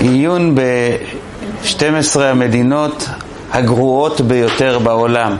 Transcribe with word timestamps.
עיון 0.00 0.54
ב-12 0.54 2.20
המדינות 2.20 3.08
הגרועות 3.52 4.20
ביותר 4.20 4.78
בעולם. 4.78 5.36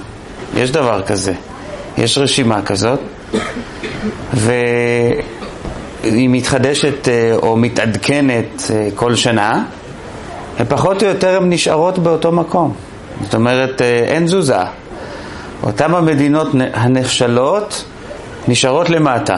יש 0.56 0.70
דבר 0.70 1.02
כזה, 1.02 1.32
יש 1.98 2.18
רשימה 2.18 2.62
כזאת, 2.62 3.00
והיא 4.32 6.28
מתחדשת 6.28 7.08
אה, 7.08 7.34
או 7.42 7.56
מתעדכנת 7.56 8.70
אה, 8.70 8.88
כל 8.94 9.14
שנה, 9.14 9.64
ופחות 10.60 11.02
או 11.02 11.08
יותר 11.08 11.36
הן 11.36 11.52
נשארות 11.52 11.98
באותו 11.98 12.32
מקום. 12.32 12.74
זאת 13.22 13.34
אומרת, 13.34 13.82
אה, 13.82 14.04
אין 14.06 14.24
תזוזה. 14.24 14.58
אותן 15.62 15.94
המדינות 15.94 16.48
הנחשלות 16.74 17.84
נשארות 18.48 18.90
למטה. 18.90 19.36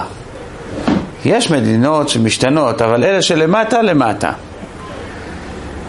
יש 1.24 1.50
מדינות 1.50 2.08
שמשתנות, 2.08 2.82
אבל 2.82 3.04
אלה 3.04 3.22
שלמטה, 3.22 3.82
למטה. 3.82 4.32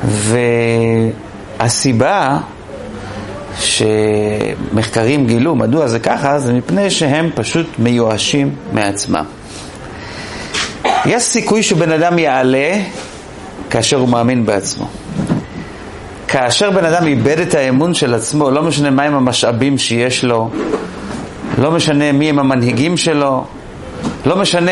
והסיבה 0.04 2.38
שמחקרים 3.60 5.28
גילו 5.28 5.56
מדוע 5.56 5.88
זה 5.88 6.00
ככה, 6.00 6.40
זה 6.40 6.54
מפני 6.54 6.90
שהם 6.90 7.30
פשוט 7.36 7.68
מיואשים 7.80 8.56
מעצמם. 8.74 9.26
יש 11.06 11.24
סיכוי 11.24 11.64
שבן 11.64 11.92
אדם 11.92 12.20
יעלה 12.20 12.74
כאשר 13.70 13.98
הוא 13.98 14.10
מאמין 14.10 14.46
בעצמו. 14.46 14.88
כאשר 16.28 16.72
בן 16.72 16.86
אדם 16.86 17.08
איבד 17.08 17.40
את 17.40 17.54
האמון 17.54 17.94
של 17.94 18.14
עצמו, 18.14 18.52
לא 18.52 18.64
משנה 18.64 18.90
מהם 18.90 19.14
המשאבים 19.14 19.78
שיש 19.78 20.24
לו, 20.24 20.50
לא 21.58 21.72
משנה 21.72 22.12
מי 22.12 22.30
הם 22.30 22.40
המנהיגים 22.40 22.98
שלו, 22.98 23.46
לא 24.26 24.36
משנה 24.36 24.72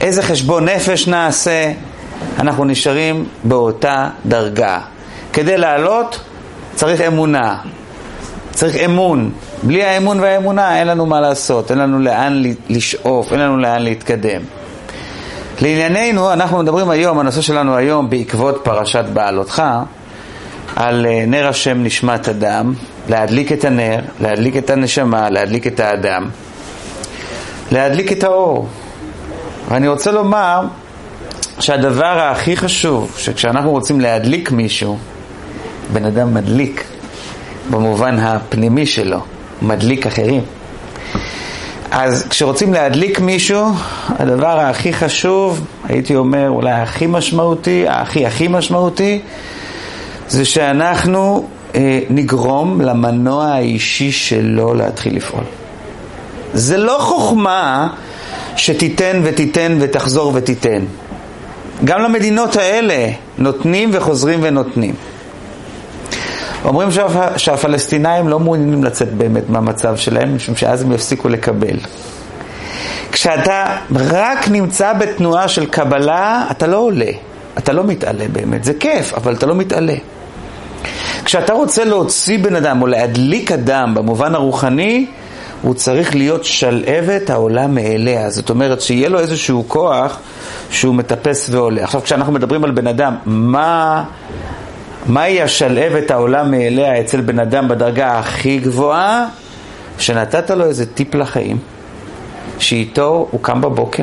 איזה 0.00 0.22
חשבון 0.22 0.68
נפש 0.68 1.08
נעשה, 1.08 1.72
אנחנו 2.40 2.64
נשארים 2.64 3.24
באותה 3.44 4.08
דרגה. 4.26 4.80
כדי 5.32 5.56
לעלות 5.56 6.20
צריך 6.74 7.00
אמונה, 7.00 7.56
צריך 8.50 8.76
אמון. 8.76 9.30
בלי 9.62 9.84
האמון 9.84 10.20
והאמונה 10.20 10.78
אין 10.78 10.86
לנו 10.86 11.06
מה 11.06 11.20
לעשות, 11.20 11.70
אין 11.70 11.78
לנו 11.78 11.98
לאן 11.98 12.42
לשאוף, 12.68 13.32
אין 13.32 13.40
לנו 13.40 13.56
לאן 13.56 13.82
להתקדם. 13.82 14.40
לענייננו, 15.60 16.32
אנחנו 16.32 16.58
מדברים 16.58 16.90
היום, 16.90 17.18
הנושא 17.18 17.40
שלנו 17.40 17.76
היום, 17.76 18.10
בעקבות 18.10 18.60
פרשת 18.62 19.04
בעלותך, 19.12 19.62
על 20.76 21.06
אה, 21.06 21.24
נר 21.26 21.48
השם 21.48 21.84
נשמת 21.84 22.28
אדם, 22.28 22.74
להדליק 23.08 23.52
את 23.52 23.64
הנר, 23.64 23.98
להדליק 24.20 24.56
את 24.56 24.70
הנשמה, 24.70 25.30
להדליק 25.30 25.66
את 25.66 25.80
האדם, 25.80 26.28
להדליק 27.72 28.12
את 28.12 28.24
האור. 28.24 28.68
ואני 29.68 29.88
רוצה 29.88 30.12
לומר 30.12 30.60
שהדבר 31.60 32.20
הכי 32.20 32.56
חשוב, 32.56 33.14
שכשאנחנו 33.18 33.70
רוצים 33.70 34.00
להדליק 34.00 34.50
מישהו, 34.50 34.98
בן 35.92 36.04
אדם 36.04 36.34
מדליק 36.34 36.84
במובן 37.70 38.18
הפנימי 38.18 38.86
שלו, 38.86 39.20
מדליק 39.62 40.06
אחרים. 40.06 40.42
אז 41.90 42.26
כשרוצים 42.28 42.72
להדליק 42.72 43.20
מישהו, 43.20 43.66
הדבר 44.08 44.60
הכי 44.60 44.92
חשוב, 44.92 45.64
הייתי 45.88 46.16
אומר 46.16 46.48
אולי 46.48 46.72
הכי 46.72 47.06
משמעותי, 47.06 47.84
הכי 47.88 48.26
הכי 48.26 48.48
משמעותי, 48.48 49.20
זה 50.28 50.44
שאנחנו 50.44 51.48
אה, 51.74 52.00
נגרום 52.10 52.80
למנוע 52.80 53.46
האישי 53.46 54.12
שלו 54.12 54.74
להתחיל 54.74 55.16
לפעול. 55.16 55.44
זה 56.54 56.76
לא 56.76 56.98
חוכמה 57.00 57.88
שתיתן 58.56 59.20
ותיתן 59.24 59.78
ותחזור 59.80 60.32
ותיתן. 60.34 60.84
גם 61.84 62.00
למדינות 62.02 62.56
האלה 62.56 63.08
נותנים 63.38 63.90
וחוזרים 63.92 64.38
ונותנים. 64.42 64.94
אומרים 66.64 66.90
שהפ... 66.90 67.36
שהפלסטינאים 67.36 68.28
לא 68.28 68.40
מעוניינים 68.40 68.84
לצאת 68.84 69.12
באמת 69.12 69.50
מהמצב 69.50 69.96
שלהם, 69.96 70.36
משום 70.36 70.56
שאז 70.56 70.82
הם 70.82 70.92
יפסיקו 70.92 71.28
לקבל. 71.28 71.76
כשאתה 73.12 73.76
רק 73.96 74.48
נמצא 74.48 74.92
בתנועה 74.92 75.48
של 75.48 75.66
קבלה, 75.66 76.46
אתה 76.50 76.66
לא 76.66 76.76
עולה, 76.76 77.10
אתה 77.58 77.72
לא 77.72 77.84
מתעלה 77.84 78.24
באמת. 78.32 78.64
זה 78.64 78.74
כיף, 78.74 79.14
אבל 79.14 79.34
אתה 79.34 79.46
לא 79.46 79.54
מתעלה. 79.54 79.94
כשאתה 81.24 81.52
רוצה 81.52 81.84
להוציא 81.84 82.38
בן 82.38 82.56
אדם 82.56 82.82
או 82.82 82.86
להדליק 82.86 83.52
אדם 83.52 83.94
במובן 83.94 84.34
הרוחני, 84.34 85.06
הוא 85.62 85.74
צריך 85.74 86.14
להיות 86.14 86.44
שלהבת 86.44 87.30
העולה 87.30 87.66
מאליה. 87.66 88.30
זאת 88.30 88.50
אומרת, 88.50 88.80
שיהיה 88.80 89.08
לו 89.08 89.18
איזשהו 89.18 89.64
כוח 89.68 90.18
שהוא 90.70 90.94
מטפס 90.94 91.48
ועולה. 91.50 91.84
עכשיו, 91.84 92.02
כשאנחנו 92.02 92.32
מדברים 92.32 92.64
על 92.64 92.70
בן 92.70 92.86
אדם, 92.86 93.16
מה... 93.26 94.04
מהי 95.06 95.42
השלהבת 95.42 96.10
העולה 96.10 96.44
מאליה 96.44 97.00
אצל 97.00 97.20
בן 97.20 97.38
אדם 97.38 97.68
בדרגה 97.68 98.18
הכי 98.18 98.58
גבוהה? 98.58 99.26
שנתת 99.98 100.50
לו 100.50 100.64
איזה 100.64 100.86
טיפ 100.86 101.14
לחיים, 101.14 101.58
שאיתו 102.58 103.28
הוא 103.30 103.40
קם 103.42 103.60
בבוקר, 103.60 104.02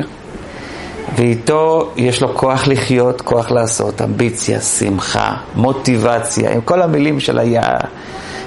ואיתו 1.16 1.92
יש 1.96 2.22
לו 2.22 2.34
כוח 2.34 2.66
לחיות, 2.66 3.20
כוח 3.20 3.50
לעשות, 3.50 4.02
אמביציה, 4.02 4.60
שמחה, 4.60 5.34
מוטיבציה, 5.54 6.52
עם 6.52 6.60
כל 6.60 6.82
המילים 6.82 7.20
של 7.20 7.38
היה, 7.38 7.62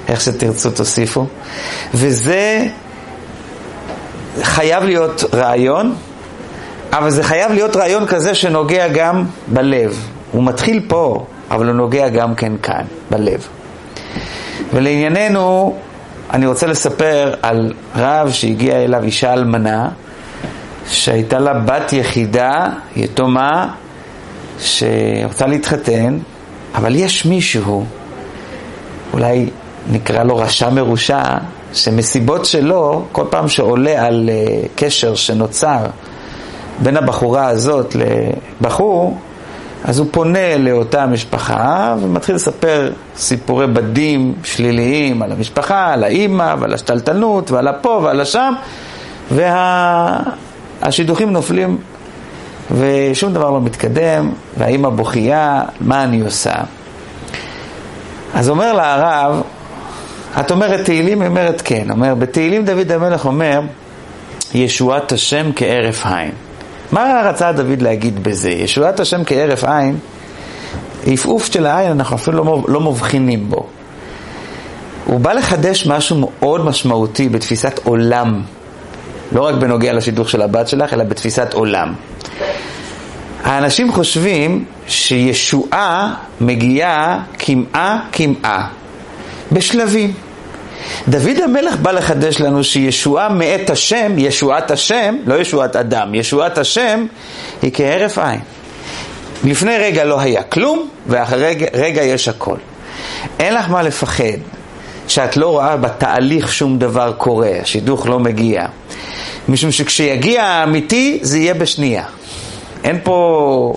איך 0.08 0.20
שתרצו 0.20 0.70
תוסיפו. 0.70 1.26
וזה 1.94 2.66
חייב 4.42 4.84
להיות 4.84 5.24
רעיון, 5.34 5.94
אבל 6.92 7.10
זה 7.10 7.22
חייב 7.22 7.52
להיות 7.52 7.76
רעיון 7.76 8.06
כזה 8.06 8.34
שנוגע 8.34 8.88
גם 8.88 9.24
בלב. 9.48 10.08
הוא 10.32 10.44
מתחיל 10.44 10.84
פה, 10.88 11.26
אבל 11.50 11.66
הוא 11.66 11.74
נוגע 11.74 12.08
גם 12.08 12.34
כן 12.34 12.52
כאן, 12.62 12.84
בלב. 13.10 13.48
ולענייננו, 14.74 15.76
אני 16.32 16.46
רוצה 16.46 16.66
לספר 16.66 17.34
על 17.42 17.72
רב 17.96 18.30
שהגיע 18.30 18.76
אליו 18.76 19.04
אישה 19.04 19.32
אלמנה, 19.32 19.88
שהייתה 20.88 21.38
לה 21.38 21.54
בת 21.54 21.92
יחידה, 21.92 22.66
יתומה, 22.96 23.68
שרוצה 24.58 25.46
להתחתן, 25.46 26.18
אבל 26.74 26.94
יש 26.94 27.26
מישהו, 27.26 27.84
אולי 29.12 29.50
נקרא 29.90 30.22
לו 30.22 30.36
רשע 30.36 30.70
מרושע, 30.70 31.22
שמסיבות 31.72 32.44
שלו, 32.44 33.04
כל 33.12 33.24
פעם 33.30 33.48
שעולה 33.48 34.06
על 34.06 34.30
uh, 34.32 34.68
קשר 34.74 35.14
שנוצר 35.14 35.86
בין 36.82 36.96
הבחורה 36.96 37.46
הזאת 37.46 37.96
לבחור, 38.60 39.18
אז 39.84 39.98
הוא 39.98 40.06
פונה 40.10 40.58
לאותה 40.58 41.06
משפחה 41.06 41.96
ומתחיל 42.00 42.34
לספר 42.34 42.92
סיפורי 43.16 43.66
בדים 43.66 44.34
שליליים 44.44 45.22
על 45.22 45.32
המשפחה, 45.32 45.92
על 45.92 46.04
האימא 46.04 46.54
ועל 46.58 46.74
השתלטנות 46.74 47.50
ועל 47.50 47.68
הפה 47.68 48.00
ועל 48.02 48.20
השם 48.20 48.54
והשידוכים 50.82 51.28
וה... 51.28 51.32
נופלים 51.32 51.78
ושום 52.70 53.32
דבר 53.32 53.50
לא 53.50 53.60
מתקדם 53.60 54.30
והאימא 54.58 54.88
בוכייה, 54.88 55.62
מה 55.80 56.04
אני 56.04 56.20
עושה? 56.20 56.54
אז 58.34 58.48
אומר 58.48 58.72
לה 58.72 58.94
הרב, 58.94 59.42
את 60.40 60.50
אומרת 60.50 60.84
תהילים? 60.84 61.20
היא 61.20 61.28
אומרת 61.28 61.62
כן. 61.64 61.90
אומר, 61.90 62.14
בתהילים 62.14 62.64
דוד 62.64 62.92
המלך 62.92 63.26
אומר, 63.26 63.60
ישועת 64.54 65.12
השם 65.12 65.50
כהרף 65.56 66.06
עין. 66.06 66.30
מה 66.92 67.22
רצה 67.24 67.52
דוד 67.52 67.82
להגיד 67.82 68.22
בזה? 68.22 68.50
ישועת 68.50 69.00
השם 69.00 69.24
כהרף 69.24 69.64
עין, 69.64 69.98
עפעוף 71.06 71.46
של 71.46 71.66
העין 71.66 71.92
אנחנו 71.92 72.16
אפילו 72.16 72.44
לא, 72.44 72.64
לא 72.68 72.80
מבחינים 72.80 73.50
בו. 73.50 73.66
הוא 75.04 75.20
בא 75.20 75.32
לחדש 75.32 75.86
משהו 75.86 76.16
מאוד 76.16 76.64
משמעותי 76.64 77.28
בתפיסת 77.28 77.80
עולם, 77.84 78.42
לא 79.32 79.42
רק 79.42 79.54
בנוגע 79.54 79.92
לשידוך 79.92 80.30
של 80.30 80.42
הבת 80.42 80.68
שלך, 80.68 80.92
אלא 80.92 81.04
בתפיסת 81.04 81.54
עולם. 81.54 81.94
האנשים 83.44 83.92
חושבים 83.92 84.64
שישועה 84.86 86.14
מגיעה 86.40 87.18
כמעה 87.38 88.00
כמעה, 88.12 88.68
בשלבים. 89.52 90.12
דוד 91.08 91.40
המלך 91.44 91.76
בא 91.76 91.90
לחדש 91.90 92.40
לנו 92.40 92.64
שישועה 92.64 93.28
מאת 93.28 93.70
השם, 93.70 94.12
ישועת 94.18 94.70
השם, 94.70 95.16
לא 95.26 95.34
ישועת 95.34 95.76
אדם, 95.76 96.14
ישועת 96.14 96.58
השם 96.58 97.06
היא 97.62 97.70
כהרף 97.74 98.18
עין. 98.18 98.40
לפני 99.44 99.78
רגע 99.78 100.04
לא 100.04 100.20
היה 100.20 100.42
כלום, 100.42 100.88
ואחרי 101.06 101.56
רגע, 101.74 102.02
יש 102.02 102.28
הכל. 102.28 102.56
אין 103.38 103.54
לך 103.54 103.70
מה 103.70 103.82
לפחד 103.82 104.38
שאת 105.08 105.36
לא 105.36 105.46
רואה 105.48 105.76
בתהליך 105.76 106.52
שום 106.52 106.78
דבר 106.78 107.12
קורה, 107.12 107.50
השידוך 107.62 108.06
לא 108.06 108.18
מגיע. 108.18 108.66
משום 109.48 109.70
שכשיגיע 109.70 110.44
האמיתי 110.44 111.18
זה 111.22 111.38
יהיה 111.38 111.54
בשנייה. 111.54 112.04
אין 112.84 112.98
פה 113.02 113.74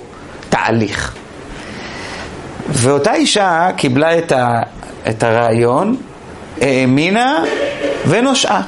תהליך. 0.49 1.15
ואותה 2.69 3.13
אישה 3.13 3.69
קיבלה 3.77 4.17
את, 4.17 4.31
את 5.09 5.23
הרעיון 5.23 5.95
האמינה 6.61 7.43
ונושעה. 8.07 8.61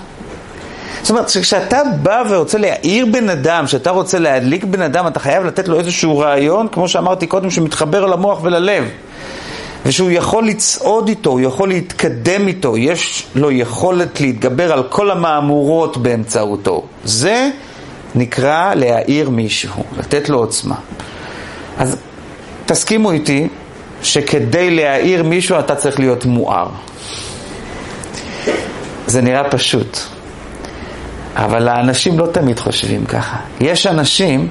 זאת 1.01 1.09
אומרת, 1.09 1.25
כשאתה 1.25 1.81
בא 2.01 2.23
ורוצה 2.29 2.57
להעיר 2.57 3.05
בן 3.11 3.29
אדם, 3.29 3.65
כשאתה 3.65 3.89
רוצה 3.89 4.19
להדליק 4.19 4.63
בן 4.63 4.81
אדם, 4.81 5.07
אתה 5.07 5.19
חייב 5.19 5.45
לתת 5.45 5.67
לו 5.67 5.79
איזשהו 5.79 6.19
רעיון, 6.19 6.67
כמו 6.71 6.87
שאמרתי 6.87 7.27
קודם, 7.27 7.51
שמתחבר 7.51 8.05
למוח 8.05 8.43
וללב. 8.43 8.83
ושהוא 9.85 10.11
יכול 10.11 10.47
לצעוד 10.47 11.07
איתו, 11.07 11.29
הוא 11.29 11.41
יכול 11.41 11.69
להתקדם 11.69 12.47
איתו, 12.47 12.77
יש 12.77 13.27
לו 13.35 13.51
יכולת 13.51 14.21
להתגבר 14.21 14.73
על 14.73 14.83
כל 14.83 15.11
המהמורות 15.11 15.97
באמצעותו. 15.97 16.83
זה 17.03 17.49
נקרא 18.15 18.73
להעיר 18.73 19.29
מישהו, 19.29 19.83
לתת 19.97 20.29
לו 20.29 20.37
עוצמה. 20.37 20.75
אז 21.77 21.97
תסכימו 22.65 23.11
איתי 23.11 23.47
שכדי 24.03 24.69
להעיר 24.69 25.23
מישהו 25.23 25.59
אתה 25.59 25.75
צריך 25.75 25.99
להיות 25.99 26.25
מואר. 26.25 26.67
זה 29.07 29.21
נראה 29.21 29.49
פשוט, 29.49 29.99
אבל 31.35 31.67
האנשים 31.67 32.19
לא 32.19 32.27
תמיד 32.31 32.59
חושבים 32.59 33.05
ככה. 33.05 33.37
יש 33.59 33.87
אנשים 33.87 34.47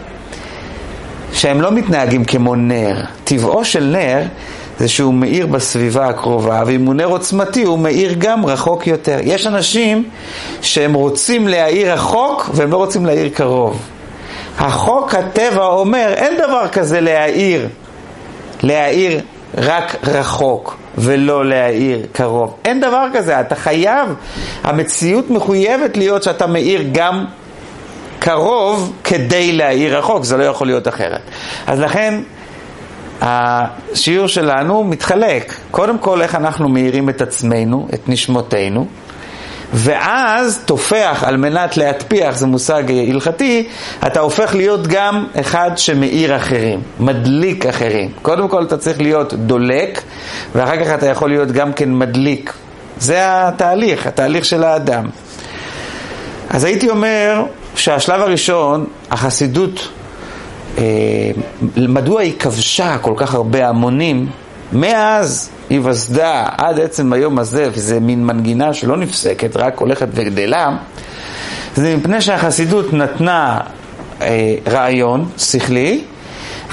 שהם 1.32 1.60
לא 1.60 1.72
מתנהגים 1.72 2.24
כמו 2.24 2.54
נר. 2.54 3.00
טבעו 3.24 3.64
של 3.64 3.84
נר 3.84 4.22
זה 4.78 4.88
שהוא 4.88 5.14
מאיר 5.14 5.46
בסביבה 5.46 6.06
הקרובה, 6.06 6.62
ואם 6.66 6.86
הוא 6.86 6.94
נר 6.94 7.06
עוצמתי 7.06 7.62
הוא 7.62 7.78
מאיר 7.78 8.14
גם 8.18 8.46
רחוק 8.46 8.86
יותר. 8.86 9.18
יש 9.22 9.46
אנשים 9.46 10.08
שהם 10.62 10.94
רוצים 10.94 11.48
להאיר 11.48 11.92
רחוק 11.92 12.50
והם 12.54 12.70
לא 12.70 12.76
רוצים 12.76 13.06
להאיר 13.06 13.28
קרוב. 13.28 13.82
החוק 14.58 15.14
הטבע 15.14 15.66
אומר, 15.66 16.12
אין 16.16 16.34
דבר 16.36 16.68
כזה 16.68 17.00
להאיר, 17.00 17.68
להאיר 18.62 19.20
רק 19.56 19.96
רחוק 20.04 20.76
ולא 20.98 21.48
להאיר 21.48 22.06
קרוב. 22.12 22.54
אין 22.64 22.80
דבר 22.80 23.06
כזה, 23.14 23.40
אתה 23.40 23.54
חייב, 23.54 24.08
המציאות 24.62 25.30
מחויבת 25.30 25.96
להיות 25.96 26.22
שאתה 26.22 26.46
מאיר 26.46 26.84
גם 26.92 27.24
קרוב 28.18 28.92
כדי 29.04 29.52
להאיר 29.52 29.98
רחוק, 29.98 30.24
זה 30.24 30.36
לא 30.36 30.44
יכול 30.44 30.66
להיות 30.66 30.88
אחרת. 30.88 31.20
אז 31.66 31.80
לכן 31.80 32.20
השיעור 33.20 34.26
שלנו 34.26 34.84
מתחלק, 34.84 35.54
קודם 35.70 35.98
כל 35.98 36.22
איך 36.22 36.34
אנחנו 36.34 36.68
מאירים 36.68 37.08
את 37.08 37.22
עצמנו, 37.22 37.88
את 37.94 38.08
נשמותינו, 38.08 38.86
ואז 39.72 40.60
תופח 40.64 41.24
על 41.26 41.36
מנת 41.36 41.76
להטפיח, 41.76 42.36
זה 42.36 42.46
מושג 42.46 42.82
הלכתי, 43.08 43.68
אתה 44.06 44.20
הופך 44.20 44.54
להיות 44.54 44.86
גם 44.86 45.26
אחד 45.40 45.70
שמאיר 45.76 46.36
אחרים, 46.36 46.80
מדליק 47.00 47.66
אחרים. 47.66 48.10
קודם 48.22 48.48
כל 48.48 48.62
אתה 48.62 48.76
צריך 48.78 49.00
להיות 49.00 49.34
דולק, 49.34 50.02
ואחר 50.54 50.84
כך 50.84 50.94
אתה 50.94 51.06
יכול 51.06 51.28
להיות 51.28 51.52
גם 51.52 51.72
כן 51.72 51.94
מדליק. 51.94 52.52
זה 52.98 53.18
התהליך, 53.20 54.06
התהליך 54.06 54.44
של 54.44 54.64
האדם. 54.64 55.06
אז 56.50 56.64
הייתי 56.64 56.90
אומר 56.90 57.42
שהשלב 57.74 58.20
הראשון, 58.20 58.86
החסידות 59.10 59.88
אה, 60.78 60.84
מדוע 61.76 62.20
היא 62.20 62.32
כבשה 62.38 62.98
כל 62.98 63.14
כך 63.16 63.34
הרבה 63.34 63.68
המונים 63.68 64.26
מאז 64.72 65.50
היווסדה 65.70 66.46
עד 66.58 66.80
עצם 66.80 67.12
היום 67.12 67.38
הזה, 67.38 67.68
וזה 67.72 68.00
מין 68.00 68.26
מנגינה 68.26 68.74
שלא 68.74 68.96
נפסקת, 68.96 69.56
רק 69.56 69.78
הולכת 69.78 70.08
וגדלה, 70.14 70.76
זה 71.74 71.96
מפני 71.96 72.20
שהחסידות 72.20 72.92
נתנה 72.92 73.60
אה, 74.22 74.54
רעיון 74.68 75.28
שכלי, 75.38 76.04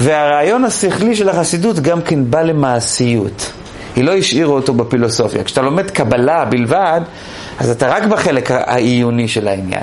והרעיון 0.00 0.64
השכלי 0.64 1.16
של 1.16 1.28
החסידות 1.28 1.80
גם 1.80 2.02
כן 2.02 2.30
בא 2.30 2.42
למעשיות. 2.42 3.52
היא 3.96 4.04
לא 4.04 4.16
השאירה 4.16 4.50
אותו 4.50 4.74
בפילוסופיה. 4.74 5.44
כשאתה 5.44 5.62
לומד 5.62 5.90
קבלה 5.90 6.44
בלבד, 6.44 7.00
אז 7.58 7.70
אתה 7.70 7.88
רק 7.88 8.04
בחלק 8.04 8.50
העיוני 8.50 9.28
של 9.28 9.48
העניין. 9.48 9.82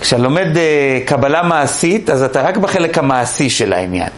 כשאתה 0.00 0.22
לומד 0.22 0.46
uh, 0.54 1.08
קבלה 1.08 1.42
מעשית, 1.42 2.10
אז 2.10 2.22
אתה 2.22 2.42
רק 2.42 2.56
בחלק 2.56 2.98
המעשי 2.98 3.50
של 3.50 3.72
העניין. 3.72 4.08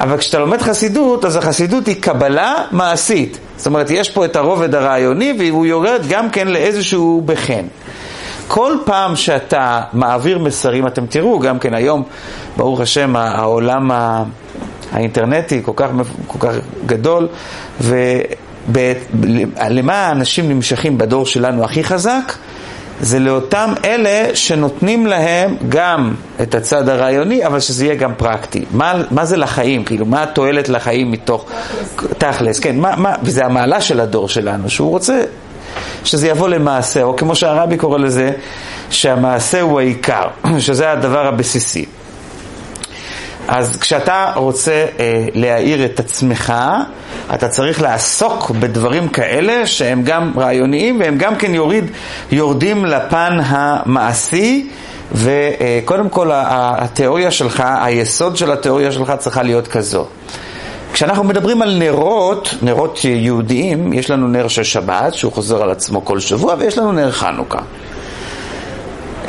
אבל 0.00 0.16
כשאתה 0.18 0.38
לומד 0.38 0.62
חסידות, 0.62 1.24
אז 1.24 1.36
החסידות 1.36 1.86
היא 1.86 1.96
קבלה 2.02 2.54
מעשית. 2.70 3.38
זאת 3.56 3.66
אומרת, 3.66 3.90
יש 3.90 4.10
פה 4.10 4.24
את 4.24 4.36
הרובד 4.36 4.74
הרעיוני, 4.74 5.34
והוא 5.38 5.66
יורד 5.66 6.00
גם 6.08 6.30
כן 6.30 6.48
לאיזשהו 6.48 7.22
בחן. 7.26 7.64
כל 8.48 8.76
פעם 8.84 9.16
שאתה 9.16 9.80
מעביר 9.92 10.38
מסרים, 10.38 10.86
אתם 10.86 11.06
תראו, 11.06 11.38
גם 11.38 11.58
כן 11.58 11.74
היום, 11.74 12.02
ברוך 12.56 12.80
השם, 12.80 13.16
העולם 13.16 13.90
האינטרנטי 14.92 15.60
כל 15.64 15.72
כך, 15.76 15.88
כל 16.26 16.38
כך 16.38 16.54
גדול, 16.86 17.28
ולמה 18.70 19.94
האנשים 19.94 20.48
נמשכים 20.48 20.98
בדור 20.98 21.26
שלנו 21.26 21.64
הכי 21.64 21.84
חזק? 21.84 22.32
זה 23.00 23.18
לאותם 23.18 23.72
אלה 23.84 24.36
שנותנים 24.36 25.06
להם 25.06 25.56
גם 25.68 26.14
את 26.42 26.54
הצד 26.54 26.88
הרעיוני, 26.88 27.46
אבל 27.46 27.60
שזה 27.60 27.84
יהיה 27.84 27.94
גם 27.94 28.14
פרקטי. 28.16 28.64
מה, 28.72 28.94
מה 29.10 29.24
זה 29.24 29.36
לחיים? 29.36 29.84
כאילו, 29.84 30.06
מה 30.06 30.22
התועלת 30.22 30.68
לחיים 30.68 31.10
מתוך... 31.10 31.46
תכלס, 32.18 32.60
כן. 32.60 32.76
מה, 32.76 32.96
מה, 32.96 33.14
וזה 33.22 33.44
המעלה 33.44 33.80
של 33.80 34.00
הדור 34.00 34.28
שלנו, 34.28 34.70
שהוא 34.70 34.90
רוצה 34.90 35.20
שזה 36.04 36.28
יבוא 36.28 36.48
למעשה, 36.48 37.02
או 37.02 37.16
כמו 37.16 37.34
שהרבי 37.34 37.76
קורא 37.76 37.98
לזה, 37.98 38.30
שהמעשה 38.90 39.60
הוא 39.60 39.80
העיקר, 39.80 40.28
שזה 40.58 40.90
הדבר 40.90 41.26
הבסיסי. 41.26 41.84
אז 43.48 43.76
כשאתה 43.76 44.32
רוצה 44.36 44.86
אה, 45.00 45.26
להאיר 45.34 45.84
את 45.84 46.00
עצמך, 46.00 46.52
אתה 47.34 47.48
צריך 47.48 47.82
לעסוק 47.82 48.50
בדברים 48.50 49.08
כאלה 49.08 49.66
שהם 49.66 50.02
גם 50.02 50.32
רעיוניים 50.36 51.00
והם 51.00 51.18
גם 51.18 51.36
כן 51.36 51.54
יוריד, 51.54 51.90
יורדים 52.32 52.84
לפן 52.84 53.38
המעשי 53.44 54.68
וקודם 55.12 56.08
כל 56.08 56.30
התיאוריה 56.34 57.30
שלך, 57.30 57.62
היסוד 57.80 58.36
של 58.36 58.52
התיאוריה 58.52 58.92
שלך 58.92 59.12
צריכה 59.18 59.42
להיות 59.42 59.68
כזו. 59.68 60.06
כשאנחנו 60.92 61.24
מדברים 61.24 61.62
על 61.62 61.76
נרות, 61.78 62.54
נרות 62.62 63.04
יהודיים, 63.04 63.92
יש 63.92 64.10
לנו 64.10 64.28
נר 64.28 64.48
של 64.48 64.62
שבת 64.62 65.14
שהוא 65.14 65.32
חוזר 65.32 65.62
על 65.62 65.70
עצמו 65.70 66.04
כל 66.04 66.20
שבוע 66.20 66.54
ויש 66.58 66.78
לנו 66.78 66.92
נר 66.92 67.10
חנוכה. 67.10 67.60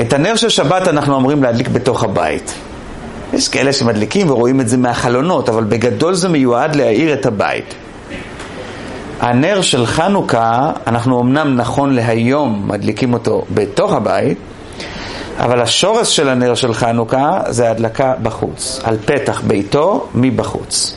את 0.02 0.14
הנר 0.14 0.36
של 0.36 0.50
שבת 0.50 0.88
אנחנו 0.88 1.18
אמורים 1.18 1.44
להדליק 1.44 1.68
בתוך 1.68 2.04
הבית. 2.04 2.54
יש 3.36 3.48
כאלה 3.48 3.74
שמדליקים 3.74 4.30
ורואים 4.30 4.62
את 4.62 4.70
זה 4.70 4.78
מהחלונות, 4.78 5.50
אבל 5.50 5.64
בגדול 5.64 6.14
זה 6.14 6.30
מיועד 6.30 6.76
להאיר 6.76 7.14
את 7.14 7.26
הבית. 7.26 7.74
הנר 9.20 9.62
של 9.62 9.86
חנוכה, 9.86 10.72
אנחנו 10.88 11.22
אמנם 11.22 11.56
נכון 11.56 11.94
להיום 11.94 12.64
מדליקים 12.68 13.14
אותו 13.14 13.46
בתוך 13.54 13.94
הבית, 13.94 14.38
אבל 15.40 15.62
השורש 15.62 16.16
של 16.16 16.30
הנר 16.30 16.56
של 16.56 16.74
חנוכה 16.74 17.40
זה 17.48 17.72
הדלקה 17.72 18.14
בחוץ, 18.24 18.80
על 18.84 18.98
פתח 19.06 19.42
ביתו 19.48 20.08
מבחוץ. 20.16 20.96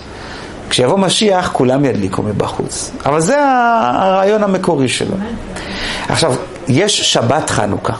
כשיבוא 0.71 0.99
משיח 0.99 1.51
כולם 1.53 1.85
ידליקו 1.85 2.23
מבחוץ, 2.23 2.91
אבל 3.07 3.21
זה 3.21 3.37
הרעיון 3.41 4.43
המקורי 4.45 4.89
שלו. 4.89 5.17
עכשיו, 6.09 6.35
יש 6.69 7.13
שבת 7.13 7.51
חנוכה. 7.51 7.95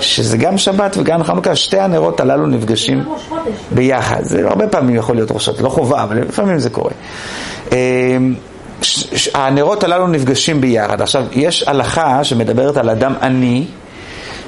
שזה 0.00 0.36
גם 0.36 0.58
שבת 0.58 0.96
וגם 0.98 1.24
חנוכה, 1.24 1.56
שתי 1.56 1.78
הנרות 1.78 2.20
הללו 2.20 2.46
נפגשים 2.46 3.04
ביחד. 3.70 4.22
זה 4.22 4.48
הרבה 4.48 4.68
פעמים 4.68 4.96
יכול 4.96 5.14
להיות 5.14 5.30
ראש 5.30 5.48
לא 5.48 5.68
חובה, 5.68 6.02
אבל 6.02 6.20
לפעמים 6.20 6.58
זה 6.58 6.70
קורה. 6.70 6.90
אמ, 7.72 8.34
הנרות 9.34 9.84
הללו 9.84 10.06
נפגשים 10.06 10.60
ביחד. 10.60 11.00
עכשיו, 11.00 11.24
יש 11.32 11.62
הלכה 11.68 12.24
שמדברת 12.24 12.76
על 12.76 12.90
אדם 12.90 13.14
עני, 13.22 13.66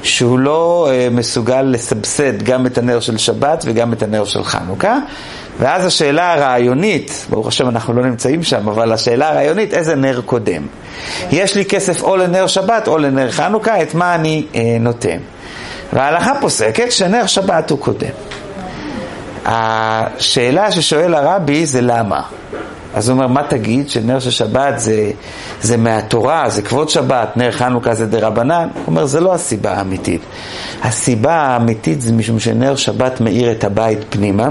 שהוא 0.03 0.39
לא 0.39 0.89
uh, 0.89 1.15
מסוגל 1.15 1.63
לסבסד 1.63 2.43
גם 2.43 2.67
את 2.67 2.79
הנר 2.79 3.01
של 3.01 3.19
שבת 3.19 3.65
וגם 3.67 3.93
את 3.93 4.03
הנר 4.03 4.25
של 4.25 4.45
חנוכה. 4.45 4.99
ואז 5.61 5.85
השאלה 5.85 6.35
הרעיונית, 6.35 7.27
ברוך 7.31 7.47
השם 7.49 7.69
אנחנו 7.69 7.93
לא 7.93 8.03
נמצאים 8.03 8.43
שם, 8.43 8.69
אבל 8.69 8.93
השאלה 8.93 9.29
הרעיונית, 9.29 9.75
איזה 9.75 9.95
נר 9.95 10.21
קודם? 10.27 10.63
יש 11.33 11.55
לי 11.55 11.65
כסף 11.65 12.03
או 12.03 12.17
לנר 12.17 12.47
שבת 12.47 12.89
או 12.89 12.99
לנר 12.99 13.31
חנוכה, 13.31 13.83
את 13.83 13.95
מה 13.95 14.15
אני 14.15 14.47
uh, 14.53 14.57
נותן? 14.81 15.19
וההלכה 15.93 16.33
פוסקת 16.41 16.93
שנר 16.93 17.27
שבת 17.27 17.71
הוא 17.71 17.79
קודם. 17.79 18.11
השאלה 19.45 20.73
ששואל 20.73 21.15
הרבי 21.15 21.67
זה 21.67 21.81
למה. 21.81 22.21
אז 22.95 23.09
הוא 23.09 23.17
אומר, 23.17 23.27
מה 23.27 23.43
תגיד 23.43 23.91
שנר 23.91 24.19
של 24.21 24.31
שבת 24.31 24.79
זה, 24.79 25.11
זה 25.63 25.77
מהתורה, 25.77 26.49
זה 26.49 26.63
כבוד 26.63 26.89
שבת, 26.89 27.37
נר 27.37 27.51
חנוכה 27.53 27.95
זה 27.95 28.07
דה 28.07 28.27
רבנן? 28.27 28.69
הוא 28.75 28.83
אומר, 28.87 29.07
זה 29.07 29.21
לא 29.21 29.35
הסיבה 29.35 29.73
האמיתית. 29.73 30.21
הסיבה 30.83 31.33
האמיתית 31.33 32.01
זה 32.01 32.13
משום 32.13 32.41
שנר 32.41 32.77
שבת 32.77 33.21
מאיר 33.21 33.51
את 33.51 33.65
הבית 33.65 33.99
פנימה, 34.11 34.49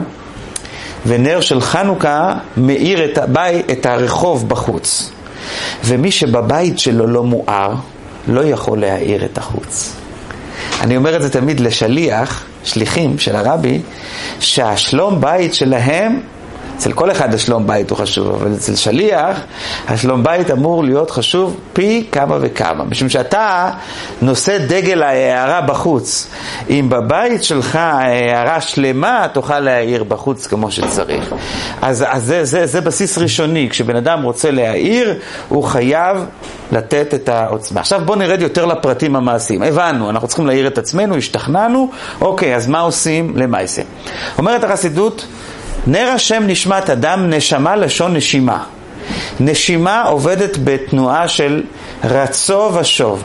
ונר 1.05 1.41
של 1.41 1.61
חנוכה 1.61 2.33
מאיר 2.57 3.05
את, 3.05 3.17
הבית, 3.17 3.71
את 3.71 3.85
הרחוב 3.85 4.49
בחוץ. 4.49 5.11
ומי 5.85 6.11
שבבית 6.11 6.79
שלו 6.79 7.07
לא 7.07 7.23
מואר, 7.23 7.73
לא 8.27 8.41
יכול 8.43 8.79
להאיר 8.79 9.25
את 9.25 9.37
החוץ. 9.37 9.93
אני 10.81 10.97
אומר 10.97 11.15
את 11.15 11.21
זה 11.21 11.29
תמיד 11.29 11.59
לשליח, 11.59 12.45
שליחים 12.63 13.19
של 13.19 13.35
הרבי, 13.35 13.81
שהשלום 14.39 15.21
בית 15.21 15.53
שלהם 15.53 16.19
אצל 16.77 16.91
כל 16.91 17.11
אחד 17.11 17.33
השלום 17.33 17.67
בית 17.67 17.89
הוא 17.89 17.97
חשוב, 17.97 18.27
אבל 18.27 18.53
אצל 18.53 18.75
שליח, 18.75 19.37
השלום 19.87 20.23
בית 20.23 20.51
אמור 20.51 20.83
להיות 20.83 21.11
חשוב 21.11 21.57
פי 21.73 22.07
כמה 22.11 22.37
וכמה. 22.41 22.83
משום 22.83 23.09
שאתה 23.09 23.69
נושא 24.21 24.57
דגל 24.57 25.03
ההערה 25.03 25.61
בחוץ. 25.61 26.27
אם 26.69 26.85
בבית 26.89 27.43
שלך 27.43 27.75
ההערה 27.75 28.61
שלמה, 28.61 29.27
תוכל 29.33 29.59
להעיר 29.59 30.03
בחוץ 30.03 30.47
כמו 30.47 30.71
שצריך. 30.71 31.33
אז, 31.81 32.05
אז 32.07 32.23
זה, 32.23 32.45
זה, 32.45 32.65
זה 32.65 32.81
בסיס 32.81 33.17
ראשוני. 33.17 33.67
כשבן 33.69 33.95
אדם 33.95 34.23
רוצה 34.23 34.51
להעיר, 34.51 35.19
הוא 35.49 35.63
חייב 35.63 36.17
לתת 36.71 37.13
את 37.13 37.29
העוצמה. 37.29 37.79
עכשיו 37.79 38.01
בואו 38.05 38.17
נרד 38.17 38.41
יותר 38.41 38.65
לפרטים 38.65 39.15
המעשיים. 39.15 39.63
הבנו, 39.63 40.09
אנחנו 40.09 40.27
צריכים 40.27 40.47
להעיר 40.47 40.67
את 40.67 40.77
עצמנו, 40.77 41.15
השתכנענו, 41.15 41.91
אוקיי, 42.21 42.55
אז 42.55 42.67
מה 42.67 42.79
עושים? 42.79 43.33
למעשה. 43.35 43.81
אומרת 44.37 44.63
החסידות, 44.63 45.25
נר 45.87 46.07
השם 46.07 46.43
נשמת 46.47 46.89
אדם, 46.89 47.29
נשמה 47.29 47.75
לשון 47.75 48.15
נשימה. 48.15 48.63
נשימה 49.39 50.03
עובדת 50.03 50.57
בתנועה 50.63 51.27
של 51.27 51.63
רצו 52.03 52.71
ושוב. 52.73 53.23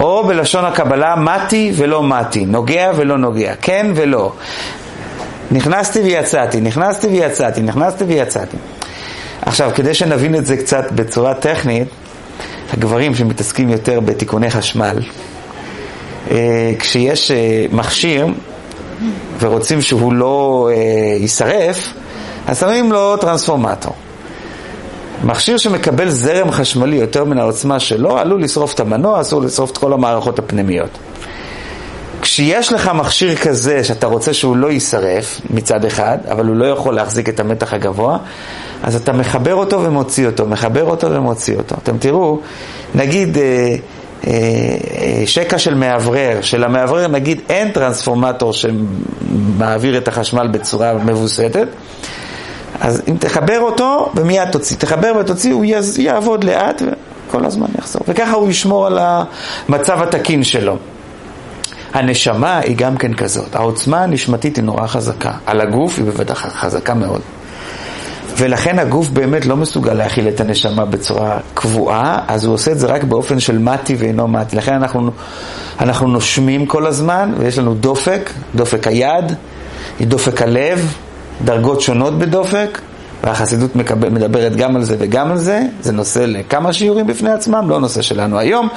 או 0.00 0.24
בלשון 0.26 0.64
הקבלה, 0.64 1.16
מתי 1.16 1.72
ולא 1.76 2.02
מתי, 2.02 2.46
נוגע 2.46 2.90
ולא 2.96 3.18
נוגע, 3.18 3.54
כן 3.60 3.86
ולא. 3.94 4.32
נכנסתי 5.50 6.00
ויצאתי, 6.00 6.60
נכנסתי 6.60 7.06
ויצאתי, 7.06 7.62
נכנסתי 7.62 8.04
ויצאתי. 8.04 8.56
עכשיו, 9.42 9.70
כדי 9.74 9.94
שנבין 9.94 10.34
את 10.34 10.46
זה 10.46 10.56
קצת 10.56 10.92
בצורה 10.92 11.34
טכנית, 11.34 11.88
הגברים 12.72 13.14
שמתעסקים 13.14 13.70
יותר 13.70 14.00
בתיקוני 14.00 14.50
חשמל, 14.50 14.98
אה, 16.30 16.72
כשיש 16.78 17.30
אה, 17.30 17.66
מכשיר 17.72 18.26
ורוצים 19.40 19.82
שהוא 19.82 20.12
לא 20.12 20.68
אה, 20.72 20.76
יישרף, 21.20 21.92
אז 22.46 22.60
שמים 22.60 22.92
לו 22.92 23.16
טרנספורמטור. 23.16 23.94
מכשיר 25.24 25.56
שמקבל 25.56 26.08
זרם 26.08 26.50
חשמלי 26.50 26.96
יותר 26.96 27.24
מן 27.24 27.38
העוצמה 27.38 27.80
שלו, 27.80 28.18
עלול 28.18 28.42
לשרוף 28.42 28.74
את 28.74 28.80
המנוע, 28.80 29.20
אסור 29.20 29.42
לשרוף 29.42 29.70
את 29.70 29.78
כל 29.78 29.92
המערכות 29.92 30.38
הפנימיות. 30.38 30.98
כשיש 32.22 32.72
לך 32.72 32.90
מכשיר 32.94 33.36
כזה 33.36 33.84
שאתה 33.84 34.06
רוצה 34.06 34.34
שהוא 34.34 34.56
לא 34.56 34.70
יישרף 34.70 35.40
מצד 35.50 35.84
אחד, 35.84 36.18
אבל 36.30 36.46
הוא 36.46 36.56
לא 36.56 36.64
יכול 36.64 36.94
להחזיק 36.94 37.28
את 37.28 37.40
המתח 37.40 37.72
הגבוה, 37.72 38.18
אז 38.82 38.96
אתה 38.96 39.12
מחבר 39.12 39.54
אותו 39.54 39.82
ומוציא 39.82 40.26
אותו, 40.26 40.46
מחבר 40.46 40.84
אותו 40.84 41.10
ומוציא 41.10 41.56
אותו. 41.56 41.76
אתם 41.82 41.98
תראו, 41.98 42.40
נגיד 42.94 43.38
אה, 43.38 43.76
שקע 45.26 45.58
של 45.58 45.74
מאוורר, 45.74 46.38
שלמאוורר 46.42 47.08
נגיד 47.08 47.40
אין 47.48 47.70
טרנספורמטור 47.70 48.52
שמעביר 48.52 49.96
את 49.96 50.08
החשמל 50.08 50.46
בצורה 50.46 50.94
מבוסתת, 50.94 51.66
אז 52.80 53.02
אם 53.08 53.16
תחבר 53.16 53.60
אותו 53.60 54.12
ומיד 54.14 54.50
תוציא, 54.50 54.76
תחבר 54.76 55.12
ותוציא, 55.20 55.52
הוא 55.52 55.64
יעבוד 55.98 56.44
לאט 56.44 56.82
וכל 57.28 57.44
הזמן 57.44 57.66
יחזור. 57.78 58.02
וככה 58.08 58.32
הוא 58.32 58.50
ישמור 58.50 58.86
על 58.86 58.98
המצב 59.00 60.02
התקין 60.02 60.44
שלו. 60.44 60.76
הנשמה 61.94 62.58
היא 62.58 62.76
גם 62.76 62.96
כן 62.96 63.14
כזאת, 63.14 63.54
העוצמה 63.54 64.02
הנשמתית 64.02 64.56
היא 64.56 64.64
נורא 64.64 64.86
חזקה, 64.86 65.32
על 65.46 65.60
הגוף 65.60 65.98
היא 65.98 66.04
בוודאי 66.04 66.36
חזקה 66.36 66.94
מאוד. 66.94 67.20
ולכן 68.36 68.78
הגוף 68.78 69.08
באמת 69.08 69.46
לא 69.46 69.56
מסוגל 69.56 69.92
להכיל 69.92 70.28
את 70.28 70.40
הנשמה 70.40 70.84
בצורה 70.84 71.38
קבועה, 71.54 72.18
אז 72.28 72.44
הוא 72.44 72.54
עושה 72.54 72.72
את 72.72 72.78
זה 72.78 72.86
רק 72.86 73.04
באופן 73.04 73.40
של 73.40 73.58
מתי 73.58 73.96
ואינו 73.98 74.28
מתי. 74.28 74.56
לכן 74.56 74.72
אנחנו, 74.72 75.10
אנחנו 75.80 76.08
נושמים 76.08 76.66
כל 76.66 76.86
הזמן, 76.86 77.32
ויש 77.38 77.58
לנו 77.58 77.74
דופק, 77.74 78.30
דופק 78.54 78.86
היד, 78.86 79.32
דופק 80.00 80.42
הלב, 80.42 80.94
דרגות 81.44 81.80
שונות 81.80 82.18
בדופק, 82.18 82.80
והחסידות 83.24 83.76
מקבל, 83.76 84.08
מדברת 84.08 84.56
גם 84.56 84.76
על 84.76 84.82
זה 84.82 84.96
וגם 84.98 85.30
על 85.30 85.38
זה, 85.38 85.62
זה 85.80 85.92
נושא 85.92 86.18
לכמה 86.18 86.72
שיעורים 86.72 87.06
בפני 87.06 87.30
עצמם, 87.30 87.70
לא 87.70 87.80
נושא 87.80 88.02
שלנו 88.02 88.38
היום, 88.38 88.68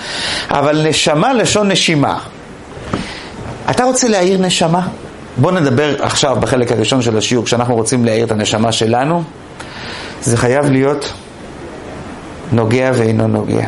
אבל 0.50 0.88
נשמה 0.90 1.34
לשון 1.34 1.72
נשימה. 1.72 2.20
אתה 3.70 3.84
רוצה 3.84 4.08
להעיר 4.08 4.42
נשמה? 4.42 4.88
בוא 5.38 5.52
נדבר 5.52 6.04
עכשיו 6.04 6.38
בחלק 6.40 6.72
הראשון 6.72 7.02
של 7.02 7.18
השיעור, 7.18 7.46
כשאנחנו 7.46 7.76
רוצים 7.76 8.06
להעיר 8.06 8.26
את 8.26 8.32
הנשמה 8.32 8.72
שלנו, 8.72 9.24
זה 10.22 10.38
חייב 10.38 10.66
להיות 10.66 11.14
נוגע 12.52 12.92
ואינו 12.96 13.28
נוגע, 13.28 13.68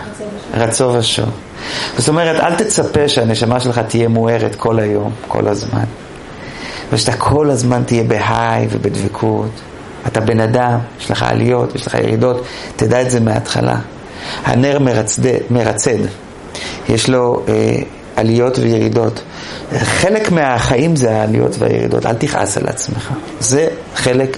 רצו 0.53 0.93
ושוב. 0.93 1.29
זאת 1.97 2.09
אומרת, 2.09 2.39
אל 2.39 2.55
תצפה 2.55 3.09
שהנשמה 3.09 3.59
שלך 3.59 3.79
תהיה 3.79 4.07
מוארת 4.07 4.55
כל 4.55 4.79
היום, 4.79 5.11
כל 5.27 5.47
הזמן. 5.47 5.83
ושאתה 6.93 7.17
כל 7.17 7.49
הזמן 7.49 7.83
תהיה 7.85 8.03
בהיי 8.03 8.67
ובדבקות. 8.71 9.61
אתה 10.07 10.19
בן 10.19 10.39
אדם, 10.39 10.79
יש 10.99 11.11
לך 11.11 11.23
עליות, 11.23 11.75
יש 11.75 11.87
לך 11.87 11.93
ירידות, 11.93 12.45
תדע 12.75 13.01
את 13.01 13.11
זה 13.11 13.19
מההתחלה. 13.19 13.75
הנר 14.45 14.79
מרצד, 14.79 15.21
מרצד. 15.49 15.99
יש 16.89 17.09
לו 17.09 17.43
אה, 17.47 17.53
עליות 18.15 18.59
וירידות. 18.59 19.21
חלק 19.77 20.31
מהחיים 20.31 20.95
זה 20.95 21.11
העליות 21.11 21.55
והירידות, 21.59 22.05
אל 22.05 22.13
תכעס 22.13 22.57
על 22.57 22.67
עצמך. 22.67 23.13
זה 23.39 23.67
חלק 23.95 24.37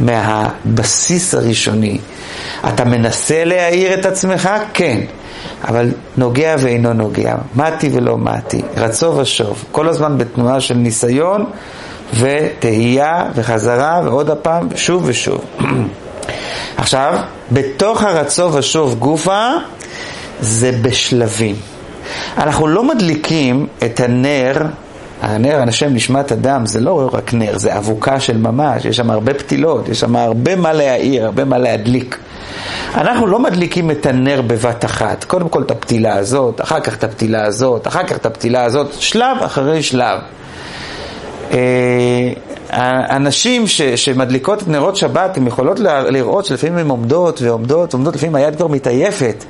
מהבסיס 0.00 1.34
הראשוני. 1.34 1.98
אתה 2.68 2.84
מנסה 2.84 3.44
להעיר 3.44 3.94
את 3.94 4.06
עצמך? 4.06 4.50
כן. 4.74 5.00
אבל 5.68 5.90
נוגע 6.16 6.56
ואינו 6.58 6.92
נוגע, 6.92 7.34
מתי 7.54 7.90
ולא 7.92 8.18
מתי, 8.18 8.62
רצו 8.76 9.16
ושוב, 9.16 9.64
כל 9.72 9.88
הזמן 9.88 10.18
בתנועה 10.18 10.60
של 10.60 10.74
ניסיון 10.74 11.44
ותהייה 12.18 13.26
וחזרה 13.34 14.00
ועוד 14.04 14.30
הפעם, 14.30 14.68
שוב 14.76 15.02
ושוב. 15.06 15.44
עכשיו, 16.76 17.18
בתוך 17.52 18.02
הרצו 18.02 18.52
ושוב 18.52 18.94
גופה 18.98 19.50
זה 20.40 20.72
בשלבים. 20.82 21.56
אנחנו 22.38 22.66
לא 22.66 22.84
מדליקים 22.84 23.66
את 23.84 24.00
הנר, 24.00 24.66
הנר 25.22 25.62
השם 25.68 25.94
נשמת 25.94 26.32
אדם, 26.32 26.66
זה 26.66 26.80
לא 26.80 27.10
רק 27.12 27.34
נר, 27.34 27.58
זה 27.58 27.78
אבוקה 27.78 28.20
של 28.20 28.36
ממש, 28.36 28.84
יש 28.84 28.96
שם 28.96 29.10
הרבה 29.10 29.34
פתילות, 29.34 29.88
יש 29.88 30.00
שם 30.00 30.16
הרבה 30.16 30.56
מה 30.56 30.72
להעיר, 30.72 31.24
הרבה 31.24 31.44
מה 31.44 31.58
להדליק. 31.58 32.18
אנחנו 32.94 33.26
לא 33.26 33.38
מדליקים 33.38 33.90
את 33.90 34.06
הנר 34.06 34.42
בבת 34.42 34.84
אחת, 34.84 35.24
קודם 35.24 35.48
כל 35.48 35.62
את 35.62 35.70
הפתילה 35.70 36.16
הזאת, 36.16 36.60
אחר 36.60 36.80
כך 36.80 36.94
את 36.94 37.04
הפתילה 37.04 37.44
הזאת, 37.44 37.86
אחר 37.86 38.04
כך 38.04 38.16
את 38.16 38.26
הפתילה 38.26 38.64
הזאת, 38.64 38.92
שלב 38.92 39.36
אחרי 39.40 39.82
שלב. 39.82 40.18
הנשים 42.70 43.62
אה, 43.62 43.66
ש, 43.66 43.82
שמדליקות 43.82 44.62
את 44.62 44.68
נרות 44.68 44.96
שבת, 44.96 45.36
הן 45.36 45.46
יכולות 45.46 45.80
לראות 46.08 46.44
שלפעמים 46.44 46.78
הן 46.78 46.88
עומדות 46.88 47.42
ועומדות, 47.42 47.92
עומדות, 47.92 48.14
לפעמים 48.16 48.34
היד 48.34 48.56
כבר 48.56 48.66
מתעייפת. 48.66 49.44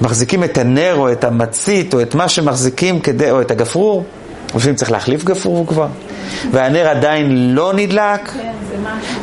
מחזיקים 0.00 0.44
את 0.44 0.58
הנר 0.58 0.94
או 0.96 1.12
את 1.12 1.24
המצית 1.24 1.94
או 1.94 2.02
את 2.02 2.14
מה 2.14 2.28
שמחזיקים 2.28 3.00
כדי, 3.00 3.30
או 3.30 3.40
את 3.40 3.50
הגפרור, 3.50 4.04
לפעמים 4.54 4.76
צריך 4.76 4.90
להחליף 4.90 5.24
גפרור 5.24 5.66
כבר, 5.66 5.86
והנר 6.50 6.88
עדיין 6.88 7.54
לא 7.54 7.72
נדלק, 7.74 8.28
כן, 8.28 8.52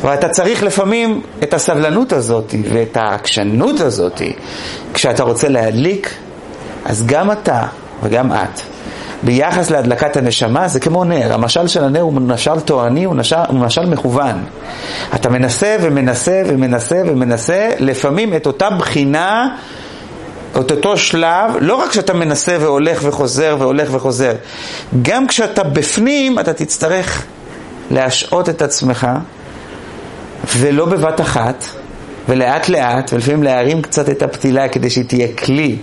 ואתה 0.02 0.28
צריך 0.28 0.62
לפעמים 0.62 1.22
את 1.42 1.54
הסבלנות 1.54 2.12
הזאת 2.12 2.54
ואת 2.72 2.96
העקשנות 2.96 3.80
הזאת. 3.80 4.22
כשאתה 4.94 5.22
רוצה 5.22 5.48
להדליק, 5.48 6.14
אז 6.84 7.06
גם 7.06 7.32
אתה 7.32 7.62
וגם 8.02 8.32
את 8.32 8.60
ביחס 9.22 9.70
להדלקת 9.70 10.16
הנשמה 10.16 10.68
זה 10.68 10.80
כמו 10.80 11.04
נר, 11.04 11.34
המשל 11.34 11.66
של 11.66 11.84
הנר 11.84 12.00
הוא 12.00 12.12
משל 12.12 12.60
תורני, 12.60 13.04
הוא 13.04 13.14
משל, 13.14 13.36
הוא 13.48 13.58
משל 13.58 13.86
מכוון. 13.86 14.44
אתה 15.14 15.28
מנסה 15.28 15.76
ומנסה 15.80 16.42
ומנסה 16.46 17.02
ומנסה, 17.06 17.70
לפעמים 17.78 18.34
את 18.36 18.46
אותה 18.46 18.70
בחינה, 18.70 19.56
את 20.60 20.70
אותו 20.70 20.96
שלב, 20.96 21.56
לא 21.60 21.74
רק 21.74 21.90
כשאתה 21.90 22.12
מנסה 22.12 22.56
והולך 22.60 23.00
וחוזר 23.02 23.56
והולך 23.58 23.88
וחוזר, 23.92 24.32
גם 25.02 25.26
כשאתה 25.26 25.62
בפנים 25.62 26.38
אתה 26.38 26.52
תצטרך 26.52 27.24
להשעות 27.90 28.48
את 28.48 28.62
עצמך, 28.62 29.06
ולא 30.56 30.84
בבת 30.84 31.20
אחת, 31.20 31.64
ולאט 32.28 32.68
לאט, 32.68 33.12
ולפעמים 33.12 33.42
להרים 33.42 33.82
קצת 33.82 34.08
את 34.08 34.22
הפתילה 34.22 34.68
כדי 34.68 34.90
שהיא 34.90 35.04
תהיה 35.04 35.28
כלי, 35.36 35.76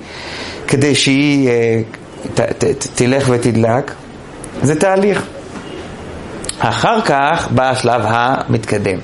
כדי 0.67 0.95
שהיא 0.95 1.49
אה, 1.49 1.81
ת, 2.33 2.39
ת, 2.41 2.63
ת, 2.63 2.87
תלך 2.95 3.29
ותדלק, 3.31 3.91
זה 4.61 4.79
תהליך. 4.79 5.23
אחר 6.59 7.01
כך 7.01 7.47
בא 7.51 7.69
השלב 7.69 8.01
המתקדם. 8.05 8.99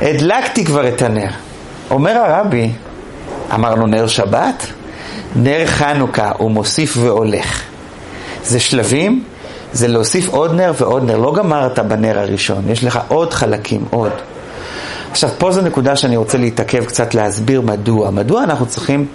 הדלקתי 0.00 0.64
כבר 0.64 0.88
את 0.88 1.02
הנר. 1.02 1.30
אומר 1.90 2.10
הרבי, 2.10 2.70
אמרנו 3.54 3.86
נר 3.86 4.06
שבת, 4.06 4.66
נר 5.36 5.66
חנוכה, 5.66 6.30
הוא 6.38 6.50
מוסיף 6.50 6.96
והולך. 6.96 7.62
זה 8.44 8.60
שלבים, 8.60 9.24
זה 9.72 9.88
להוסיף 9.88 10.28
עוד 10.28 10.54
נר 10.54 10.72
ועוד 10.78 11.04
נר. 11.04 11.16
לא 11.16 11.34
גמרת 11.34 11.78
בנר 11.78 12.18
הראשון, 12.18 12.64
יש 12.68 12.84
לך 12.84 12.98
עוד 13.08 13.34
חלקים, 13.34 13.84
עוד. 13.90 14.12
עכשיו, 15.10 15.30
פה 15.38 15.52
זו 15.52 15.60
נקודה 15.60 15.96
שאני 15.96 16.16
רוצה 16.16 16.38
להתעכב 16.38 16.84
קצת 16.84 17.14
להסביר 17.14 17.60
מדוע. 17.60 18.10
מדוע 18.10 18.42
אנחנו 18.42 18.66
צריכים 18.66 19.06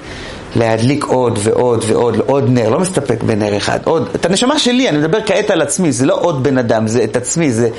להדליק 0.56 1.04
עוד 1.04 1.40
ועוד 1.44 1.84
ועוד, 1.88 2.16
עוד 2.26 2.50
נר, 2.50 2.70
לא 2.70 2.80
מסתפק 2.80 3.24
בנר 3.24 3.58
אחד. 3.58 3.80
עוד, 3.84 4.10
את 4.16 4.26
הנשמה 4.26 4.60
שלי, 4.60 4.90
אני 4.90 4.98
מדבר 4.98 5.18
כעת 5.26 5.50
על 5.50 5.62
עצמי, 5.62 5.92
זה 5.92 6.06
לא 6.06 6.20
עוד 6.22 6.44
בן 6.44 6.58
אדם, 6.58 6.88
זה 6.88 7.04
את 7.04 7.16
עצמי, 7.16 7.52
זה, 7.52 7.70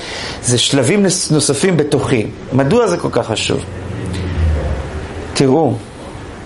זה 0.42 0.58
שלבים 0.58 1.06
נוספים 1.30 1.76
בתוכי. 1.76 2.26
מדוע 2.52 2.86
זה 2.86 2.96
כל 2.96 3.08
כך 3.12 3.26
חשוב? 3.26 3.64
תראו, 5.34 5.74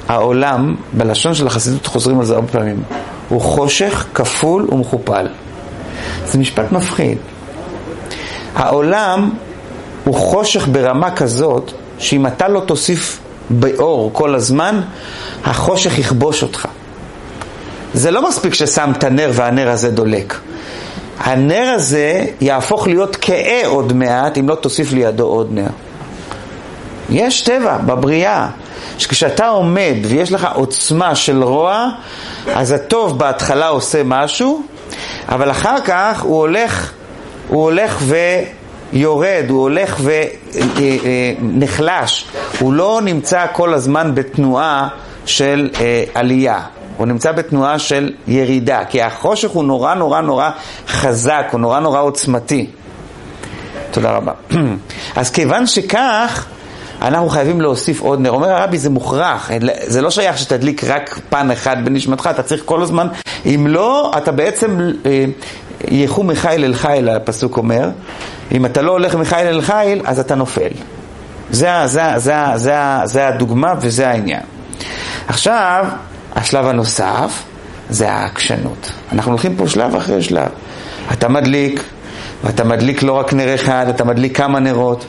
העולם, 0.09 0.75
בלשון 0.93 1.35
של 1.35 1.47
החסידות 1.47 1.87
חוזרים 1.87 2.19
על 2.21 2.25
זה 2.25 2.35
הרבה 2.35 2.49
פעמים, 2.49 2.83
הוא 3.29 3.41
חושך, 3.41 4.07
כפול 4.15 4.69
ומכופל. 4.73 5.27
זה 6.27 6.39
משפט 6.39 6.73
מפחיד. 6.73 7.19
העולם 8.55 9.31
הוא 10.05 10.15
חושך 10.15 10.69
ברמה 10.73 11.11
כזאת, 11.11 11.73
שאם 11.99 12.27
אתה 12.27 12.49
לא 12.49 12.61
תוסיף 12.61 13.21
באור 13.51 14.11
כל 14.13 14.35
הזמן, 14.35 14.81
החושך 15.45 15.99
יכבוש 15.99 16.43
אותך. 16.43 16.69
זה 17.95 18.11
לא 18.11 18.29
מספיק 18.29 18.55
ששמת 18.55 19.05
נר 19.05 19.31
והנר 19.33 19.69
הזה 19.69 19.91
דולק. 19.91 20.41
הנר 21.19 21.73
הזה 21.75 22.25
יהפוך 22.41 22.87
להיות 22.87 23.17
כהה 23.21 23.67
עוד 23.67 23.93
מעט 23.93 24.39
אם 24.39 24.49
לא 24.49 24.55
תוסיף 24.55 24.93
לידו 24.93 25.25
עוד 25.25 25.49
נר. 25.53 25.71
יש 27.11 27.43
טבע 27.43 27.79
בבריאה, 27.79 28.49
שכשאתה 28.99 29.49
עומד 29.49 29.95
ויש 30.03 30.33
לך 30.33 30.49
עוצמה 30.55 31.15
של 31.15 31.43
רוע, 31.43 31.89
אז 32.55 32.73
הטוב 32.73 33.19
בהתחלה 33.19 33.69
עושה 33.69 34.03
משהו, 34.05 34.63
אבל 35.29 35.51
אחר 35.51 35.77
כך 35.85 36.23
הוא 36.23 36.39
הולך, 36.39 36.93
הוא 37.49 37.63
הולך 37.63 37.99
ויורד, 38.95 39.45
הוא 39.49 39.61
הולך 39.63 40.01
ונחלש, 41.41 42.27
הוא 42.59 42.73
לא 42.73 43.01
נמצא 43.05 43.47
כל 43.53 43.75
הזמן 43.75 44.15
בתנועה 44.15 44.89
של 45.27 45.71
אה, 45.81 46.05
עלייה. 46.15 46.61
הוא 46.97 47.07
נמצא 47.07 47.33
בתנועה 47.33 47.79
של 47.79 48.13
ירידה, 48.27 48.85
כי 48.85 49.03
החושך 49.03 49.51
הוא 49.51 49.65
נורא 49.65 49.95
נורא 49.95 50.21
נורא 50.21 50.51
חזק, 50.89 51.47
הוא 51.53 51.61
נורא 51.61 51.81
נורא 51.81 52.01
עוצמתי. 52.01 52.67
תודה 53.91 54.11
רבה. 54.11 54.33
אז 55.17 55.31
כיוון 55.31 55.67
שכך, 55.67 56.47
אנחנו 57.03 57.29
חייבים 57.29 57.61
להוסיף 57.61 58.01
עוד 58.01 58.21
נר. 58.21 58.31
אומר 58.31 58.51
הרבי, 58.51 58.79
זה 58.79 58.91
מוכרח, 58.91 59.51
זה 59.87 60.03
לא 60.03 60.11
שייך 60.11 60.39
שתדליק 60.39 60.85
רק 60.85 61.21
פן 61.29 61.51
אחד 61.51 61.85
בנשמתך, 61.85 62.29
אתה 62.31 62.43
צריך 62.43 62.63
כל 62.65 62.83
הזמן, 62.83 63.09
אם 63.47 63.67
לא, 63.69 64.13
אתה 64.17 64.33
בעצם, 64.33 64.79
אה, 65.07 65.25
ילכו 65.91 66.23
מחיל 66.23 66.65
אל 66.65 66.75
חיל, 66.75 67.09
הפסוק 67.09 67.57
אומר, 67.57 67.91
אם 68.53 68.67
אתה 68.67 68.83
לא 68.83 68.93
הולך 68.93 69.15
מחיל 69.15 69.39
אל 69.39 69.61
חיל, 69.61 70.03
אז 70.05 70.19
אתה 70.19 70.35
נופל. 70.35 70.71
זה, 71.51 71.69
זה, 71.85 72.03
זה, 72.17 72.35
זה, 72.55 72.75
זה 73.05 73.29
הדוגמה 73.29 73.75
וזה 73.81 74.09
העניין. 74.09 74.43
עכשיו, 75.29 75.87
השלב 76.35 76.67
הנוסף 76.67 77.43
זה 77.91 78.13
העקשנות. 78.13 78.93
אנחנו 79.13 79.31
הולכים 79.31 79.57
פה 79.57 79.69
שלב 79.69 79.97
אחרי 79.97 80.23
שלב. 80.23 80.49
אתה 81.13 81.29
מדליק, 81.29 81.83
ואתה 82.45 82.65
מדליק 82.65 83.03
לא 83.03 83.13
רק 83.13 83.33
נר 83.33 83.55
אחד, 83.55 83.87
אתה 83.89 84.05
מדליק 84.05 84.37
כמה 84.37 84.61
נרות, 84.61 85.05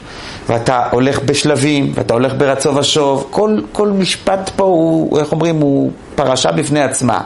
ואתה 0.50 0.84
הולך 0.92 1.20
בשלבים, 1.20 1.92
ואתה 1.96 2.14
הולך 2.14 2.34
ברצו 2.38 2.76
ושוב. 2.76 3.28
כל, 3.30 3.60
כל 3.72 3.90
משפט 3.90 4.50
פה 4.56 4.64
הוא, 4.64 5.20
איך 5.20 5.32
אומרים, 5.32 5.56
הוא 5.56 5.92
פרשה 6.16 6.52
בפני 6.52 6.84
עצמה. 6.84 7.22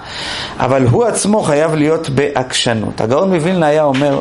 אבל 0.60 0.88
הוא 0.88 1.06
עצמו 1.06 1.44
חייב 1.44 1.76
להיות 1.76 2.10
בעקשנות. 2.10 3.02
הגאון 3.02 3.34
מווילנה 3.34 3.66
היה 3.66 3.84
אומר 3.84 4.20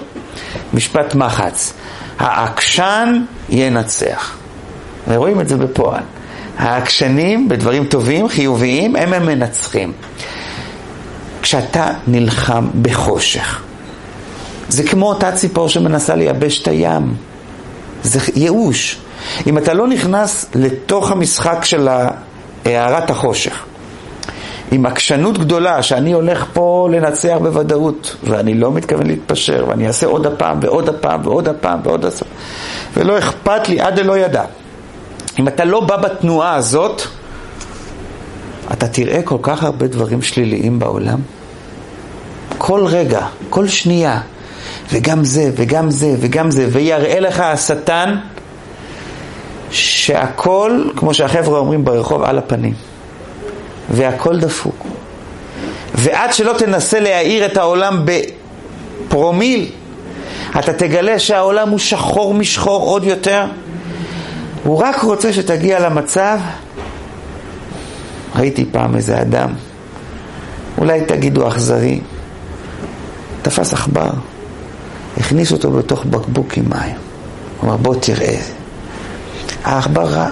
משפט 0.74 1.14
מחץ, 1.14 1.72
העקשן 2.18 3.22
ינצח. 3.48 4.36
ורואים 5.08 5.40
את 5.40 5.48
זה 5.48 5.56
בפועל. 5.56 6.02
העקשנים 6.58 7.48
בדברים 7.48 7.84
טובים, 7.84 8.28
חיוביים, 8.28 8.96
הם 8.96 9.12
המנצחים. 9.12 9.92
כשאתה 11.42 11.90
נלחם 12.06 12.68
בחושך, 12.82 13.62
זה 14.68 14.82
כמו 14.82 15.08
אותה 15.08 15.32
ציפור 15.32 15.68
שמנסה 15.68 16.14
לייבש 16.14 16.62
את 16.62 16.68
הים. 16.68 17.14
זה 18.02 18.20
ייאוש. 18.36 18.98
אם 19.46 19.58
אתה 19.58 19.74
לא 19.74 19.88
נכנס 19.88 20.46
לתוך 20.54 21.10
המשחק 21.10 21.64
של 21.64 21.88
הערת 22.64 23.10
החושך, 23.10 23.64
עם 24.70 24.86
עקשנות 24.86 25.38
גדולה 25.38 25.82
שאני 25.82 26.12
הולך 26.12 26.44
פה 26.52 26.88
לנצח 26.92 27.36
בוודאות, 27.42 28.16
ואני 28.24 28.54
לא 28.54 28.72
מתכוון 28.72 29.06
להתפשר, 29.06 29.64
ואני 29.68 29.86
אעשה 29.86 30.06
עוד 30.06 30.26
הפעם 30.26 30.58
ועוד 30.62 30.88
הפעם 30.88 31.20
ועוד 31.24 31.48
הפעם 31.48 31.80
ועוד 31.84 32.04
הפעם, 32.04 32.28
ולא 32.94 33.18
אכפת 33.18 33.68
לי 33.68 33.80
עד 33.80 33.98
ללא 33.98 34.18
ידע. 34.18 34.44
אם 35.38 35.48
אתה 35.48 35.64
לא 35.64 35.80
בא 35.80 35.96
בתנועה 35.96 36.54
הזאת, 36.54 37.02
אתה 38.72 38.88
תראה 38.88 39.22
כל 39.22 39.38
כך 39.42 39.64
הרבה 39.64 39.86
דברים 39.86 40.22
שליליים 40.22 40.78
בעולם. 40.78 41.20
כל 42.58 42.86
רגע, 42.86 43.26
כל 43.50 43.68
שנייה, 43.68 44.20
וגם 44.92 45.24
זה, 45.24 45.50
וגם 45.56 45.90
זה, 45.90 46.14
וגם 46.20 46.50
זה, 46.50 46.68
ויראה 46.72 47.20
לך 47.20 47.40
השטן 47.40 48.16
שהכל, 49.70 50.82
כמו 50.96 51.14
שהחבר'ה 51.14 51.58
אומרים 51.58 51.84
ברחוב, 51.84 52.22
על 52.22 52.38
הפנים. 52.38 52.74
והכל 53.90 54.40
דפוק. 54.40 54.86
ועד 55.94 56.32
שלא 56.32 56.54
תנסה 56.58 57.00
להאיר 57.00 57.46
את 57.46 57.56
העולם 57.56 58.04
בפרומיל, 58.04 59.70
אתה 60.58 60.72
תגלה 60.72 61.18
שהעולם 61.18 61.68
הוא 61.68 61.78
שחור 61.78 62.34
משחור 62.34 62.82
עוד 62.82 63.04
יותר. 63.04 63.44
הוא 64.64 64.78
רק 64.78 65.02
רוצה 65.02 65.32
שתגיע 65.32 65.80
למצב, 65.80 66.38
ראיתי 68.36 68.64
פעם 68.72 68.96
איזה 68.96 69.20
אדם, 69.20 69.50
אולי 70.78 71.00
תגידו 71.00 71.48
אכזרי, 71.48 72.00
תפס 73.42 73.72
עכבר, 73.72 74.10
הכניס 75.20 75.52
אותו 75.52 75.70
בתוך 75.70 76.04
בקבוק 76.04 76.56
עם 76.56 76.64
מים. 76.68 76.96
הוא 77.60 77.68
אמר, 77.70 77.76
בוא 77.76 77.94
תראה. 78.00 78.36
העכבר 79.64 80.26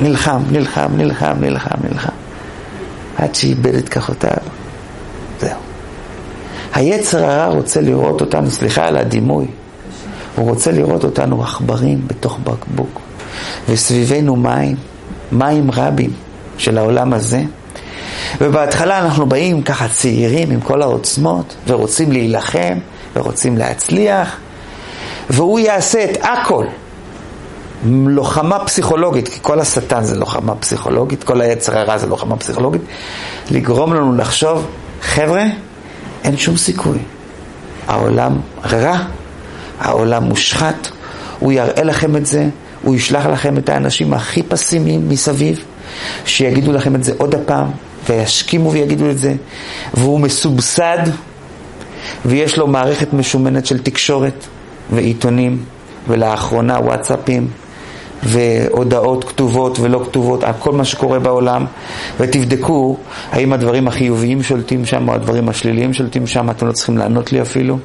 נלחם, 0.00 0.42
נלחם, 0.50 0.90
נלחם, 0.96 1.36
נלחם, 1.40 1.78
נלחם. 1.90 2.12
עד 3.16 3.34
שאיבד 3.34 3.74
את 3.74 3.88
כחותיו. 3.88 4.30
זהו. 5.40 5.58
היצר 6.74 7.24
הרע 7.24 7.46
רוצה 7.46 7.80
לראות 7.80 8.20
אותנו, 8.20 8.50
סליחה 8.50 8.86
על 8.86 8.96
הדימוי, 8.96 9.46
הוא 10.36 10.50
רוצה 10.50 10.72
לראות 10.72 11.04
אותנו 11.04 11.42
עכברים 11.42 12.00
בתוך 12.06 12.38
בקבוק. 12.44 13.00
וסביבנו 13.68 14.36
מים, 14.36 14.76
מים 15.32 15.70
רבים 15.70 16.10
של 16.58 16.78
העולם 16.78 17.12
הזה. 17.12 17.42
ובהתחלה 18.40 18.98
אנחנו 18.98 19.26
באים 19.26 19.62
ככה 19.62 19.88
צעירים 19.88 20.50
עם 20.50 20.60
כל 20.60 20.82
העוצמות 20.82 21.54
ורוצים 21.66 22.12
להילחם 22.12 22.78
ורוצים 23.16 23.58
להצליח 23.58 24.36
והוא 25.30 25.58
יעשה 25.58 26.04
את 26.04 26.18
הכל. 26.22 26.66
לוחמה 27.86 28.64
פסיכולוגית, 28.64 29.28
כי 29.28 29.38
כל 29.42 29.60
השטן 29.60 30.04
זה 30.04 30.16
לוחמה 30.16 30.54
פסיכולוגית, 30.54 31.24
כל 31.24 31.40
היצר 31.40 31.78
הרע 31.78 31.98
זה 31.98 32.06
לוחמה 32.06 32.36
פסיכולוגית, 32.36 32.82
לגרום 33.50 33.94
לנו 33.94 34.16
לחשוב, 34.16 34.66
חבר'ה, 35.02 35.44
אין 36.24 36.36
שום 36.36 36.56
סיכוי. 36.56 36.98
העולם 37.88 38.40
רע, 38.64 38.98
העולם 39.80 40.24
מושחת, 40.24 40.88
הוא 41.38 41.52
יראה 41.52 41.82
לכם 41.82 42.16
את 42.16 42.26
זה, 42.26 42.48
הוא 42.82 42.94
ישלח 42.94 43.26
לכם 43.26 43.58
את 43.58 43.68
האנשים 43.68 44.14
הכי 44.14 44.42
פסימיים 44.42 45.08
מסביב, 45.08 45.64
שיגידו 46.24 46.72
לכם 46.72 46.94
את 46.94 47.04
זה 47.04 47.12
עוד 47.18 47.34
הפעם, 47.34 47.70
וישכימו 48.08 48.72
ויגידו 48.72 49.10
את 49.10 49.18
זה, 49.18 49.34
והוא 49.94 50.20
מסובסד, 50.20 50.98
ויש 52.24 52.58
לו 52.58 52.66
מערכת 52.66 53.12
משומנת 53.12 53.66
של 53.66 53.78
תקשורת 53.78 54.46
ועיתונים, 54.92 55.64
ולאחרונה 56.08 56.78
וואטסאפים, 56.78 57.48
והודעות 58.22 59.24
כתובות 59.24 59.78
ולא 59.80 60.02
כתובות 60.04 60.44
על 60.44 60.52
כל 60.58 60.72
מה 60.72 60.84
שקורה 60.84 61.18
בעולם, 61.18 61.66
ותבדקו 62.20 62.96
האם 63.30 63.52
הדברים 63.52 63.88
החיוביים 63.88 64.42
שולטים 64.42 64.86
שם 64.86 65.08
או 65.08 65.14
הדברים 65.14 65.48
השליליים 65.48 65.94
שולטים 65.94 66.26
שם, 66.26 66.50
אתם 66.50 66.66
לא 66.66 66.72
צריכים 66.72 66.98
לענות 66.98 67.32
לי 67.32 67.42
אפילו. 67.42 67.78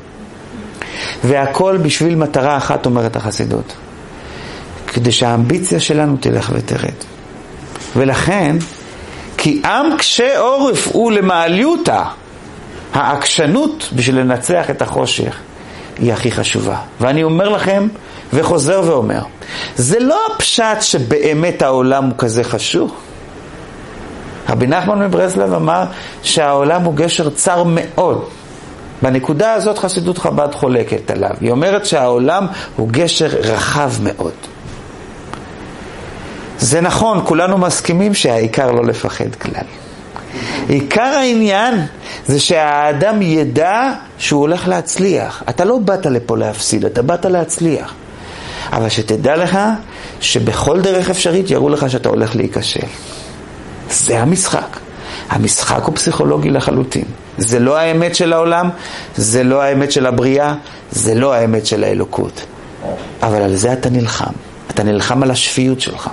והכל 1.23 1.77
בשביל 1.82 2.15
מטרה 2.15 2.58
אחת, 2.58 2.86
אומרת 2.86 3.15
החסידות. 3.15 3.73
כדי 4.88 5.12
שהאמביציה 5.12 5.80
שלנו 5.80 6.17
תלך 6.19 6.51
ותרד. 6.53 6.93
ולכן, 7.95 8.56
כי 9.38 9.62
עם 9.65 9.97
קשה 9.97 10.39
עורף 10.39 10.88
הוא 10.88 11.12
למעליותה, 11.12 12.03
העקשנות 12.97 13.89
בשביל 13.95 14.19
לנצח 14.19 14.69
את 14.69 14.81
החושך 14.81 15.38
היא 15.99 16.13
הכי 16.13 16.31
חשובה. 16.31 16.77
ואני 17.01 17.23
אומר 17.23 17.49
לכם, 17.49 17.88
וחוזר 18.33 18.81
ואומר, 18.86 19.21
זה 19.75 19.99
לא 19.99 20.19
הפשט 20.31 20.81
שבאמת 20.81 21.62
העולם 21.62 22.05
הוא 22.05 22.13
כזה 22.17 22.43
חשוך. 22.43 22.93
רבי 24.49 24.67
נחמן 24.67 24.99
מברסלב 24.99 25.53
אמר 25.53 25.83
שהעולם 26.23 26.83
הוא 26.83 26.95
גשר 26.95 27.29
צר 27.29 27.63
מאוד. 27.63 28.25
בנקודה 29.01 29.53
הזאת 29.53 29.77
חסידות 29.77 30.17
חב"ד 30.17 30.53
חולקת 30.53 31.12
עליו. 31.12 31.31
היא 31.41 31.51
אומרת 31.51 31.86
שהעולם 31.86 32.47
הוא 32.75 32.89
גשר 32.91 33.27
רחב 33.27 33.91
מאוד. 34.03 34.33
זה 36.60 36.81
נכון, 36.81 37.21
כולנו 37.23 37.57
מסכימים 37.57 38.13
שהעיקר 38.13 38.71
לא 38.71 38.86
לפחד 38.86 39.36
כלל. 39.36 39.87
עיקר 40.67 41.02
העניין 41.02 41.86
זה 42.26 42.39
שהאדם 42.39 43.21
ידע 43.21 43.91
שהוא 44.17 44.41
הולך 44.41 44.67
להצליח. 44.67 45.43
אתה 45.50 45.65
לא 45.65 45.78
באת 45.78 46.06
לפה 46.06 46.38
להפסיד, 46.38 46.86
אתה 46.86 47.02
באת 47.02 47.26
להצליח. 47.26 47.93
אבל 48.73 48.89
שתדע 48.89 49.36
לך 49.36 49.60
שבכל 50.21 50.82
דרך 50.82 51.10
אפשרית 51.10 51.52
יראו 51.52 51.69
לך 51.69 51.89
שאתה 51.89 52.10
הולך 52.10 52.36
להיכשל. 52.36 52.88
זה 53.89 54.19
המשחק. 54.19 54.80
המשחק 55.30 55.84
הוא 55.84 55.95
פסיכולוגי 55.95 56.50
לחלוטין. 56.50 57.06
זה 57.38 57.60
לא 57.60 57.78
האמת 57.78 58.15
של 58.15 58.34
העולם, 58.34 58.69
זה 59.15 59.43
לא 59.43 59.62
האמת 59.62 59.91
של 59.91 60.06
הבריאה, 60.06 60.54
זה 60.91 61.15
לא 61.15 61.34
האמת 61.34 61.65
של 61.65 61.84
האלוקות. 61.84 62.45
אבל 63.23 63.41
על 63.41 63.56
זה 63.56 63.73
אתה 63.73 63.89
נלחם. 63.89 64.34
אתה 64.71 64.84
נלחם 64.84 65.23
על 65.23 65.32
השפיות 65.32 65.82
שלך. 65.82 66.10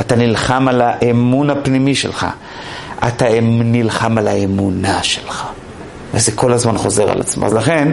אתה 0.00 0.16
נלחם 0.16 0.68
על 0.68 0.80
האמון 0.80 1.50
הפנימי 1.50 1.94
שלך. 1.94 2.26
אתה 3.08 3.26
נלחם 3.42 4.18
על 4.18 4.28
האמונה 4.28 5.02
שלך. 5.02 5.46
וזה 6.14 6.32
כל 6.32 6.52
הזמן 6.52 6.78
חוזר 6.78 7.10
על 7.10 7.20
עצמו. 7.20 7.46
אז 7.46 7.54
לכן, 7.54 7.92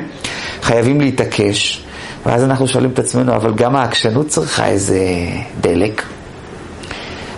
חייבים 0.61 1.01
להתעקש, 1.01 1.83
ואז 2.25 2.43
אנחנו 2.43 2.67
שואלים 2.67 2.91
את 2.91 2.99
עצמנו, 2.99 3.35
אבל 3.35 3.53
גם 3.53 3.75
העקשנות 3.75 4.27
צריכה 4.27 4.67
איזה 4.67 4.99
דלק. 5.61 6.03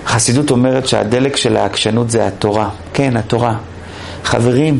החסידות 0.05 0.51
אומרת 0.51 0.87
שהדלק 0.87 1.35
של 1.35 1.57
העקשנות 1.57 2.09
זה 2.09 2.27
התורה. 2.27 2.69
כן, 2.93 3.17
התורה. 3.17 3.55
חברים, 4.23 4.79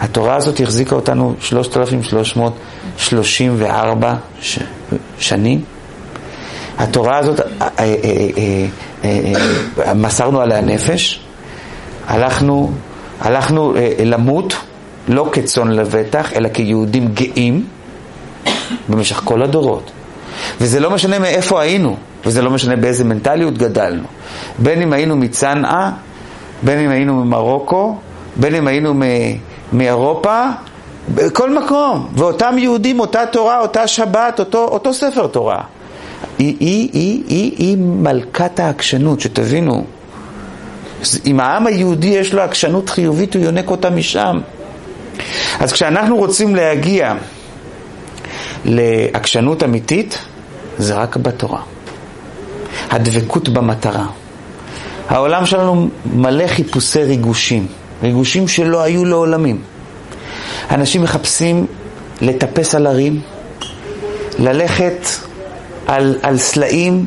התורה 0.00 0.36
הזאת 0.36 0.60
החזיקה 0.60 0.94
אותנו 0.94 1.34
3,334 1.40 4.14
ש... 4.40 4.58
שנים. 5.18 5.60
התורה 6.78 7.18
הזאת, 7.18 7.40
אה, 7.40 7.44
אה, 7.78 7.86
אה, 9.04 9.34
מסרנו 9.94 10.40
עליה 10.40 10.60
נפש, 10.60 11.20
הלכנו, 12.10 12.70
הלכנו 13.20 13.74
למות, 14.04 14.54
לא 15.08 15.28
כצאן 15.32 15.68
לבטח, 15.68 16.32
אלא 16.32 16.48
כיהודים 16.48 17.08
גאים 17.08 17.64
במשך 18.88 19.20
כל 19.24 19.42
הדורות. 19.42 19.90
וזה 20.60 20.80
לא 20.80 20.90
משנה 20.90 21.18
מאיפה 21.18 21.62
היינו, 21.62 21.96
וזה 22.26 22.42
לא 22.42 22.50
משנה 22.50 22.76
באיזה 22.76 23.04
מנטליות 23.04 23.58
גדלנו. 23.58 24.02
בין 24.58 24.82
אם 24.82 24.92
היינו 24.92 25.16
מצנעה, 25.16 25.90
בין 26.62 26.78
אם 26.78 26.90
היינו 26.90 27.24
ממרוקו, 27.24 27.96
בין 28.36 28.54
אם 28.54 28.66
היינו 28.66 28.94
מאירופה, 29.72 30.44
בכל 31.14 31.58
מקום. 31.58 32.08
ואותם 32.14 32.54
יהודים, 32.58 33.00
אותה 33.00 33.26
תורה, 33.32 33.60
אותה 33.60 33.86
שבת, 33.86 34.38
אותו, 34.38 34.64
אותו 34.64 34.94
ספר 34.94 35.26
תורה. 35.26 35.60
היא, 36.38 36.56
היא, 36.60 36.90
היא, 36.92 37.22
היא, 37.28 37.52
היא 37.58 37.76
מלכת 37.78 38.60
העקשנות, 38.60 39.20
שתבינו. 39.20 39.84
אם 41.26 41.40
העם 41.40 41.66
היהודי 41.66 42.06
יש 42.06 42.34
לו 42.34 42.42
עקשנות 42.42 42.90
חיובית, 42.90 43.34
הוא 43.34 43.42
יונק 43.44 43.70
אותה 43.70 43.90
משם. 43.90 44.40
אז 45.60 45.72
כשאנחנו 45.72 46.16
רוצים 46.16 46.56
להגיע 46.56 47.14
לעקשנות 48.64 49.62
אמיתית, 49.62 50.18
זה 50.78 50.94
רק 50.94 51.16
בתורה. 51.16 51.60
הדבקות 52.90 53.48
במטרה. 53.48 54.06
העולם 55.08 55.46
שלנו 55.46 55.88
מלא 56.14 56.46
חיפושי 56.46 57.02
ריגושים, 57.02 57.66
ריגושים 58.02 58.48
שלא 58.48 58.82
היו 58.82 59.04
לעולמים. 59.04 59.60
אנשים 60.70 61.02
מחפשים 61.02 61.66
לטפס 62.20 62.74
על 62.74 62.86
הרים, 62.86 63.20
ללכת 64.38 65.06
על, 65.86 66.16
על 66.22 66.38
סלעים, 66.38 67.06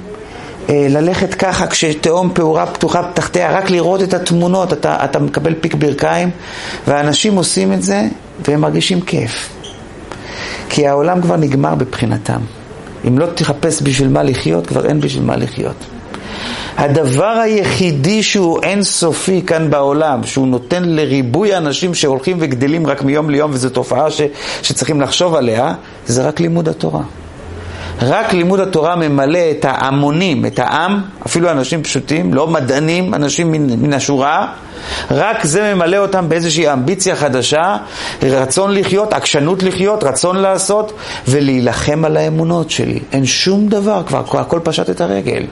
ללכת 0.69 1.33
ככה 1.33 1.67
כשתהום 1.67 2.31
פעורה 2.33 2.65
פתוחה 2.65 3.01
תחתיה, 3.13 3.51
רק 3.51 3.69
לראות 3.69 4.03
את 4.03 4.13
התמונות, 4.13 4.73
אתה, 4.73 5.05
אתה 5.05 5.19
מקבל 5.19 5.53
פיק 5.61 5.75
ברכיים, 5.75 6.29
ואנשים 6.87 7.35
עושים 7.35 7.73
את 7.73 7.83
זה 7.83 8.07
והם 8.47 8.61
מרגישים 8.61 9.01
כיף. 9.01 9.49
כי 10.69 10.87
העולם 10.87 11.21
כבר 11.21 11.35
נגמר 11.35 11.75
בבחינתם. 11.75 12.39
אם 13.07 13.19
לא 13.19 13.25
תחפש 13.35 13.81
בשביל 13.81 14.07
מה 14.07 14.23
לחיות, 14.23 14.67
כבר 14.67 14.85
אין 14.85 15.01
בשביל 15.01 15.23
מה 15.23 15.35
לחיות. 15.35 15.75
הדבר 16.77 17.39
היחידי 17.43 18.23
שהוא 18.23 18.63
אינסופי 18.63 19.41
כאן 19.41 19.69
בעולם, 19.69 20.23
שהוא 20.23 20.47
נותן 20.47 20.83
לריבוי 20.83 21.53
האנשים 21.53 21.93
שהולכים 21.93 22.37
וגדלים 22.39 22.87
רק 22.87 23.03
מיום 23.03 23.29
ליום, 23.29 23.51
וזו 23.53 23.69
תופעה 23.69 24.11
ש, 24.11 24.21
שצריכים 24.61 25.01
לחשוב 25.01 25.35
עליה, 25.35 25.73
זה 26.05 26.27
רק 26.27 26.39
לימוד 26.39 26.69
התורה. 26.69 27.03
רק 28.01 28.33
לימוד 28.33 28.59
התורה 28.59 28.95
ממלא 28.95 29.39
את 29.51 29.65
ההמונים, 29.65 30.45
את 30.45 30.59
העם, 30.59 31.01
אפילו 31.25 31.51
אנשים 31.51 31.83
פשוטים, 31.83 32.33
לא 32.33 32.47
מדענים, 32.47 33.13
אנשים 33.13 33.51
מן, 33.51 33.79
מן 33.79 33.93
השורה, 33.93 34.47
רק 35.11 35.43
זה 35.43 35.73
ממלא 35.73 35.97
אותם 35.97 36.29
באיזושהי 36.29 36.73
אמביציה 36.73 37.15
חדשה, 37.15 37.77
רצון 38.23 38.73
לחיות, 38.73 39.13
עקשנות 39.13 39.63
לחיות, 39.63 40.03
רצון 40.03 40.37
לעשות, 40.37 40.93
ולהילחם 41.27 42.05
על 42.05 42.17
האמונות 42.17 42.71
שלי. 42.71 42.99
אין 43.11 43.25
שום 43.25 43.67
דבר, 43.67 44.01
כבר 44.07 44.39
הכל 44.39 44.59
פשט 44.63 44.89
את 44.89 45.01
הרגל. 45.01 45.43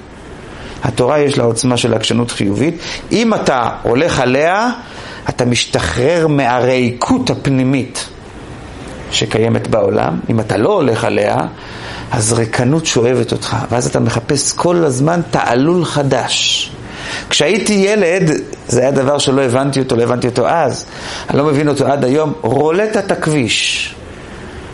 התורה 0.84 1.19
יש 1.19 1.38
לה 1.38 1.43
עוצמה 1.43 1.77
של 1.77 1.93
עקשנות 1.93 2.32
חיובית. 2.32 2.77
אם 3.12 3.34
אתה 3.34 3.69
הולך 3.82 4.19
עליה, 4.19 4.69
אתה 5.30 5.45
משתחרר 5.45 6.27
מהריקות 6.27 7.30
הפנימית 7.30 8.10
שקיימת 9.12 9.67
בעולם. 9.67 10.19
אם 10.30 10.39
אתה 10.39 10.58
לא 10.58 10.73
הולך 10.73 11.04
עליה, 11.04 11.38
אז 12.12 12.34
ריקנות 12.34 12.86
שואבת 12.86 13.32
אותך, 13.32 13.58
ואז 13.71 13.88
אתה 13.88 14.00
מחפש 14.00 14.52
כל 14.52 14.76
הזמן 14.86 15.21
תעלול 15.32 15.86
חדש. 15.86 16.71
כשהייתי 17.30 17.74
ילד, 17.74 18.32
זה 18.67 18.82
היה 18.82 18.91
דבר 18.91 19.17
שלא 19.17 19.41
הבנתי 19.41 19.80
אותו, 19.80 19.95
לא 19.95 20.04
הבנתי 20.04 20.28
אותו 20.28 20.47
אז, 20.47 20.86
אני 21.30 21.38
לא 21.38 21.43
מבין 21.45 21.67
אותו 21.67 21.88
עד 21.88 22.04
היום, 22.04 22.34
רולטת 22.41 23.12
הכביש. 23.12 23.95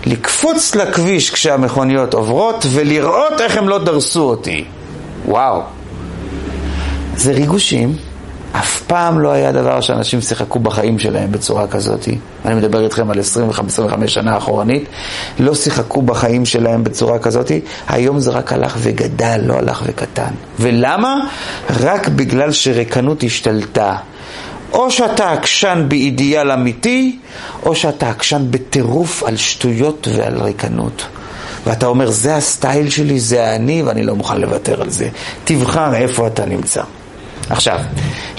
לקפוץ 0.05 0.75
לכביש 0.75 1.29
כשהמכוניות 1.29 2.13
עוברות 2.13 2.65
ולראות 2.71 3.41
איך 3.41 3.57
הם 3.57 3.69
לא 3.69 3.77
דרסו 3.77 4.23
אותי. 4.23 4.65
וואו. 5.25 5.61
זה 7.15 7.31
ריגושים. 7.31 7.95
אף 8.59 8.81
פעם 8.81 9.19
לא 9.19 9.31
היה 9.31 9.51
דבר 9.51 9.81
שאנשים 9.81 10.21
שיחקו 10.21 10.59
בחיים 10.59 10.99
שלהם 10.99 11.31
בצורה 11.31 11.67
כזאת. 11.67 12.07
אני 12.45 12.55
מדבר 12.55 12.83
איתכם 12.83 13.11
על 13.11 13.19
25 13.19 14.13
שנה 14.13 14.37
אחורנית. 14.37 14.83
לא 15.39 15.55
שיחקו 15.55 16.01
בחיים 16.01 16.45
שלהם 16.45 16.83
בצורה 16.83 17.19
כזאת. 17.19 17.51
היום 17.87 18.19
זה 18.19 18.31
רק 18.31 18.53
הלך 18.53 18.77
וגדל, 18.79 19.41
לא 19.45 19.53
הלך 19.53 19.83
וקטן. 19.85 20.31
ולמה? 20.59 21.15
רק 21.79 22.07
בגלל 22.07 22.51
שריקנות 22.51 23.23
השתלטה. 23.23 23.95
או 24.73 24.91
שאתה 24.91 25.31
עקשן 25.31 25.85
באידיאל 25.87 26.51
אמיתי, 26.51 27.19
או 27.63 27.75
שאתה 27.75 28.09
עקשן 28.09 28.45
בטירוף 28.49 29.23
על 29.23 29.37
שטויות 29.37 30.07
ועל 30.15 30.41
ריקנות. 30.41 31.05
ואתה 31.65 31.85
אומר, 31.85 32.09
זה 32.09 32.35
הסטייל 32.35 32.89
שלי, 32.89 33.19
זה 33.19 33.55
אני, 33.55 33.83
ואני 33.83 34.03
לא 34.03 34.15
מוכן 34.15 34.41
לוותר 34.41 34.81
על 34.81 34.89
זה. 34.89 35.09
תבחר 35.43 35.95
איפה 35.95 36.27
אתה 36.27 36.45
נמצא. 36.45 36.81
עכשיו, 37.49 37.79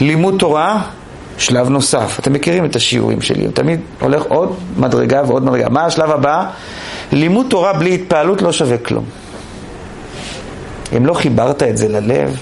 לימוד 0.01 0.35
תורה, 0.39 0.83
שלב 1.39 1.69
נוסף. 1.69 2.19
אתם 2.21 2.33
מכירים 2.33 2.65
את 2.65 2.77
השיעורים 2.77 3.21
שלי, 3.21 3.45
הוא 3.45 3.53
תמיד 3.53 3.81
הולך 4.01 4.23
עוד 4.23 4.57
מדרגה 4.77 5.23
ועוד 5.27 5.45
מדרגה. 5.45 5.69
מה 5.69 5.85
השלב 5.85 6.11
הבא? 6.11 6.47
לימוד 7.13 7.47
תורה 7.51 7.73
בלי 7.73 7.95
התפעלות 7.95 8.43
לא 8.43 8.53
שווה 8.53 8.79
כלום. 8.79 9.05
אם 10.97 11.07
לא 11.07 11.15
חיברת 11.15 11.63
את 11.63 11.77
זה 11.77 11.89
ללב, 11.89 12.41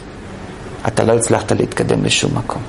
אתה 0.88 1.04
לא 1.04 1.12
הצלחת 1.12 1.52
להתקדם 1.52 2.04
לשום 2.04 2.30
מקום. 2.34 2.62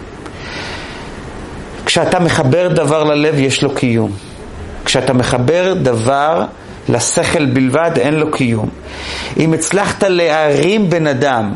כשאתה 1.86 2.20
מחבר 2.20 2.68
דבר 2.68 3.04
ללב, 3.04 3.40
יש 3.40 3.64
לו 3.64 3.76
קיום. 3.76 4.12
כשאתה 4.86 5.14
מחבר 5.14 5.74
דבר 5.82 6.46
לשכל 6.90 7.46
בלבד, 7.46 7.92
אין 7.96 8.14
לו 8.14 8.32
קיום. 8.32 8.70
אם 9.38 9.54
הצלחת 9.54 10.04
להרים 10.04 10.90
בן 10.90 11.08
אדם 11.08 11.54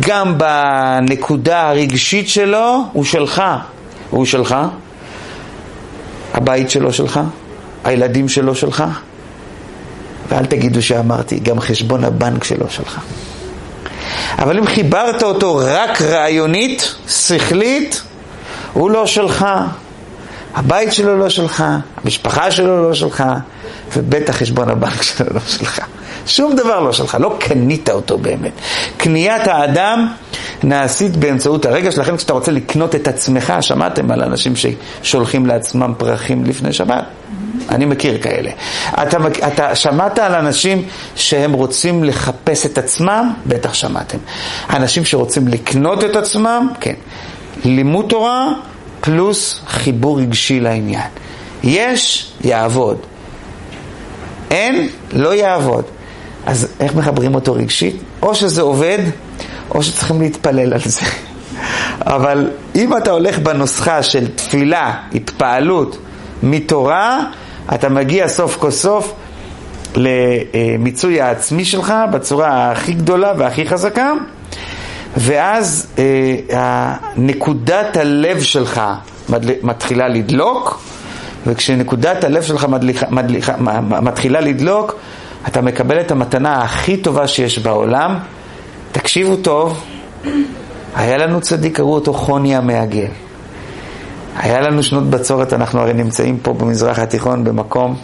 גם 0.00 0.38
בנקודה 0.38 1.68
הרגשית 1.68 2.28
שלו, 2.28 2.84
הוא 2.92 3.04
שלך. 3.04 3.42
הוא 4.10 4.24
שלך, 4.26 4.56
הבית 6.34 6.70
שלו 6.70 6.92
שלך, 6.92 7.20
הילדים 7.84 8.28
שלו 8.28 8.54
שלך, 8.54 8.84
ואל 10.28 10.46
תגידו 10.46 10.82
שאמרתי, 10.82 11.38
גם 11.38 11.60
חשבון 11.60 12.04
הבנק 12.04 12.44
שלו 12.44 12.70
שלך. 12.70 13.00
אבל 14.38 14.58
אם 14.58 14.66
חיברת 14.66 15.22
אותו 15.22 15.60
רק 15.64 16.02
רעיונית, 16.02 16.94
שכלית, 17.08 18.02
הוא 18.72 18.90
לא 18.90 19.06
שלך. 19.06 19.46
הבית 20.54 20.92
שלו 20.92 21.18
לא 21.18 21.28
שלך, 21.28 21.64
המשפחה 22.04 22.50
שלו 22.50 22.82
לא 22.88 22.94
שלך, 22.94 23.24
ובטח 23.96 24.36
חשבון 24.36 24.68
הבנק 24.68 25.02
שלו 25.02 25.26
לא 25.34 25.40
שלך. 25.46 25.80
שום 26.26 26.56
דבר 26.56 26.80
לא 26.80 26.92
שלך, 26.92 27.16
לא 27.20 27.36
קנית 27.38 27.90
אותו 27.90 28.18
באמת. 28.18 28.52
קניית 28.96 29.46
האדם 29.46 30.08
נעשית 30.62 31.16
באמצעות 31.16 31.66
הרגש, 31.66 31.98
לכן 31.98 32.16
כשאתה 32.16 32.32
רוצה 32.32 32.52
לקנות 32.52 32.94
את 32.94 33.08
עצמך, 33.08 33.52
שמעתם 33.60 34.10
על 34.10 34.22
אנשים 34.22 34.52
ששולחים 34.56 35.46
לעצמם 35.46 35.92
פרחים 35.98 36.44
לפני 36.44 36.72
שבת? 36.72 37.04
אני 37.68 37.84
מכיר 37.84 38.18
כאלה. 38.22 38.50
אתה, 39.02 39.18
אתה 39.46 39.74
שמעת 39.74 40.18
על 40.18 40.34
אנשים 40.34 40.82
שהם 41.16 41.52
רוצים 41.52 42.04
לחפש 42.04 42.66
את 42.66 42.78
עצמם? 42.78 43.32
בטח 43.46 43.74
שמעתם. 43.74 44.18
אנשים 44.70 45.04
שרוצים 45.04 45.48
לקנות 45.48 46.04
את 46.04 46.16
עצמם? 46.16 46.68
כן. 46.80 46.94
לימוד 47.64 48.06
תורה 48.08 48.48
פלוס 49.00 49.60
חיבור 49.66 50.20
רגשי 50.20 50.60
לעניין. 50.60 51.08
יש, 51.62 52.32
יעבוד. 52.44 52.98
אין, 54.50 54.88
לא 55.12 55.34
יעבוד. 55.34 55.84
אז 56.46 56.68
איך 56.80 56.94
מחברים 56.94 57.34
אותו 57.34 57.54
רגשית? 57.54 57.96
או 58.22 58.34
שזה 58.34 58.62
עובד, 58.62 58.98
או 59.74 59.82
שצריכים 59.82 60.20
להתפלל 60.20 60.72
על 60.72 60.80
זה. 60.84 61.06
אבל 62.00 62.50
אם 62.74 62.96
אתה 62.96 63.10
הולך 63.10 63.38
בנוסחה 63.38 64.02
של 64.02 64.28
תפילה, 64.28 64.94
התפעלות 65.14 65.98
מתורה, 66.42 67.20
אתה 67.74 67.88
מגיע 67.88 68.28
סוף 68.28 68.56
כל 68.56 68.70
סוף 68.70 69.12
למיצוי 69.96 71.20
העצמי 71.20 71.64
שלך 71.64 71.94
בצורה 72.12 72.70
הכי 72.70 72.92
גדולה 72.92 73.32
והכי 73.38 73.68
חזקה, 73.68 74.12
ואז 75.16 75.86
אה, 76.52 76.94
נקודת 77.16 77.96
הלב 77.96 78.42
שלך 78.42 78.80
מתחילה 79.62 80.08
לדלוק, 80.08 80.80
וכשנקודת 81.46 82.24
הלב 82.24 82.42
שלך 82.42 82.64
מדליכה, 82.64 83.06
מדליכה, 83.10 83.56
מתחילה 83.80 84.40
לדלוק, 84.40 84.94
אתה 85.48 85.60
מקבל 85.60 86.00
את 86.00 86.10
המתנה 86.10 86.62
הכי 86.62 86.96
טובה 86.96 87.28
שיש 87.28 87.58
בעולם. 87.58 88.18
תקשיבו 88.92 89.36
טוב, 89.36 89.84
היה 90.94 91.16
לנו 91.16 91.40
צדיק, 91.40 91.76
קראו 91.76 91.94
אותו 91.94 92.12
חוני 92.12 92.56
המעגל. 92.56 93.06
היה 94.36 94.60
לנו 94.60 94.82
שנות 94.82 95.10
בצורת, 95.10 95.52
אנחנו 95.52 95.80
הרי 95.80 95.92
נמצאים 95.92 96.38
פה 96.38 96.52
במזרח 96.52 96.98
התיכון 96.98 97.44
במקום 97.44 97.96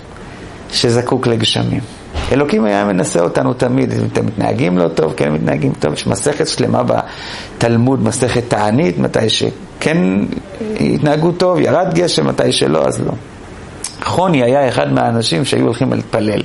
שזקוק 0.71 1.27
לגשמים. 1.27 1.96
אלוקים 2.33 2.65
היה 2.65 2.85
מנסה 2.85 3.21
אותנו 3.21 3.55
תמיד, 3.55 3.93
אם 3.93 4.07
אתם 4.13 4.27
מתנהגים 4.27 4.79
לא 4.79 4.89
טוב, 4.89 5.15
כן 5.17 5.33
מתנהגים 5.33 5.73
טוב, 5.79 5.93
יש 5.93 6.07
מסכת 6.07 6.49
שלמה 6.49 6.83
בתלמוד, 6.83 8.03
מסכת 8.03 8.43
תענית, 8.49 8.99
מתי 8.99 9.29
שכן 9.29 9.99
התנהגו 10.81 11.33
טוב, 11.33 11.61
ירד 11.61 11.95
גשם, 11.95 12.27
מתי 12.27 12.53
שלא, 12.53 12.87
אז 12.87 13.01
לא. 13.01 13.13
חוני 14.05 14.43
היה 14.43 14.69
אחד 14.69 14.93
מהאנשים 14.93 15.45
שהיו 15.45 15.65
הולכים 15.65 15.93
להתפלל. 15.93 16.43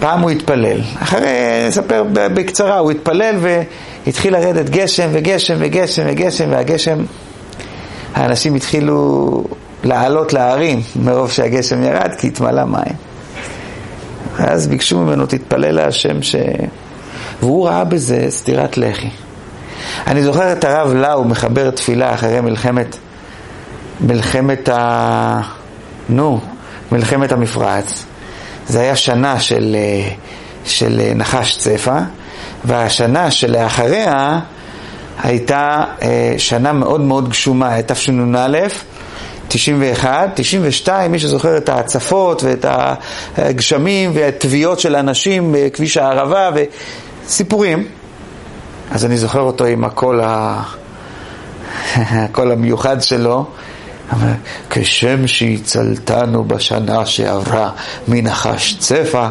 פעם 0.00 0.20
הוא 0.20 0.30
התפלל, 0.30 0.80
אחרי, 1.02 1.28
נספר 1.68 2.04
בקצרה, 2.12 2.78
הוא 2.78 2.90
התפלל 2.90 3.36
והתחיל 4.06 4.32
לרדת 4.32 4.70
גשם 4.70 5.08
וגשם 5.12 5.54
וגשם 5.58 6.02
וגשם 6.06 6.50
והגשם, 6.50 6.98
האנשים 8.14 8.54
התחילו 8.54 9.44
לעלות 9.84 10.32
להרים 10.32 10.80
מרוב 10.96 11.30
שהגשם 11.30 11.82
ירד 11.82 12.10
כי 12.18 12.26
התמלא 12.26 12.64
מים. 12.64 13.11
ואז 14.36 14.66
ביקשו 14.66 14.98
ממנו, 14.98 15.26
תתפלל 15.26 15.70
להשם 15.74 16.22
ש... 16.22 16.36
והוא 17.40 17.66
ראה 17.68 17.84
בזה 17.84 18.26
סטירת 18.28 18.76
לחי. 18.76 19.10
אני 20.06 20.22
זוכר 20.22 20.52
את 20.52 20.64
הרב 20.64 20.94
לאו 20.94 21.24
מחבר 21.24 21.70
תפילה 21.70 22.14
אחרי 22.14 22.40
מלחמת, 22.40 22.96
מלחמת 24.00 24.68
ה... 24.68 25.40
נו, 26.08 26.40
מלחמת 26.92 27.32
המפרץ. 27.32 28.04
זה 28.68 28.80
היה 28.80 28.96
שנה 28.96 29.40
של, 29.40 29.76
של 30.64 31.00
נחש 31.14 31.56
צפה, 31.56 31.98
והשנה 32.64 33.30
שלאחריה 33.30 34.40
הייתה 35.22 35.84
אה, 36.02 36.34
שנה 36.38 36.72
מאוד 36.72 37.00
מאוד 37.00 37.28
גשומה, 37.28 37.82
תשנ"א, 37.82 38.58
91, 39.52 40.30
92, 40.34 41.12
מי 41.12 41.18
שזוכר 41.18 41.56
את 41.56 41.68
ההצפות 41.68 42.42
ואת 42.42 42.66
הגשמים 43.36 44.10
והתביעות 44.14 44.80
של 44.80 44.94
האנשים 44.94 45.54
בכביש 45.58 45.96
הערבה 45.96 46.50
וסיפורים. 47.24 47.84
אז 48.90 49.04
אני 49.04 49.16
זוכר 49.16 49.40
אותו 49.40 49.64
עם 49.64 49.84
הקול, 49.84 50.20
ה... 50.24 50.62
הקול 52.24 52.52
המיוחד 52.52 53.02
שלו. 53.02 53.46
כשם 54.70 55.26
שהצלתנו 55.26 56.44
בשנה 56.44 57.06
שעברה 57.06 57.70
מנחש 58.08 58.76
צפה, 58.78 59.28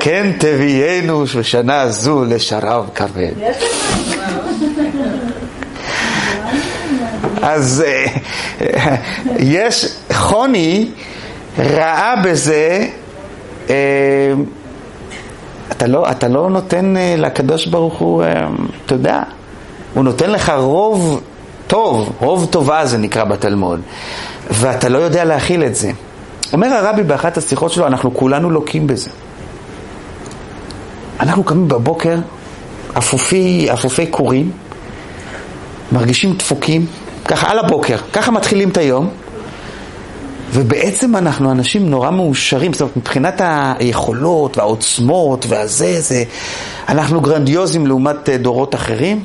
כן 0.00 0.32
תביאנו 0.38 1.24
בשנה 1.24 1.88
זו 1.88 2.24
לשרב 2.24 2.90
כבד. 2.94 3.32
אז 7.44 7.84
אה, 7.86 8.06
יש, 9.38 9.86
חוני 10.12 10.90
ראה 11.58 12.14
בזה, 12.24 12.86
אה, 13.70 13.74
אתה 15.72 15.86
לא, 15.86 16.10
אתה 16.10 16.28
לא 16.28 16.50
נותן 16.50 16.96
אה, 16.96 17.14
לקדוש 17.18 17.66
ברוך 17.66 17.98
הוא, 17.98 18.24
אתה 18.86 18.94
יודע, 18.94 19.22
הוא 19.94 20.04
נותן 20.04 20.30
לך 20.30 20.52
רוב 20.56 21.20
טוב, 21.66 22.12
רוב 22.20 22.48
טובה 22.50 22.86
זה 22.86 22.98
נקרא 22.98 23.24
בתלמוד, 23.24 23.80
ואתה 24.50 24.88
לא 24.88 24.98
יודע 24.98 25.24
להכיל 25.24 25.64
את 25.64 25.74
זה. 25.74 25.90
אומר 26.52 26.66
הרבי 26.66 27.02
באחת 27.02 27.36
השיחות 27.36 27.72
שלו, 27.72 27.86
אנחנו 27.86 28.14
כולנו 28.14 28.50
לוקים 28.50 28.86
בזה. 28.86 29.10
אנחנו 31.20 31.44
קמים 31.44 31.68
בבוקר, 31.68 32.18
אפופי, 32.98 33.68
אפופי 33.72 34.06
קורים, 34.06 34.50
מרגישים 35.92 36.32
דפוקים, 36.32 36.86
ככה 37.24 37.50
על 37.50 37.58
הבוקר, 37.58 37.96
ככה 38.12 38.30
מתחילים 38.30 38.68
את 38.68 38.76
היום, 38.76 39.10
ובעצם 40.52 41.16
אנחנו 41.16 41.50
אנשים 41.50 41.90
נורא 41.90 42.10
מאושרים, 42.10 42.72
זאת 42.72 42.80
אומרת, 42.80 42.96
מבחינת 42.96 43.40
היכולות 43.44 44.58
והעוצמות 44.58 45.46
והזה, 45.48 46.00
זה, 46.00 46.24
אנחנו 46.88 47.20
גרנדיוזים 47.20 47.86
לעומת 47.86 48.28
אה, 48.28 48.36
דורות 48.36 48.74
אחרים, 48.74 49.22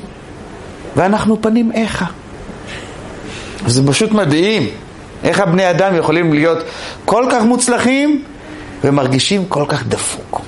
ואנחנו 0.96 1.42
פנים 1.42 1.72
איכה. 1.72 2.06
זה 3.66 3.86
פשוט 3.86 4.12
מדהים, 4.12 4.68
איך 5.24 5.40
הבני 5.40 5.70
אדם 5.70 5.96
יכולים 5.96 6.32
להיות 6.32 6.58
כל 7.04 7.24
כך 7.30 7.42
מוצלחים 7.42 8.24
ומרגישים 8.84 9.44
כל 9.48 9.64
כך 9.68 9.86
דפוק. 9.86 10.40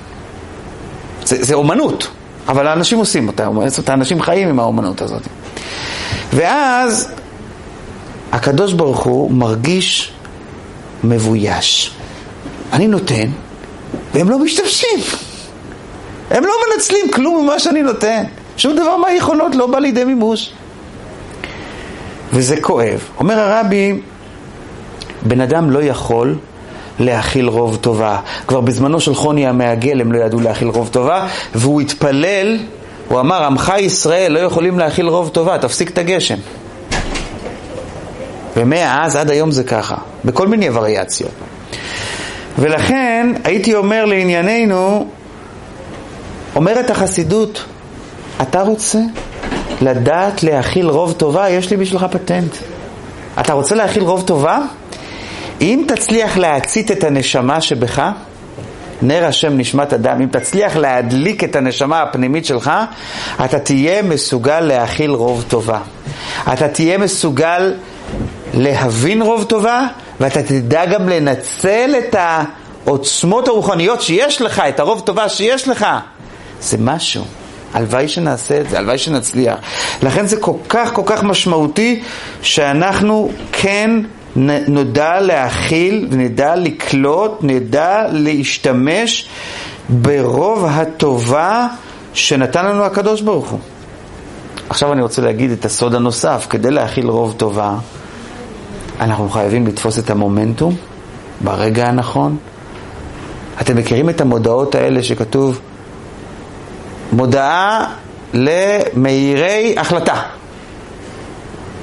זה, 1.24 1.36
זה 1.44 1.54
אומנות, 1.54 2.08
אבל 2.48 2.66
האנשים 2.66 2.98
עושים 2.98 3.28
אותה, 3.28 3.48
האנשים 3.86 4.22
חיים 4.22 4.48
עם 4.48 4.60
האומנות 4.60 5.02
הזאת. 5.02 5.22
ואז 6.32 7.12
הקדוש 8.32 8.72
ברוך 8.72 9.00
הוא 9.00 9.30
מרגיש 9.30 10.12
מבויש. 11.04 11.94
אני 12.72 12.86
נותן, 12.86 13.26
והם 14.14 14.30
לא 14.30 14.38
משתמשים. 14.38 14.98
הם 16.30 16.44
לא 16.44 16.52
מנצלים 16.66 17.10
כלום 17.12 17.44
ממה 17.44 17.58
שאני 17.58 17.82
נותן. 17.82 18.22
שום 18.56 18.76
דבר 18.76 18.96
מהיכולות 18.96 19.54
לא 19.54 19.66
בא 19.66 19.78
לידי 19.78 20.04
מימוש. 20.04 20.52
וזה 22.32 22.60
כואב. 22.60 23.08
אומר 23.18 23.38
הרבי, 23.38 24.00
בן 25.22 25.40
אדם 25.40 25.70
לא 25.70 25.82
יכול 25.82 26.36
להכיל 26.98 27.48
רוב 27.48 27.76
טובה. 27.76 28.18
כבר 28.46 28.60
בזמנו 28.60 29.00
של 29.00 29.14
חוני 29.14 29.46
המעגל 29.46 30.00
הם 30.00 30.12
לא 30.12 30.18
ידעו 30.18 30.40
להכיל 30.40 30.68
רוב 30.68 30.88
טובה, 30.92 31.26
והוא 31.54 31.80
התפלל, 31.80 32.58
הוא 33.08 33.20
אמר, 33.20 33.44
עמך 33.44 33.72
ישראל 33.78 34.32
לא 34.32 34.38
יכולים 34.38 34.78
להכיל 34.78 35.08
רוב 35.08 35.28
טובה, 35.28 35.58
תפסיק 35.58 35.90
את 35.90 35.98
הגשם. 35.98 36.36
ומאז 38.56 39.16
עד 39.16 39.30
היום 39.30 39.50
זה 39.50 39.64
ככה, 39.64 39.96
בכל 40.24 40.48
מיני 40.48 40.70
וריאציות. 40.70 41.32
ולכן 42.58 43.32
הייתי 43.44 43.74
אומר 43.74 44.04
לענייננו, 44.04 45.08
אומרת 46.56 46.90
החסידות, 46.90 47.64
אתה 48.42 48.62
רוצה 48.62 48.98
לדעת 49.80 50.42
להכיל 50.42 50.86
רוב 50.86 51.12
טובה? 51.12 51.50
יש 51.50 51.70
לי 51.70 51.76
בשבילך 51.76 52.06
פטנט. 52.10 52.56
אתה 53.40 53.52
רוצה 53.52 53.74
להכיל 53.74 54.02
רוב 54.02 54.22
טובה? 54.26 54.58
אם 55.60 55.84
תצליח 55.88 56.36
להצית 56.38 56.90
את 56.90 57.04
הנשמה 57.04 57.60
שבך, 57.60 58.02
נר 59.02 59.26
השם 59.26 59.58
נשמת 59.58 59.92
אדם, 59.92 60.20
אם 60.20 60.26
תצליח 60.26 60.76
להדליק 60.76 61.44
את 61.44 61.56
הנשמה 61.56 62.02
הפנימית 62.02 62.46
שלך, 62.46 62.72
אתה 63.44 63.58
תהיה 63.58 64.02
מסוגל 64.02 64.60
להכיל 64.60 65.10
רוב 65.10 65.44
טובה. 65.48 65.78
אתה 66.52 66.68
תהיה 66.68 66.98
מסוגל 66.98 67.74
להבין 68.54 69.22
רוב 69.22 69.44
טובה, 69.44 69.86
ואתה 70.20 70.42
תדע 70.42 70.86
גם 70.86 71.08
לנצל 71.08 71.94
את 71.98 72.16
העוצמות 72.18 73.48
הרוחניות 73.48 74.02
שיש 74.02 74.42
לך, 74.42 74.62
את 74.68 74.80
הרוב 74.80 75.00
טובה 75.00 75.28
שיש 75.28 75.68
לך. 75.68 75.86
זה 76.60 76.76
משהו. 76.80 77.24
הלוואי 77.74 78.08
שנעשה 78.08 78.60
את 78.60 78.68
זה, 78.70 78.78
הלוואי 78.78 78.98
שנצליח. 78.98 79.58
לכן 80.02 80.26
זה 80.26 80.36
כל 80.36 80.52
כך 80.68 80.92
כל 80.92 81.02
כך 81.06 81.24
משמעותי 81.24 82.02
שאנחנו 82.42 83.30
כן 83.52 83.90
נדע 84.36 85.20
להכיל, 85.20 86.08
נדע 86.10 86.56
לקלוט, 86.56 87.38
נדע 87.42 88.02
להשתמש 88.12 89.28
ברוב 89.88 90.64
הטובה 90.70 91.66
שנתן 92.14 92.66
לנו 92.66 92.84
הקדוש 92.84 93.20
ברוך 93.20 93.48
הוא. 93.48 93.58
עכשיו 94.68 94.92
אני 94.92 95.02
רוצה 95.02 95.22
להגיד 95.22 95.50
את 95.50 95.64
הסוד 95.64 95.94
הנוסף, 95.94 96.46
כדי 96.50 96.70
להכיל 96.70 97.06
רוב 97.06 97.34
טובה, 97.36 97.74
אנחנו 99.02 99.28
חייבים 99.28 99.66
לתפוס 99.66 99.98
את 99.98 100.10
המומנטום 100.10 100.76
ברגע 101.44 101.88
הנכון. 101.88 102.36
אתם 103.60 103.76
מכירים 103.76 104.10
את 104.10 104.20
המודעות 104.20 104.74
האלה 104.74 105.02
שכתוב 105.02 105.60
מודעה 107.12 107.94
למהירי 108.34 109.74
החלטה. 109.78 110.22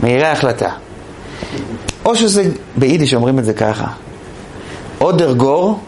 מהירי 0.01 0.27
החלטה. 0.27 0.69
או 2.05 2.15
שזה, 2.15 2.43
ביידיש 2.75 3.13
אומרים 3.13 3.39
את 3.39 3.45
זה 3.45 3.53
ככה, 3.53 3.87
או 5.01 5.11
דרגור 5.11 5.79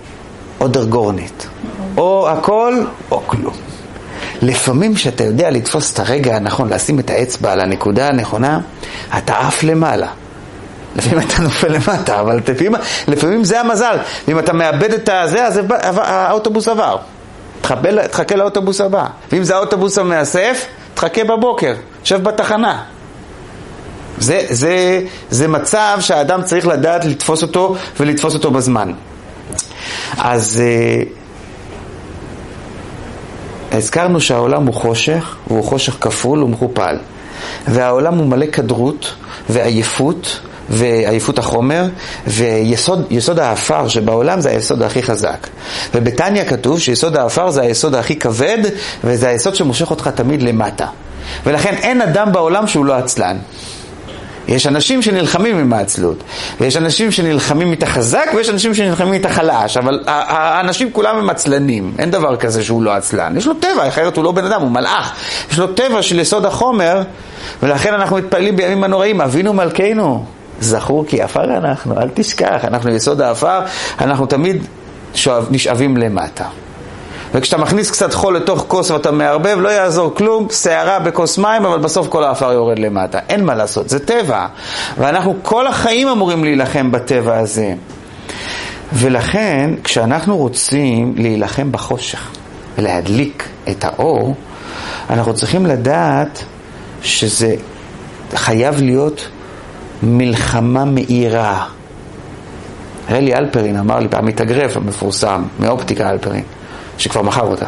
או 0.60 0.68
דרגורנית. 0.68 1.48
או 1.98 2.30
הכל 2.30 2.86
או 3.12 3.22
כלום. 3.28 3.54
לפעמים 4.42 4.96
כשאתה 4.96 5.24
יודע 5.24 5.50
לתפוס 5.50 5.94
את 5.94 6.00
הרגע 6.00 6.36
הנכון, 6.36 6.74
לשים 6.74 7.00
את 7.00 7.10
האצבע 7.10 7.52
על 7.52 7.60
הנקודה 7.60 8.08
הנכונה, 8.08 8.60
אתה 9.18 9.38
עף 9.38 9.64
למעלה. 9.64 10.08
לפעמים 10.96 11.28
אתה 11.28 11.42
נופל 11.42 11.68
למטה, 11.68 12.20
אבל 12.20 12.38
לפעמים, 12.38 12.76
לפעמים 13.08 13.44
זה 13.44 13.60
המזל. 13.60 13.98
ואם 14.28 14.40
אתה 14.40 14.54
מאבד 14.54 14.94
את 14.94 15.10
הזה, 15.10 15.46
אז 15.46 15.60
האוטובוס 15.96 16.68
עבר. 16.68 16.98
תחכה, 17.62 18.08
תחכה 18.12 18.36
לאוטובוס 18.36 18.82
הבא. 18.82 19.06
ואם 19.32 19.44
זה 19.44 19.56
האוטובוס 19.56 19.98
המאסף, 19.98 20.66
תחכה 20.94 21.24
בבוקר, 21.24 21.74
שב 22.04 22.24
בתחנה. 22.24 22.84
זה, 24.18 24.46
זה, 24.50 25.02
זה 25.30 25.48
מצב 25.48 25.98
שהאדם 26.00 26.44
צריך 26.44 26.68
לדעת 26.68 27.06
לתפוס 27.06 27.42
אותו 27.42 27.76
ולתפוס 28.00 28.34
אותו 28.34 28.52
בזמן. 28.52 28.92
אז 30.18 30.62
אה, 30.64 31.04
הזכרנו 33.78 34.22
שהעולם 34.22 34.68
הוא 34.68 34.74
חושך, 34.74 35.36
והוא 35.48 35.64
חושך 35.64 35.98
כפול 36.02 36.44
ומכופל. 36.44 36.98
והעולם 37.68 38.18
הוא 38.18 38.28
מלא 38.28 38.46
כדרות 38.46 39.14
ועייפות, 39.50 40.40
ועייפות 40.72 41.40
החומר, 41.40 41.86
ויסוד 42.28 43.40
העפר 43.40 43.88
שבעולם 43.88 44.42
זה 44.42 44.50
היסוד 44.50 44.82
הכי 44.82 45.04
חזק. 45.04 45.48
ובתניא 45.96 46.44
כתוב 46.44 46.80
שיסוד 46.80 47.18
העפר 47.18 47.50
זה 47.50 47.62
היסוד 47.62 47.96
הכי 47.96 48.16
כבד, 48.16 48.58
וזה 49.04 49.30
היסוד 49.30 49.56
שמושך 49.56 49.92
אותך 49.92 50.08
תמיד 50.08 50.42
למטה. 50.42 50.86
ולכן 51.46 51.76
אין 51.82 52.02
אדם 52.02 52.32
בעולם 52.32 52.68
שהוא 52.68 52.86
לא 52.86 52.94
עצלן. 52.94 53.38
יש 54.48 54.68
אנשים 54.68 55.02
שנלחמים 55.02 55.58
עם 55.58 55.74
העצלות, 55.74 56.24
ויש 56.62 56.78
אנשים 56.78 57.12
שנלחמים 57.12 57.72
איתה 57.72 57.86
חזק, 57.86 58.26
ויש 58.36 58.50
אנשים 58.50 58.74
שנלחמים 58.74 59.14
איתה 59.14 59.30
חלש, 59.30 59.78
אבל 59.78 60.04
האנשים 60.08 60.92
כולם 60.92 61.18
הם 61.18 61.30
עצלנים, 61.30 61.94
אין 62.00 62.12
דבר 62.12 62.36
כזה 62.36 62.64
שהוא 62.64 62.84
לא 62.84 62.92
עצלן. 62.92 63.38
יש 63.38 63.48
לו 63.48 63.54
טבע, 63.54 63.88
אחרת 63.88 64.18
הוא 64.18 64.24
לא 64.24 64.32
בן 64.32 64.46
אדם, 64.46 64.62
הוא 64.62 64.72
מלאך. 64.72 65.14
יש 65.52 65.60
לו 65.60 65.68
טבע 65.68 66.02
של 66.02 66.20
יסוד 66.20 66.46
החומר, 66.46 67.02
ולכן 67.64 67.94
אנחנו 67.94 68.18
מתפללים 68.18 68.56
בימים 68.56 68.84
הנוראים, 68.84 69.22
אבינו 69.22 69.54
מלכנו, 69.54 70.26
זכור 70.62 71.06
כי 71.08 71.22
עפר 71.22 71.58
אנחנו, 71.58 71.98
אל 72.02 72.10
תשכח, 72.14 72.66
אנחנו 72.66 72.90
יסוד 72.90 73.22
העפר, 73.22 73.60
אנחנו 74.02 74.26
תמיד 74.26 74.66
שואב, 75.16 75.48
נשאבים 75.52 75.98
למטה. 75.98 76.46
וכשאתה 77.34 77.58
מכניס 77.58 77.92
קצת 77.92 78.14
חול 78.14 78.36
לתוך 78.36 78.66
כוס 78.68 78.92
ואתה 78.92 79.12
מערבב, 79.12 79.58
לא 79.60 79.70
יעזור 79.70 80.16
כלום, 80.16 80.48
שערה 80.52 81.00
בכוס 81.00 81.38
מים, 81.38 81.66
אבל 81.66 81.80
בסוף 81.80 82.08
כל 82.08 82.24
האפר 82.24 82.52
יורד 82.52 82.80
למטה. 82.80 83.20
אין 83.30 83.46
מה 83.46 83.56
לעשות, 83.56 83.90
זה 83.90 84.00
טבע. 84.00 84.48
ואנחנו 84.98 85.36
כל 85.42 85.68
החיים 85.68 86.08
אמורים 86.08 86.44
להילחם 86.44 86.92
בטבע 86.92 87.38
הזה. 87.38 87.74
ולכן, 88.94 89.70
כשאנחנו 89.84 90.38
רוצים 90.38 91.14
להילחם 91.18 91.72
בחושך 91.72 92.30
ולהדליק 92.78 93.48
את 93.70 93.84
האור, 93.84 94.36
אנחנו 95.10 95.34
צריכים 95.34 95.66
לדעת 95.66 96.44
שזה 97.02 97.56
חייב 98.36 98.82
להיות 98.82 99.28
מלחמה 100.04 100.86
מהירה. 100.86 101.66
רלי 103.10 103.36
אלפרין 103.36 103.76
אמר 103.78 104.00
לי 104.00 104.08
פעם 104.08 104.26
מתאגרף 104.26 104.78
המפורסם, 104.78 105.44
מאופטיקה 105.60 106.10
אלפרין. 106.10 106.44
שכבר 107.02 107.22
מכר 107.22 107.42
אותה. 107.42 107.66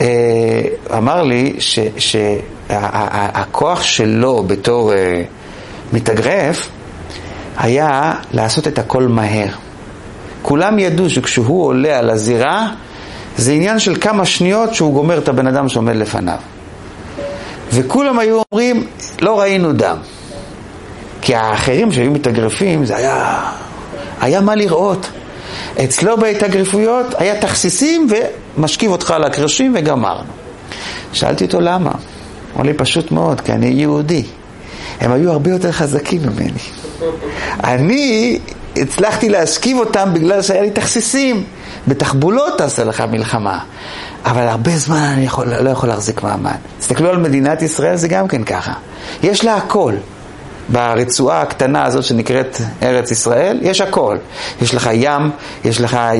אה, 0.00 0.62
אמר 0.96 1.22
לי 1.22 1.56
שהכוח 1.98 3.82
שלו 3.82 4.44
בתור 4.46 4.92
אה, 4.92 5.22
מתאגרף 5.92 6.68
היה 7.56 8.14
לעשות 8.32 8.68
את 8.68 8.78
הכל 8.78 9.02
מהר. 9.02 9.48
כולם 10.42 10.78
ידעו 10.78 11.10
שכשהוא 11.10 11.66
עולה 11.66 11.98
על 11.98 12.10
הזירה, 12.10 12.68
זה 13.36 13.52
עניין 13.52 13.78
של 13.78 13.96
כמה 14.00 14.24
שניות 14.24 14.74
שהוא 14.74 14.94
גומר 14.94 15.18
את 15.18 15.28
הבן 15.28 15.46
אדם 15.46 15.68
שעומד 15.68 15.96
לפניו. 15.96 16.38
וכולם 17.72 18.18
היו 18.18 18.42
אומרים, 18.52 18.86
לא 19.20 19.40
ראינו 19.40 19.72
דם. 19.72 19.96
כי 21.24 21.34
האחרים 21.34 21.92
שהיו 21.92 22.10
מתאגרפים, 22.10 22.84
זה 22.84 22.96
היה, 22.96 23.44
היה 24.20 24.40
מה 24.40 24.54
לראות. 24.54 25.06
אצלו 25.84 26.16
בהתאגרפויות 26.16 27.06
היה 27.18 27.40
תכסיסים 27.40 28.08
ומשכיב 28.58 28.90
אותך 28.90 29.10
על 29.10 29.24
הקרשים 29.24 29.72
וגמרנו. 29.76 30.30
שאלתי 31.12 31.44
אותו 31.44 31.60
למה? 31.60 31.90
אמר 32.56 32.64
לי 32.64 32.74
פשוט 32.74 33.10
מאוד, 33.10 33.40
כי 33.40 33.52
אני 33.52 33.66
יהודי. 33.66 34.22
הם 35.00 35.12
היו 35.12 35.32
הרבה 35.32 35.50
יותר 35.50 35.72
חזקים 35.72 36.22
ממני. 36.22 36.58
אני 37.64 38.38
הצלחתי 38.76 39.28
להשכיב 39.28 39.78
אותם 39.78 40.10
בגלל 40.12 40.42
שהיה 40.42 40.62
לי 40.62 40.70
תכסיסים. 40.70 41.44
בתחבולות 41.88 42.58
תעשה 42.58 42.84
לך 42.84 43.00
מלחמה. 43.00 43.58
אבל 44.24 44.48
הרבה 44.48 44.76
זמן 44.76 44.96
אני 44.96 45.24
יכול, 45.24 45.54
לא 45.60 45.70
יכול 45.70 45.88
להחזיק 45.88 46.22
מעמד. 46.22 46.56
תסתכלו 46.78 47.08
על 47.08 47.18
מדינת 47.18 47.62
ישראל, 47.62 47.96
זה 47.96 48.08
גם 48.08 48.28
כן 48.28 48.44
ככה. 48.44 48.72
יש 49.22 49.44
לה 49.44 49.56
הכל. 49.56 49.94
ברצועה 50.68 51.42
הקטנה 51.42 51.84
הזאת 51.84 52.04
שנקראת 52.04 52.58
ארץ 52.82 53.10
ישראל, 53.10 53.58
יש 53.62 53.80
הכל. 53.80 54.16
יש 54.62 54.74
לך 54.74 54.90
ים, 54.92 55.30
יש 55.64 55.80
לך 55.80 55.94
אה, 55.94 56.14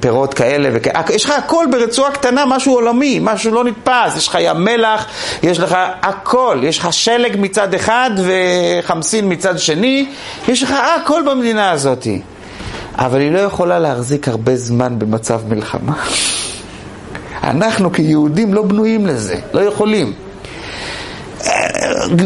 פירות 0.00 0.34
כאלה 0.34 0.68
וכאלה, 0.72 1.02
יש 1.14 1.24
לך 1.24 1.30
הכל 1.30 1.66
ברצועה 1.70 2.10
קטנה, 2.12 2.46
משהו 2.46 2.74
עולמי, 2.74 3.18
משהו 3.22 3.54
לא 3.54 3.64
נתפס, 3.64 4.16
יש 4.16 4.28
לך 4.28 4.38
ים 4.40 4.64
מלח, 4.64 5.06
יש 5.42 5.58
לך 5.58 5.76
הכל, 6.02 6.58
יש 6.62 6.78
לך 6.78 6.92
שלג 6.92 7.36
מצד 7.38 7.74
אחד 7.74 8.10
וחמסין 8.16 9.32
מצד 9.32 9.58
שני, 9.58 10.06
יש 10.48 10.62
לך 10.62 10.74
הכל 11.02 11.22
במדינה 11.26 11.70
הזאת. 11.70 12.06
אבל 12.98 13.20
היא 13.20 13.32
לא 13.32 13.38
יכולה 13.38 13.78
להחזיק 13.78 14.28
הרבה 14.28 14.56
זמן 14.56 14.98
במצב 14.98 15.40
מלחמה. 15.48 15.92
אנחנו 17.42 17.92
כיהודים 17.92 18.54
לא 18.54 18.62
בנויים 18.62 19.06
לזה, 19.06 19.36
לא 19.52 19.60
יכולים. 19.60 20.29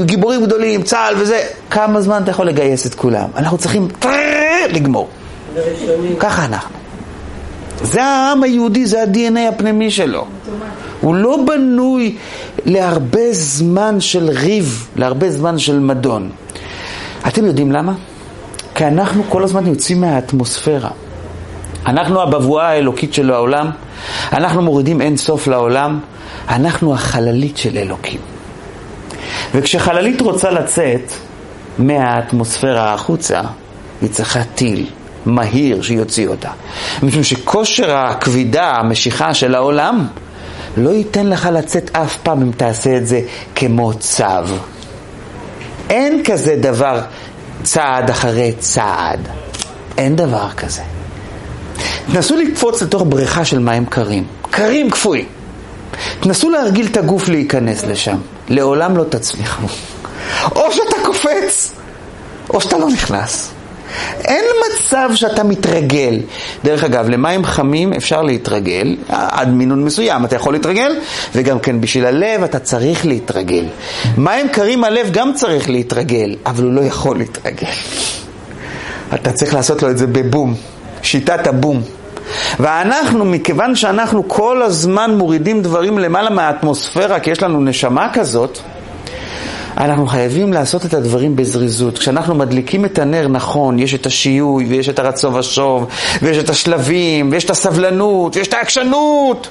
גיבורים 0.05 0.45
גדולים, 0.45 0.83
צה"ל 0.83 1.15
וזה, 1.19 1.43
כמה 1.71 2.01
זמן 2.01 2.23
אתה 2.23 2.31
יכול 2.31 2.47
לגייס 2.47 2.87
את 2.87 2.95
כולם? 2.95 3.29
אנחנו 3.37 3.59
צריכים 3.59 3.89
לגמור. 4.71 5.09
ככה 6.19 6.45
אנחנו. 6.45 6.77
זה 7.83 8.05
העם 8.05 8.43
היהודי, 8.43 8.87
זה 8.87 9.03
ה-DNA 9.03 9.55
הפנימי 9.55 9.91
שלו. 9.91 10.27
הוא 11.01 11.15
לא 11.15 11.39
בנוי 11.47 12.17
להרבה 12.65 13.33
זמן 13.33 14.01
של 14.01 14.31
ריב, 14.31 14.89
להרבה 14.97 15.31
זמן 15.31 15.59
של 15.59 15.79
מדון. 15.79 16.31
אתם 17.29 17.45
יודעים 17.45 17.73
למה? 17.73 17.93
כי 18.75 18.87
אנחנו 18.87 19.25
כל 19.29 19.45
הזמן 19.45 19.67
יוצאים 19.67 20.01
מהאטמוספירה. 20.01 20.91
אנחנו 21.87 22.23
הבבואה 22.23 22.69
האלוקית 22.69 23.15
של 23.15 23.31
העולם, 23.31 23.71
אנחנו 24.33 24.63
מורידים 24.63 25.01
אין 25.01 25.17
סוף 25.17 25.47
לעולם, 25.47 26.01
אנחנו 26.49 26.95
החללית 26.95 27.57
של 27.57 27.79
אלוקים. 27.79 28.34
וכשחללית 29.55 30.21
רוצה 30.21 30.51
לצאת 30.51 31.13
מהאטמוספירה 31.79 32.95
החוצה, 32.95 33.41
היא 34.01 34.11
צריכה 34.11 34.41
טיל 34.55 34.87
מהיר 35.27 35.83
שיוציא 35.83 36.29
אותה. 36.29 36.51
משום 37.03 37.23
שכושר 37.23 37.97
הכבידה, 37.97 38.71
המשיכה 38.71 39.35
של 39.35 39.55
העולם, 39.55 40.07
לא 40.77 40.91
ייתן 40.91 41.27
לך 41.27 41.49
לצאת 41.53 41.91
אף 41.97 42.17
פעם 42.23 42.43
אם 42.43 42.51
תעשה 42.57 42.97
את 42.97 43.07
זה 43.07 43.21
כמו 43.55 43.93
צו. 43.95 44.25
אין 45.91 46.23
כזה 46.25 46.57
דבר 46.57 47.01
צעד 47.63 48.11
אחרי 48.11 48.53
צעד. 48.59 49.29
אין 49.99 50.17
דבר 50.17 50.51
כזה. 50.57 50.83
תנסו 52.13 52.37
לקפוץ 52.37 52.83
לתוך 52.83 53.03
בריכה 53.09 53.45
של 53.45 53.59
מים 53.59 53.87
קרים. 53.87 54.25
קרים 54.51 54.91
קפואים. 54.91 55.27
תנסו 56.21 56.51
להרגיל 56.51 56.87
את 56.87 56.97
הגוף 56.97 57.29
להיכנס 57.29 57.85
לשם. 57.85 58.17
לעולם 58.49 58.97
לא 58.97 59.05
תצליחו. 59.05 59.67
או 60.57 60.73
שאתה 60.73 60.97
קופץ, 61.05 61.73
או 62.51 62.61
שאתה 62.61 62.79
לא 62.79 62.89
נכנס. 62.89 63.51
אין 64.25 64.45
מצב 64.67 65.11
שאתה 65.15 65.45
מתרגל. 65.45 66.21
דרך 66.65 66.85
אגב, 66.85 67.09
למים 67.09 67.45
חמים 67.45 67.93
אפשר 67.93 68.23
להתרגל, 68.23 68.97
עד 69.09 69.49
מינון 69.49 69.85
מסוים 69.85 70.25
אתה 70.25 70.37
יכול 70.37 70.53
להתרגל, 70.53 70.93
וגם 71.35 71.59
כן 71.59 71.81
בשביל 71.81 72.07
הלב 72.07 72.43
אתה 72.43 72.59
צריך 72.59 73.07
להתרגל. 73.07 73.65
מים 74.19 74.49
קרים 74.49 74.85
הלב 74.85 75.09
גם 75.13 75.33
צריך 75.35 75.71
להתרגל, 75.71 76.37
אבל 76.47 76.65
הוא 76.65 76.73
לא 76.73 76.81
יכול 76.81 77.19
להתרגל. 77.19 77.73
אתה 79.15 79.33
צריך 79.33 79.55
לעשות 79.55 79.83
לו 79.83 79.91
את 79.91 79.99
זה 79.99 80.07
בבום, 80.07 80.55
שיטת 81.03 81.47
הבום. 81.47 81.83
ואנחנו, 82.61 83.25
מכיוון 83.25 83.77
שאנחנו 83.77 84.29
כל 84.29 84.63
הזמן 84.63 85.15
מורידים 85.19 85.63
דברים 85.63 85.99
למעלה 85.99 86.31
מהאטמוספירה, 86.31 87.21
כי 87.21 87.31
יש 87.31 87.43
לנו 87.43 87.61
נשמה 87.61 88.09
כזאת, 88.13 88.59
אנחנו 89.77 90.07
חייבים 90.07 90.53
לעשות 90.53 90.87
את 90.87 90.95
הדברים 90.95 91.37
בזריזות. 91.37 91.99
כשאנחנו 91.99 92.35
מדליקים 92.35 92.85
את 92.85 92.99
הנר 92.99 93.29
נכון, 93.29 93.79
יש 93.79 93.95
את 93.95 94.07
השיהוי, 94.07 94.67
ויש 94.67 94.89
את 94.89 94.99
הרצון 94.99 95.35
ושוב, 95.35 95.87
ויש 96.23 96.39
את 96.39 96.51
השלבים, 96.51 97.29
ויש 97.33 97.45
את 97.45 97.51
הסבלנות, 97.51 98.37
ויש 98.37 98.49
את 98.49 98.55
העקשנות. 98.55 99.49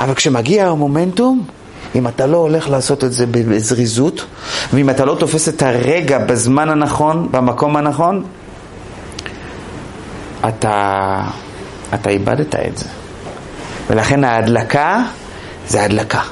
אבל 0.00 0.14
כשמגיע 0.14 0.68
המומנטום, 0.68 1.44
אם 1.94 2.08
אתה 2.08 2.26
לא 2.26 2.36
הולך 2.36 2.70
לעשות 2.70 3.04
את 3.04 3.12
זה 3.12 3.26
בזריזות, 3.26 4.24
ואם 4.72 4.90
אתה 4.90 5.04
לא 5.04 5.14
תופס 5.14 5.48
את 5.48 5.62
הרגע 5.62 6.18
בזמן 6.18 6.68
הנכון, 6.68 7.28
במקום 7.30 7.76
הנכון, 7.76 8.24
אתה, 10.48 11.20
אתה 11.94 12.10
איבדת 12.10 12.54
את 12.54 12.78
זה. 12.78 12.88
ולכן 13.90 14.24
ההדלקה 14.24 15.02
זה 15.68 15.84
הדלקה. 15.84 16.22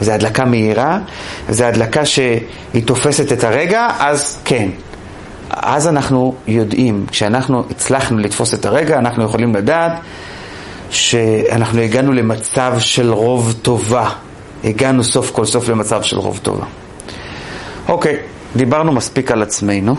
זו 0.00 0.12
הדלקה 0.12 0.44
מהירה, 0.44 0.98
זו 1.48 1.64
הדלקה 1.64 2.06
שהיא 2.06 2.82
תופסת 2.84 3.32
את 3.32 3.44
הרגע, 3.44 3.88
אז 3.98 4.38
כן. 4.44 4.68
אז 5.50 5.88
אנחנו 5.88 6.34
יודעים, 6.46 7.06
כשאנחנו 7.10 7.64
הצלחנו 7.70 8.18
לתפוס 8.18 8.54
את 8.54 8.66
הרגע, 8.66 8.98
אנחנו 8.98 9.24
יכולים 9.24 9.54
לדעת 9.54 9.92
שאנחנו 10.90 11.80
הגענו 11.80 12.12
למצב 12.12 12.74
של 12.78 13.12
רוב 13.12 13.54
טובה. 13.62 14.10
הגענו 14.64 15.04
סוף 15.04 15.30
כל 15.30 15.44
סוף 15.44 15.68
למצב 15.68 16.02
של 16.02 16.18
רוב 16.18 16.40
טובה. 16.42 16.64
אוקיי, 17.88 18.16
דיברנו 18.56 18.92
מספיק 18.92 19.30
על 19.30 19.42
עצמנו. 19.42 19.96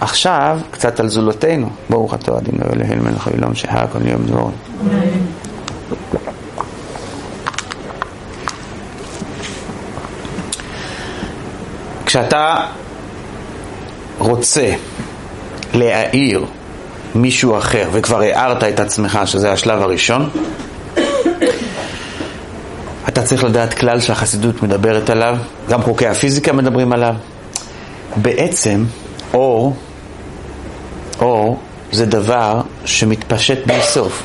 עכשיו, 0.00 0.58
קצת 0.70 1.00
על 1.00 1.08
זולתנו. 1.08 1.68
ברוך 1.90 2.14
אתה 2.14 2.38
אדינו 2.38 2.58
אלוהינו 2.72 3.02
מלך 3.04 3.26
העולם 3.26 3.54
שהה 3.54 3.86
כל 3.86 4.06
יום 4.06 4.26
דברו. 4.26 4.50
כשאתה 12.06 12.56
רוצה 14.18 14.72
להעיר 15.74 16.44
מישהו 17.14 17.58
אחר, 17.58 17.88
וכבר 17.92 18.20
הערת 18.20 18.64
את 18.64 18.80
עצמך, 18.80 19.18
שזה 19.24 19.52
השלב 19.52 19.82
הראשון, 19.82 20.30
אתה 23.08 23.22
צריך 23.22 23.44
לדעת 23.44 23.74
כלל 23.74 24.00
שהחסידות 24.00 24.62
מדברת 24.62 25.10
עליו, 25.10 25.36
גם 25.68 25.82
חוקי 25.82 26.06
הפיזיקה 26.06 26.52
מדברים 26.52 26.92
עליו. 26.92 27.14
בעצם, 28.16 28.84
אור, 29.34 29.76
אור 31.20 31.58
זה 31.92 32.06
דבר 32.06 32.60
שמתפשט 32.84 33.58
בלי 33.66 33.82
סוף. 33.82 34.22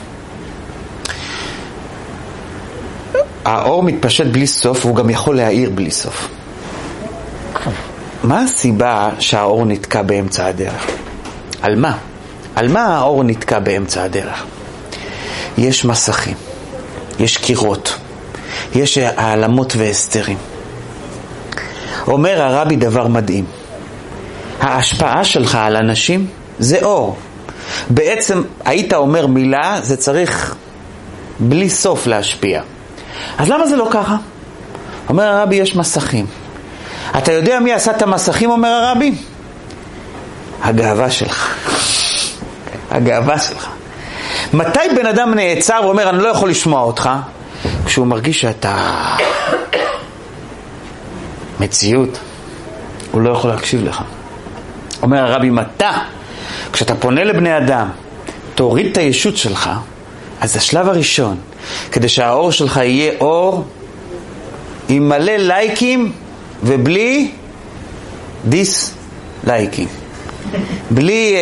האור 3.45 3.83
מתפשט 3.83 4.25
בלי 4.25 4.47
סוף 4.47 4.85
והוא 4.85 4.95
גם 4.95 5.09
יכול 5.09 5.35
להאיר 5.35 5.69
בלי 5.69 5.91
סוף. 5.91 6.27
מה 8.23 8.41
הסיבה 8.41 9.09
שהאור 9.19 9.65
נתקע 9.65 10.01
באמצע 10.01 10.45
הדרך? 10.45 10.85
על 11.61 11.75
מה? 11.75 11.97
על 12.55 12.67
מה 12.67 12.97
האור 12.97 13.23
נתקע 13.23 13.59
באמצע 13.59 14.03
הדרך? 14.03 14.45
יש 15.57 15.85
מסכים, 15.85 16.35
יש 17.19 17.37
קירות, 17.37 17.97
יש 18.75 18.97
העלמות 18.97 19.73
והסתרים. 19.77 20.37
אומר 22.07 22.41
הרבי 22.41 22.75
דבר 22.75 23.07
מדהים, 23.07 23.45
ההשפעה 24.59 25.23
שלך 25.23 25.55
על 25.55 25.75
אנשים 25.75 26.27
זה 26.61 26.79
אור. 26.81 27.17
בעצם 27.89 28.41
היית 28.65 28.93
אומר 28.93 29.27
מילה, 29.27 29.79
זה 29.81 29.97
צריך 29.97 30.55
בלי 31.39 31.69
סוף 31.69 32.07
להשפיע. 32.07 32.61
אז 33.37 33.49
למה 33.49 33.67
זה 33.67 33.75
לא 33.75 33.87
ככה? 33.91 34.15
אומר 35.09 35.23
הרבי, 35.23 35.55
יש 35.55 35.75
מסכים. 35.75 36.25
אתה 37.17 37.31
יודע 37.31 37.59
מי 37.59 37.73
עשה 37.73 37.91
את 37.91 38.01
המסכים, 38.01 38.49
אומר 38.49 38.69
הרבי? 38.69 39.15
הגאווה 40.61 41.11
שלך. 41.11 41.55
הגאווה 42.91 43.39
שלך. 43.39 43.69
מתי 44.53 44.79
בן 44.95 45.05
אדם 45.05 45.33
נעצר 45.33 45.79
ואומר, 45.83 46.09
אני 46.09 46.17
לא 46.17 46.27
יכול 46.27 46.49
לשמוע 46.49 46.81
אותך? 46.81 47.09
כשהוא 47.85 48.07
מרגיש 48.07 48.41
שאתה 48.41 48.75
מציאות, 51.59 52.19
הוא 53.11 53.21
לא 53.21 53.31
יכול 53.31 53.49
להקשיב 53.49 53.83
לך. 53.83 54.01
אומר 55.01 55.17
הרבי, 55.17 55.47
אם 55.47 55.59
אתה, 55.59 55.91
כשאתה 56.73 56.95
פונה 56.95 57.23
לבני 57.23 57.57
אדם, 57.57 57.89
תוריד 58.55 58.85
את 58.85 58.97
הישות 58.97 59.37
שלך, 59.37 59.69
אז 60.41 60.57
השלב 60.57 60.87
הראשון, 60.87 61.37
כדי 61.91 62.09
שהאור 62.09 62.51
שלך 62.51 62.77
יהיה 62.77 63.11
אור 63.19 63.63
עם 64.89 65.09
מלא 65.09 65.37
לייקים 65.37 66.11
ובלי 66.63 67.31
דיס 68.45 68.93
לייקים. 69.43 69.87
בלי 70.91 71.35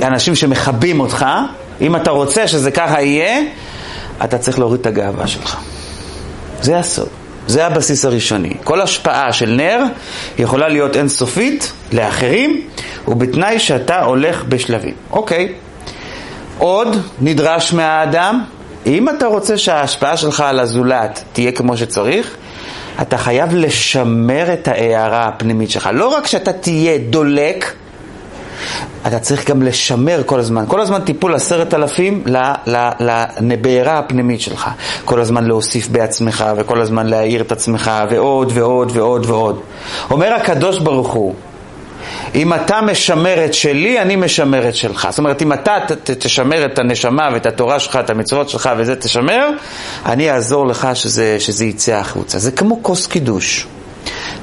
אה, 0.00 0.06
אנשים 0.08 0.34
שמכבים 0.34 1.00
אותך, 1.00 1.26
אם 1.80 1.96
אתה 1.96 2.10
רוצה 2.10 2.48
שזה 2.48 2.70
ככה 2.70 3.02
יהיה, 3.02 3.40
אתה 4.24 4.38
צריך 4.38 4.58
להוריד 4.58 4.80
את 4.80 4.86
הגאווה 4.86 5.26
שלך. 5.26 5.56
זה 6.62 6.78
הסוד, 6.78 7.08
זה 7.50 7.66
הבסיס 7.66 8.04
הראשוני. 8.04 8.52
כל 8.64 8.80
השפעה 8.80 9.32
של 9.32 9.50
נר 9.50 9.84
יכולה 10.38 10.68
להיות 10.68 10.96
אינסופית 10.96 11.72
לאחרים, 11.92 12.60
ובתנאי 13.08 13.58
שאתה 13.58 14.02
הולך 14.02 14.44
בשלבים. 14.44 14.94
אוקיי. 15.10 15.52
עוד 16.58 16.96
נדרש 17.20 17.72
מהאדם, 17.72 18.44
אם 18.86 19.08
אתה 19.08 19.26
רוצה 19.26 19.58
שההשפעה 19.58 20.16
שלך 20.16 20.40
על 20.40 20.60
הזולת 20.60 21.24
תהיה 21.32 21.52
כמו 21.52 21.76
שצריך, 21.76 22.36
אתה 23.02 23.18
חייב 23.18 23.54
לשמר 23.54 24.52
את 24.52 24.68
ההערה 24.68 25.28
הפנימית 25.28 25.70
שלך. 25.70 25.90
לא 25.92 26.08
רק 26.08 26.26
שאתה 26.26 26.52
תהיה 26.52 26.98
דולק, 26.98 27.72
אתה 29.06 29.18
צריך 29.18 29.50
גם 29.50 29.62
לשמר 29.62 30.22
כל 30.26 30.40
הזמן. 30.40 30.64
כל 30.68 30.80
הזמן 30.80 31.00
טיפול 31.00 31.34
עשרת 31.34 31.74
אלפים 31.74 32.24
לבעירה 33.40 33.98
הפנימית 33.98 34.40
שלך. 34.40 34.70
כל 35.04 35.20
הזמן 35.20 35.44
להוסיף 35.44 35.88
בעצמך, 35.88 36.44
וכל 36.56 36.80
הזמן 36.80 37.06
להעיר 37.06 37.40
את 37.40 37.52
עצמך, 37.52 37.90
ועוד 38.10 38.52
ועוד 38.54 38.90
ועוד 38.94 39.26
ועוד. 39.26 39.60
אומר 40.10 40.34
הקדוש 40.34 40.78
ברוך 40.78 41.12
הוא, 41.12 41.34
אם 42.34 42.54
אתה 42.54 42.80
משמר 42.80 43.44
את 43.44 43.54
שלי, 43.54 44.00
אני 44.00 44.16
משמר 44.16 44.68
את 44.68 44.74
שלך. 44.76 45.06
זאת 45.10 45.18
אומרת, 45.18 45.42
אם 45.42 45.52
אתה 45.52 45.78
תשמר 46.04 46.64
את 46.64 46.78
הנשמה 46.78 47.28
ואת 47.32 47.46
התורה 47.46 47.80
שלך, 47.80 47.96
את 47.96 48.10
המצוות 48.10 48.48
שלך 48.48 48.70
וזה 48.76 48.96
תשמר, 48.96 49.50
אני 50.06 50.30
אעזור 50.30 50.66
לך 50.66 50.88
שזה, 50.94 51.36
שזה 51.38 51.64
יצא 51.64 51.92
החוצה. 51.92 52.38
זה 52.38 52.52
כמו 52.52 52.82
כוס 52.82 53.06
קידוש. 53.06 53.66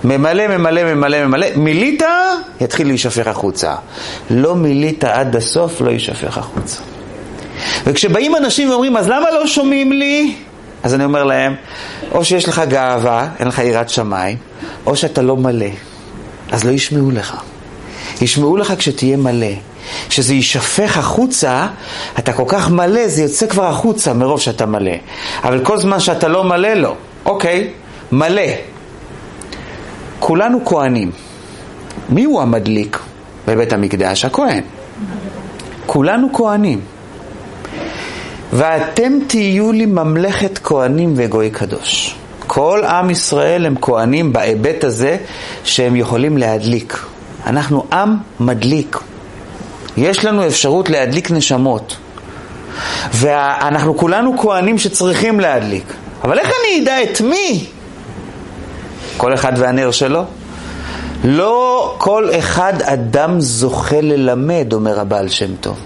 ממלא, 0.03 0.47
ממלא, 0.47 0.93
ממלא, 0.93 1.25
ממלא, 1.25 1.47
מילית, 1.55 2.03
יתחיל 2.61 2.87
להישפך 2.87 3.27
החוצה. 3.27 3.75
לא 4.29 4.55
מילית 4.55 5.03
עד 5.03 5.35
הסוף, 5.35 5.81
לא 5.81 5.89
יישפך 5.89 6.37
החוצה. 6.37 6.79
וכשבאים 7.83 8.35
אנשים 8.35 8.69
ואומרים, 8.69 8.97
אז 8.97 9.07
למה 9.07 9.31
לא 9.31 9.47
שומעים 9.47 9.91
לי? 9.91 10.35
אז 10.83 10.93
אני 10.93 11.05
אומר 11.05 11.23
להם, 11.23 11.55
או 12.11 12.25
שיש 12.25 12.47
לך 12.47 12.61
גאווה, 12.69 13.27
אין 13.39 13.47
לך 13.47 13.59
יראת 13.59 13.89
שמיים, 13.89 14.37
או 14.85 14.95
שאתה 14.95 15.21
לא 15.21 15.37
מלא, 15.37 15.65
אז 16.51 16.63
לא 16.63 16.71
ישמעו 16.71 17.11
לך. 17.11 17.37
ישמעו 18.21 18.57
לך 18.57 18.73
כשתהיה 18.77 19.17
מלא. 19.17 19.47
כשזה 20.09 20.33
יישפך 20.33 20.97
החוצה, 20.97 21.67
אתה 22.19 22.33
כל 22.33 22.43
כך 22.47 22.69
מלא, 22.69 23.07
זה 23.07 23.21
יוצא 23.21 23.47
כבר 23.47 23.65
החוצה 23.65 24.13
מרוב 24.13 24.41
שאתה 24.41 24.65
מלא. 24.65 24.91
אבל 25.43 25.65
כל 25.65 25.79
זמן 25.79 25.99
שאתה 25.99 26.27
לא 26.27 26.43
מלא, 26.43 26.73
לא. 26.73 26.95
אוקיי, 27.25 27.69
מלא. 28.11 28.43
כולנו 30.19 30.65
כהנים. 30.65 31.11
מי 32.09 32.23
הוא 32.23 32.41
המדליק 32.41 32.99
בבית 33.47 33.73
המקדש? 33.73 34.25
הכהן. 34.25 34.63
כולנו 35.85 36.33
כהנים. 36.33 36.79
ואתם 38.53 39.13
תהיו 39.27 39.71
לי 39.71 39.85
ממלכת 39.85 40.59
כהנים 40.63 41.13
וגוי 41.15 41.49
קדוש. 41.49 42.15
כל 42.47 42.83
עם 42.83 43.09
ישראל 43.09 43.65
הם 43.65 43.75
כהנים 43.81 44.33
בהיבט 44.33 44.83
הזה 44.83 45.17
שהם 45.63 45.95
יכולים 45.95 46.37
להדליק. 46.37 47.05
אנחנו 47.45 47.83
עם 47.93 48.15
מדליק. 48.39 48.97
יש 49.97 50.25
לנו 50.25 50.47
אפשרות 50.47 50.89
להדליק 50.89 51.31
נשמות. 51.31 51.97
ואנחנו 53.11 53.97
כולנו 53.97 54.37
כהנים 54.37 54.77
שצריכים 54.77 55.39
להדליק. 55.39 55.93
אבל 56.23 56.39
איך 56.39 56.47
אני 56.47 56.83
אדע 56.83 57.03
את 57.03 57.21
מי? 57.21 57.65
כל 59.17 59.33
אחד 59.33 59.53
והנר 59.57 59.91
שלו. 59.91 60.23
לא 61.23 61.95
כל 61.97 62.29
אחד 62.39 62.73
אדם 62.81 63.39
זוכה 63.39 64.01
ללמד, 64.01 64.73
אומר 64.73 64.99
הבעל 64.99 65.29
שם 65.29 65.55
טוב. 65.61 65.77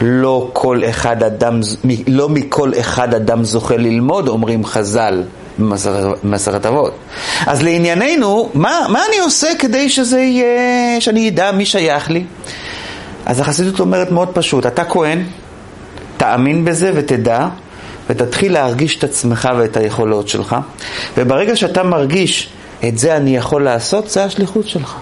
לא 0.00 0.50
כל 0.52 0.80
אחד 0.90 1.22
אדם, 1.22 1.60
לא 2.06 2.28
מכל 2.28 2.72
אחד 2.80 3.14
אדם 3.14 3.44
זוכה 3.44 3.76
ללמוד, 3.76 4.28
אומרים 4.28 4.64
חז"ל. 4.64 5.22
במסכת 5.58 6.66
אבות. 6.66 6.94
אז 7.46 7.62
לענייננו, 7.62 8.50
מה, 8.54 8.86
מה 8.88 9.00
אני 9.08 9.18
עושה 9.18 9.48
כדי 9.58 9.88
שזה 9.88 10.20
יהיה, 10.20 11.00
שאני 11.00 11.28
אדע 11.28 11.52
מי 11.52 11.66
שייך 11.66 12.10
לי? 12.10 12.24
אז 13.26 13.40
החסידות 13.40 13.80
אומרת 13.80 14.10
מאוד 14.10 14.28
פשוט, 14.32 14.66
אתה 14.66 14.84
כהן, 14.84 15.22
תאמין 16.16 16.64
בזה 16.64 16.92
ותדע, 16.94 17.48
ותתחיל 18.10 18.52
להרגיש 18.52 18.98
את 18.98 19.04
עצמך 19.04 19.48
ואת 19.58 19.76
היכולות 19.76 20.28
שלך, 20.28 20.56
וברגע 21.16 21.56
שאתה 21.56 21.82
מרגיש 21.82 22.48
את 22.88 22.98
זה 22.98 23.16
אני 23.16 23.36
יכול 23.36 23.64
לעשות, 23.64 24.10
זה 24.10 24.24
השליחות 24.24 24.68
שלך. 24.68 24.96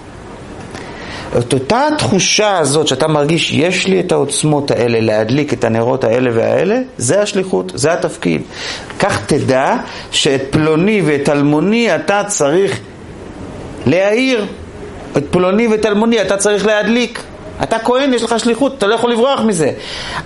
את 1.37 1.53
אותה 1.53 1.87
התחושה 1.93 2.57
הזאת 2.57 2.87
שאתה 2.87 3.07
מרגיש, 3.07 3.51
יש 3.51 3.87
לי 3.87 3.99
את 3.99 4.11
העוצמות 4.11 4.71
האלה 4.71 4.99
להדליק 4.99 5.53
את 5.53 5.63
הנרות 5.63 6.03
האלה 6.03 6.29
והאלה, 6.33 6.79
זה 6.97 7.21
השליחות, 7.21 7.71
זה 7.75 7.93
התפקיד. 7.93 8.41
כך 8.99 9.25
תדע 9.25 9.75
שאת 10.11 10.41
פלוני 10.49 11.01
ואת 11.05 11.29
אלמוני 11.29 11.95
אתה 11.95 12.23
צריך 12.27 12.79
להעיר, 13.85 14.45
את 15.17 15.23
פלוני 15.31 15.67
ואת 15.67 15.85
אלמוני 15.85 16.21
אתה 16.21 16.37
צריך 16.37 16.65
להדליק. 16.65 17.23
אתה 17.63 17.79
כהן, 17.79 18.13
יש 18.13 18.23
לך 18.23 18.39
שליחות, 18.39 18.77
אתה 18.77 18.87
לא 18.87 18.95
יכול 18.95 19.11
לברוח 19.11 19.41
מזה. 19.41 19.71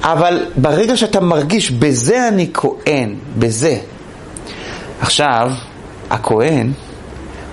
אבל 0.02 0.46
ברגע 0.56 0.98
שאתה 0.98 1.20
מרגיש, 1.20 1.72
בזה 1.72 2.28
אני 2.28 2.50
כהן, 2.54 3.16
בזה. 3.40 3.78
עכשיו, 5.02 5.52
הכהן, 6.10 6.72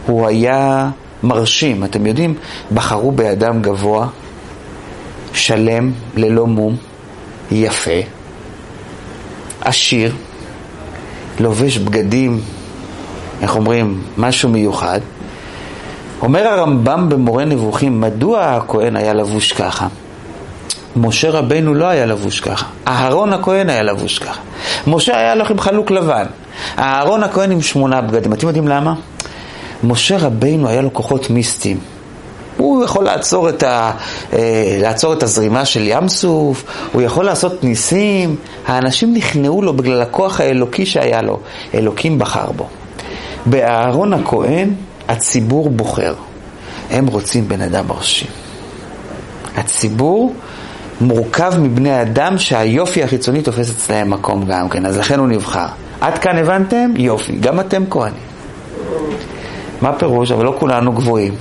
הוא 0.07 0.27
היה 0.27 0.91
מרשים. 1.23 1.85
אתם 1.85 2.07
יודעים, 2.07 2.35
בחרו 2.75 3.13
באדם 3.13 3.63
גבוה, 3.63 4.07
שלם, 5.33 5.93
ללא 6.17 6.47
מום, 6.47 6.77
יפה, 7.51 8.01
עשיר, 9.61 10.15
לובש 11.41 11.79
בגדים, 11.79 12.41
איך 13.43 13.57
אומרים, 13.57 14.03
משהו 14.19 14.49
מיוחד. 14.49 15.01
אומר 16.23 16.49
הרמב"ם 16.49 17.09
במורה 17.09 17.45
נבוכים, 17.45 18.01
מדוע 18.01 18.41
הכהן 18.41 18.97
היה 18.97 19.13
לבוש 19.13 19.53
ככה? 19.53 19.87
משה 20.97 21.31
רבנו 21.31 21.75
לא 21.75 21.87
היה 21.87 22.07
לבוש 22.07 22.41
ככה, 22.41 22.67
אהרון 22.89 23.33
הכהן 23.33 23.71
היה 23.71 23.83
לבוש 23.83 24.19
ככה. 24.19 24.41
משה 24.87 25.19
היה 25.19 25.35
לו 25.35 25.45
עם 25.51 25.61
חלוק 25.61 25.91
לבן, 25.91 26.25
אהרון 26.79 27.23
הכהן 27.23 27.51
עם 27.51 27.63
שמונה 27.63 28.01
בגדים. 28.01 28.33
אתם 28.33 28.47
יודעים 28.47 28.69
למה? 28.69 28.95
משה 29.85 30.17
רבינו 30.19 30.69
היה 30.69 30.81
לו 30.81 30.93
כוחות 30.93 31.31
מיסטיים. 31.31 31.79
הוא 32.57 32.85
יכול 32.85 33.05
לעצור 33.05 33.49
את, 33.49 33.63
ה, 33.63 33.93
אה, 34.33 34.79
לעצור 34.81 35.13
את 35.13 35.23
הזרימה 35.23 35.65
של 35.65 35.83
ים 35.87 36.09
סוף, 36.09 36.65
הוא 36.93 37.03
יכול 37.03 37.25
לעשות 37.25 37.65
ניסים. 37.65 38.37
האנשים 38.67 39.15
נכנעו 39.15 39.63
לו 39.63 39.77
בגלל 39.77 40.03
הכוח 40.03 40.41
האלוקי 40.41 40.87
שהיה 40.87 41.23
לו. 41.23 41.41
אלוקים 41.75 42.19
בחר 42.19 42.53
בו. 42.53 42.67
באהרון 43.47 44.13
הכהן 44.13 44.71
הציבור 45.09 45.71
בוחר. 45.71 46.15
הם 46.91 47.07
רוצים 47.07 47.49
בן 47.49 47.61
אדם 47.61 47.87
מרשים. 47.89 48.29
הציבור 49.57 50.35
מורכב 51.01 51.53
מבני 51.59 52.03
אדם 52.03 52.39
שהיופי 52.39 53.03
החיצוני 53.03 53.43
תופס 53.43 53.71
אצלהם 53.71 54.11
מקום 54.11 54.45
גם 54.45 54.69
כן, 54.69 54.87
אז 54.87 54.99
לכן 54.99 55.19
הוא 55.19 55.29
נבחר. 55.29 55.67
עד 56.01 56.19
כאן 56.19 56.39
הבנתם? 56.39 56.91
יופי. 56.97 57.33
גם 57.33 57.61
אתם 57.61 57.85
כהנים. 57.91 58.27
מה 59.81 59.93
פירוש? 59.93 60.31
אבל 60.31 60.45
לא 60.45 60.57
כולנו 60.59 60.93
גבוהים. 60.93 61.35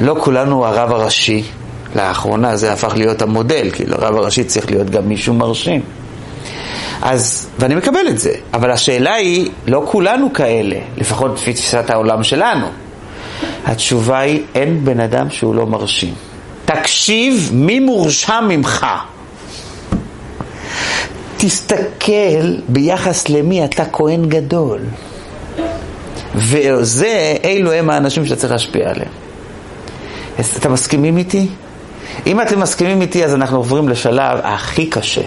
לא 0.00 0.16
כולנו 0.20 0.66
הרב 0.66 0.92
הראשי. 0.92 1.42
לאחרונה 1.96 2.56
זה 2.56 2.72
הפך 2.72 2.92
להיות 2.96 3.22
המודל, 3.22 3.70
כאילו 3.72 3.94
הרב 3.94 4.16
הראשי 4.16 4.44
צריך 4.44 4.70
להיות 4.70 4.90
גם 4.90 5.08
מישהו 5.08 5.34
מרשים. 5.34 5.80
אז, 7.02 7.48
ואני 7.58 7.74
מקבל 7.74 8.08
את 8.08 8.18
זה, 8.18 8.32
אבל 8.54 8.70
השאלה 8.70 9.14
היא, 9.14 9.50
לא 9.66 9.82
כולנו 9.90 10.32
כאלה, 10.32 10.76
לפחות 10.96 11.34
לפי 11.34 11.52
תפיסת 11.52 11.90
העולם 11.90 12.22
שלנו. 12.22 12.66
התשובה 13.64 14.18
היא, 14.18 14.42
אין 14.54 14.84
בן 14.84 15.00
אדם 15.00 15.30
שהוא 15.30 15.54
לא 15.54 15.66
מרשים. 15.66 16.14
תקשיב 16.64 17.50
מי 17.54 17.80
מורשע 17.80 18.40
ממך. 18.40 18.86
תסתכל 21.36 22.54
ביחס 22.68 23.28
למי 23.28 23.64
אתה 23.64 23.84
כהן 23.92 24.28
גדול. 24.28 24.80
וזה, 26.34 27.34
אלו 27.44 27.72
הם 27.72 27.90
האנשים 27.90 28.26
שאתה 28.26 28.40
צריך 28.40 28.52
להשפיע 28.52 28.90
עליהם. 28.90 29.10
אתם 30.56 30.72
מסכימים 30.72 31.18
איתי? 31.18 31.48
אם 32.26 32.40
אתם 32.40 32.60
מסכימים 32.60 33.00
איתי, 33.00 33.24
אז 33.24 33.34
אנחנו 33.34 33.56
עוברים 33.56 33.88
לשלב 33.88 34.38
הכי 34.42 34.86
קשה, 34.86 35.22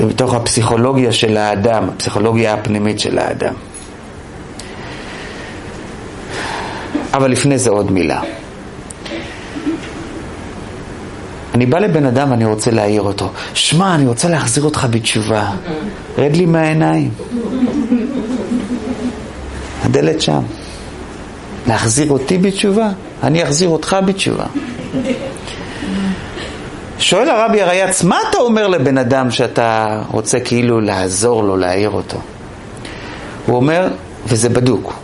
מתוך 0.00 0.34
הפסיכולוגיה 0.34 1.12
של 1.12 1.36
האדם, 1.36 1.88
הפסיכולוגיה 1.88 2.54
הפנימית 2.54 3.00
של 3.00 3.18
האדם. 3.18 3.54
אבל 7.14 7.30
לפני 7.30 7.58
זה 7.58 7.70
עוד 7.70 7.92
מילה. 7.92 8.20
אני 11.54 11.66
בא 11.66 11.78
לבן 11.78 12.06
אדם 12.06 12.30
ואני 12.30 12.44
רוצה 12.44 12.70
להעיר 12.70 13.02
אותו. 13.02 13.30
שמע, 13.54 13.94
אני 13.94 14.06
רוצה 14.06 14.28
להחזיר 14.28 14.64
אותך 14.64 14.86
בתשובה. 14.90 15.50
רד 16.18 16.36
לי 16.36 16.46
מהעיניים. 16.46 17.10
הדלת 19.90 20.20
שם. 20.20 20.42
להחזיר 21.66 22.10
אותי 22.10 22.38
בתשובה? 22.38 22.88
אני 23.22 23.42
אחזיר 23.42 23.68
אותך 23.68 23.96
בתשובה. 24.06 24.44
שואל 26.98 27.28
הרבי 27.28 27.62
הרייץ, 27.62 28.02
מה 28.02 28.18
אתה 28.30 28.38
אומר 28.38 28.66
לבן 28.68 28.98
אדם 28.98 29.30
שאתה 29.30 30.02
רוצה 30.10 30.40
כאילו 30.40 30.80
לעזור 30.80 31.42
לו, 31.42 31.56
להעיר 31.56 31.90
אותו? 31.90 32.18
הוא 33.46 33.56
אומר, 33.56 33.88
וזה 34.26 34.48
בדוק. 34.48 34.94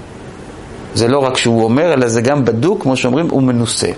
זה 0.95 1.09
לא 1.09 1.19
רק 1.19 1.37
שהוא 1.37 1.65
אומר, 1.65 1.93
אלא 1.93 2.09
זה 2.09 2.21
גם 2.21 2.45
בדוק, 2.45 2.83
כמו 2.83 2.97
שאומרים, 2.97 3.29
הוא 3.31 3.43
מנוסה. 3.43 3.91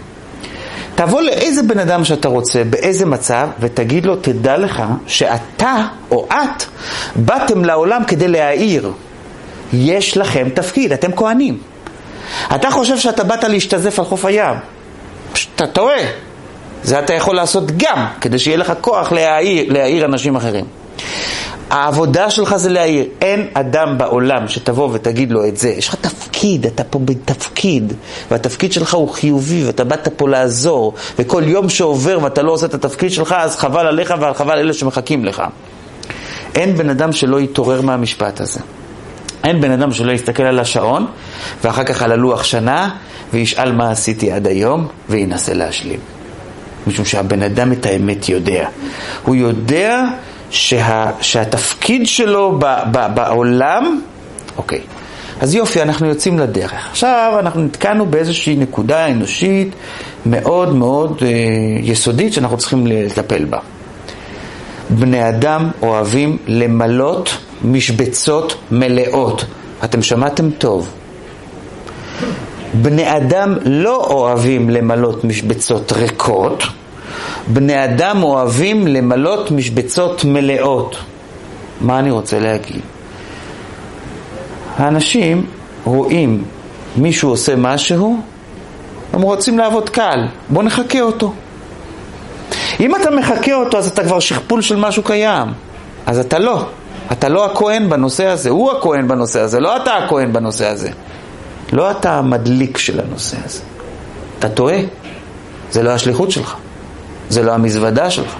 תבוא 0.95 1.21
לאיזה 1.21 1.63
בן 1.63 1.79
אדם 1.79 2.05
שאתה 2.05 2.29
רוצה, 2.29 2.65
באיזה 2.65 3.07
מצב, 3.07 3.49
ותגיד 3.61 4.07
לו, 4.07 4.17
תדע 4.17 4.57
לך 4.57 4.83
שאתה 5.07 5.77
או 6.11 6.27
את 6.29 6.65
באתם 7.17 7.65
לעולם 7.65 8.03
כדי 8.07 8.29
להעיר. 8.29 8.93
יש 9.73 10.17
לכם 10.17 10.49
תפקיד, 10.55 10.93
אתם 10.93 11.13
כהנים. 11.17 11.59
אתה 12.55 12.71
חושב 12.71 12.99
שאתה 12.99 13.25
באת 13.25 13.45
להשתזף 13.45 13.99
על 13.99 14.05
חוף 14.05 14.25
הים, 14.25 14.57
אתה 15.55 15.67
טועה. 15.67 16.01
זה 16.83 16.99
אתה 16.99 17.15
יכול 17.15 17.37
לעשות 17.37 17.65
גם, 17.77 18.07
כדי 18.21 18.39
שיהיה 18.39 18.57
לך 18.57 18.73
כוח 18.81 19.13
להעיר, 19.13 19.73
להעיר 19.73 20.05
אנשים 20.05 20.37
אחרים. 20.37 20.65
העבודה 21.71 22.31
שלך 22.31 22.57
זה 22.57 22.71
להעיר. 22.71 23.07
אין 23.21 23.47
אדם 23.55 23.99
בעולם 23.99 24.49
שתבוא 24.49 24.89
ותגיד 24.93 25.33
לו 25.33 25.49
את 25.49 25.57
זה. 25.57 25.69
יש 25.69 25.89
לך 25.89 25.95
תפקיד, 25.95 26.67
אתה 26.67 26.85
פה 26.85 26.99
בתפקיד, 26.99 27.93
והתפקיד 28.31 28.73
שלך 28.73 28.95
הוא 28.95 29.11
חיובי, 29.11 29.65
ואתה 29.67 29.85
באת 29.85 30.09
פה 30.17 30.29
לעזור, 30.29 30.95
וכל 31.19 31.43
יום 31.47 31.69
שעובר 31.69 32.19
ואתה 32.23 32.43
לא 32.43 32.53
עושה 32.53 32.67
את 32.67 32.75
התפקיד 32.75 33.13
שלך, 33.13 33.35
אז 33.39 33.57
חבל 33.57 33.87
עליך 33.87 34.15
וחבל 34.21 34.59
אלה 34.59 34.73
שמחכים 34.73 35.25
לך. 35.25 35.43
אין 36.55 36.77
בן 36.77 36.91
אדם 36.91 37.13
שלא 37.13 37.41
יתעורר 37.41 37.81
מהמשפט 37.81 38.41
הזה. 38.41 38.61
אין 39.45 39.61
בן 39.61 39.71
אדם 39.71 39.93
שלא 39.93 40.13
יסתכל 40.13 40.43
על 40.43 40.59
השעון, 40.59 41.07
ואחר 41.65 41.85
כך 41.85 42.03
על 42.03 42.13
הלוח 42.13 42.45
שנה, 42.45 42.91
וישאל 43.33 43.73
מה 43.73 43.91
עשיתי 43.91 44.33
עד 44.33 44.47
היום, 44.47 44.87
וינסה 45.09 45.55
להשלים. 45.55 46.01
משום 46.87 47.05
שהבן 47.05 47.43
אדם 47.43 47.73
את 47.73 47.87
האמת 47.87 48.29
יודע. 48.29 48.69
הוא 49.25 49.35
יודע 49.35 50.05
שה, 50.51 51.11
שהתפקיד 51.21 52.07
שלו 52.07 52.59
ב, 52.59 52.65
ב, 52.93 53.07
בעולם, 53.15 54.01
אוקיי, 54.57 54.81
אז 55.41 55.55
יופי, 55.55 55.83
אנחנו 55.83 56.07
יוצאים 56.07 56.39
לדרך. 56.39 56.73
עכשיו 56.91 57.37
אנחנו 57.39 57.63
נתקענו 57.63 58.07
באיזושהי 58.07 58.57
נקודה 58.57 59.09
אנושית 59.09 59.69
מאוד 60.27 60.75
מאוד 60.75 61.23
אה, 61.23 61.29
יסודית 61.83 62.33
שאנחנו 62.33 62.57
צריכים 62.57 62.87
לטפל 62.87 63.45
בה. 63.45 63.59
בני 64.91 65.29
אדם 65.29 65.71
אוהבים 65.83 66.37
למלות 66.47 67.39
משבצות 67.65 68.55
מלאות. 68.71 69.45
אתם 69.85 70.03
שמעתם 70.03 70.51
טוב. 70.51 70.91
בני 72.75 73.17
אדם 73.17 73.55
לא 73.65 74.07
אוהבים 74.11 74.71
למלות 74.71 75.25
משבצות 75.25 75.93
ריקות, 75.93 76.63
בני 77.49 77.85
אדם 77.85 78.23
אוהבים 78.23 78.87
למלות 78.87 79.51
משבצות 79.51 80.25
מלאות. 80.25 80.97
מה 81.81 81.99
אני 81.99 82.11
רוצה 82.11 82.39
להגיד? 82.39 82.81
האנשים 84.77 85.47
רואים 85.85 86.45
מישהו 86.97 87.31
עושה 87.31 87.57
משהו, 87.57 88.21
הם 89.13 89.21
רוצים 89.21 89.59
לעבוד 89.59 89.91
קל, 89.91 90.27
בוא 90.49 90.63
נחכה 90.63 91.01
אותו. 91.01 91.33
אם 92.81 92.97
אתה 92.97 93.11
מחכה 93.11 93.55
אותו, 93.55 93.79
אז 93.79 93.87
אתה 93.87 94.05
כבר 94.05 94.21
שכפול 94.21 94.63
של 94.63 94.77
משהו 94.77 95.03
קיים. 95.03 95.49
אז 96.07 96.19
אתה 96.19 96.39
לא. 96.39 96.67
אתה 97.13 97.29
לא 97.29 97.47
הכהן 97.47 97.91
בנושא 97.91 98.27
הזה, 98.27 98.51
הוא 98.51 98.73
הכהן 98.73 99.09
בנושא 99.09 99.41
הזה, 99.41 99.61
לא 99.61 99.77
אתה 99.77 99.97
הכהן 99.97 100.33
בנושא 100.33 100.67
הזה. 100.67 100.91
לא 101.73 101.91
אתה 101.91 102.19
המדליק 102.19 102.79
של 102.79 103.01
הנושא 103.01 103.37
הזה. 103.45 103.61
אתה 104.39 104.49
טועה. 104.49 104.79
זה 105.71 105.83
לא 105.83 105.91
השליחות 105.91 106.31
שלך. 106.31 106.57
זה 107.29 107.43
לא 107.43 107.53
המזוודה 107.53 108.11
שלך. 108.11 108.35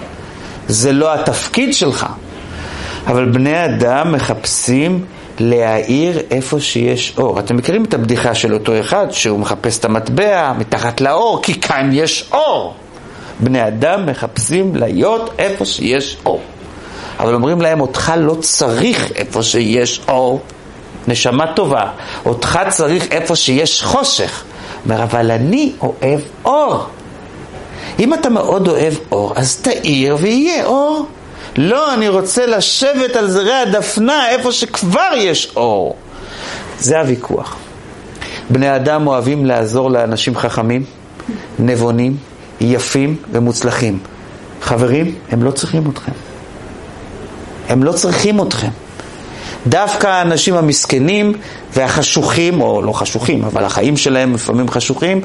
זה 0.67 0.91
לא 0.91 1.13
התפקיד 1.13 1.73
שלך. 1.73 2.05
אבל 3.07 3.29
בני 3.29 3.65
אדם 3.65 4.11
מחפשים 4.11 5.05
להאיר 5.39 6.19
איפה 6.31 6.59
שיש 6.59 7.13
אור. 7.17 7.39
אתם 7.39 7.57
מכירים 7.57 7.83
את 7.83 7.93
הבדיחה 7.93 8.35
של 8.35 8.53
אותו 8.53 8.79
אחד 8.79 9.07
שהוא 9.11 9.39
מחפש 9.39 9.79
את 9.79 9.85
המטבע 9.85 10.53
מתחת 10.57 11.01
לאור, 11.01 11.39
כי 11.43 11.61
כאן 11.61 11.89
יש 11.93 12.29
אור. 12.31 12.73
בני 13.39 13.67
אדם 13.67 14.05
מחפשים 14.05 14.75
להיות 14.75 15.29
איפה 15.39 15.65
שיש 15.65 16.17
אור. 16.25 16.41
אבל 17.19 17.33
אומרים 17.33 17.61
להם, 17.61 17.81
אותך 17.81 18.13
לא 18.17 18.35
צריך 18.41 19.11
איפה 19.15 19.43
שיש 19.43 20.01
אור. 20.07 20.41
נשמה 21.07 21.53
טובה, 21.53 21.91
אותך 22.25 22.59
צריך 22.69 23.11
איפה 23.11 23.35
שיש 23.35 23.83
חושך. 23.83 24.43
אומר, 24.85 25.03
אבל 25.03 25.31
אני 25.31 25.71
אוהב 25.81 26.19
אור. 26.45 26.85
אם 27.99 28.13
אתה 28.13 28.29
מאוד 28.29 28.67
אוהב 28.67 28.93
אור, 29.11 29.33
אז 29.35 29.57
תאיר 29.57 30.17
ויהיה 30.19 30.65
אור. 30.65 31.05
לא, 31.57 31.93
אני 31.93 32.09
רוצה 32.09 32.45
לשבת 32.45 33.15
על 33.15 33.29
זרי 33.29 33.53
הדפנה 33.53 34.29
איפה 34.29 34.51
שכבר 34.51 35.09
יש 35.15 35.51
אור. 35.55 35.95
זה 36.79 36.99
הוויכוח. 36.99 37.55
בני 38.49 38.75
אדם 38.75 39.07
אוהבים 39.07 39.45
לעזור 39.45 39.91
לאנשים 39.91 40.37
חכמים, 40.37 40.83
נבונים, 41.59 42.17
יפים 42.61 43.15
ומוצלחים. 43.31 43.99
חברים, 44.61 45.15
הם 45.31 45.43
לא 45.43 45.51
צריכים 45.51 45.89
אתכם. 45.91 46.11
הם 47.69 47.83
לא 47.83 47.91
צריכים 47.91 48.41
אתכם. 48.41 48.69
דווקא 49.67 50.07
האנשים 50.07 50.55
המסכנים 50.55 51.33
והחשוכים, 51.73 52.61
או 52.61 52.81
לא 52.81 52.91
חשוכים, 52.91 53.43
אבל 53.43 53.63
החיים 53.63 53.97
שלהם 53.97 54.33
לפעמים 54.33 54.69
חשוכים, 54.69 55.21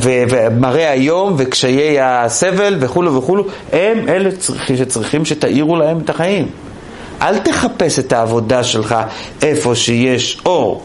ומראה 0.00 0.90
היום 0.90 1.34
וקשיי 1.38 2.00
הסבל 2.00 2.76
וכולו 2.80 3.14
וכולו, 3.14 3.44
הם 3.72 4.08
אלה 4.08 4.30
שצריכים 4.76 5.24
שתאירו 5.24 5.76
להם 5.76 5.98
את 5.98 6.10
החיים. 6.10 6.48
אל 7.22 7.38
תחפש 7.38 7.98
את 7.98 8.12
העבודה 8.12 8.64
שלך 8.64 8.96
איפה 9.42 9.74
שיש 9.74 10.40
אור. 10.46 10.84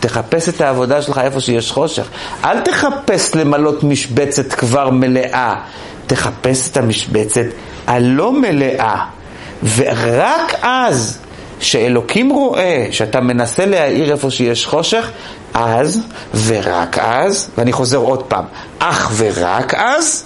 תחפש 0.00 0.48
את 0.48 0.60
העבודה 0.60 1.02
שלך 1.02 1.20
איפה 1.24 1.40
שיש 1.40 1.70
חושך. 1.70 2.08
אל 2.44 2.60
תחפש 2.60 3.34
למלות 3.34 3.84
משבצת 3.84 4.52
כבר 4.52 4.90
מלאה. 4.90 5.54
תחפש 6.06 6.68
את 6.68 6.76
המשבצת 6.76 7.46
הלא 7.86 8.32
מלאה. 8.40 9.04
ורק 9.76 10.54
אז 10.62 11.18
שאלוקים 11.60 12.30
רואה 12.30 12.86
שאתה 12.90 13.20
מנסה 13.20 13.66
להאיר 13.66 14.12
איפה 14.12 14.30
שיש 14.30 14.66
חושך, 14.66 15.10
אז 15.54 16.00
ורק 16.46 16.98
אז, 16.98 17.50
ואני 17.58 17.72
חוזר 17.72 17.98
עוד 17.98 18.22
פעם, 18.22 18.44
אך 18.78 19.12
ורק 19.16 19.74
אז, 19.74 20.24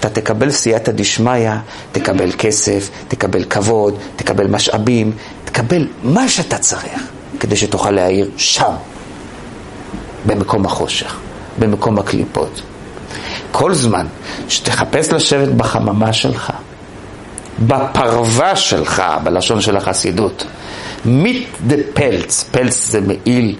אתה 0.00 0.08
תקבל 0.08 0.50
סייעתא 0.50 0.92
דשמיא, 0.92 1.50
תקבל 1.92 2.32
כסף, 2.38 2.90
תקבל 3.08 3.44
כבוד, 3.44 3.98
תקבל 4.16 4.46
משאבים, 4.46 5.12
תקבל 5.44 5.86
מה 6.02 6.28
שאתה 6.28 6.58
צריך 6.58 7.08
כדי 7.40 7.56
שתוכל 7.56 7.90
להאיר 7.90 8.30
שם, 8.36 8.72
במקום 10.26 10.66
החושך, 10.66 11.16
במקום 11.58 11.98
הקליפות. 11.98 12.62
כל 13.52 13.74
זמן 13.74 14.06
שתחפש 14.48 15.12
לשבת 15.12 15.48
בחממה 15.48 16.12
שלך, 16.12 16.52
בפרווה 17.66 18.56
שלך, 18.56 19.02
בלשון 19.24 19.60
של 19.60 19.76
החסידות. 19.76 20.46
מיט 21.04 21.48
דה 21.66 21.76
פלץ, 21.94 22.48
פלץ 22.50 22.90
זה 22.90 23.00
מעיל 23.00 23.56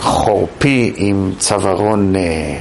חורפי 0.00 0.92
עם 0.96 1.32
צווארון 1.38 2.16
אה, 2.16 2.58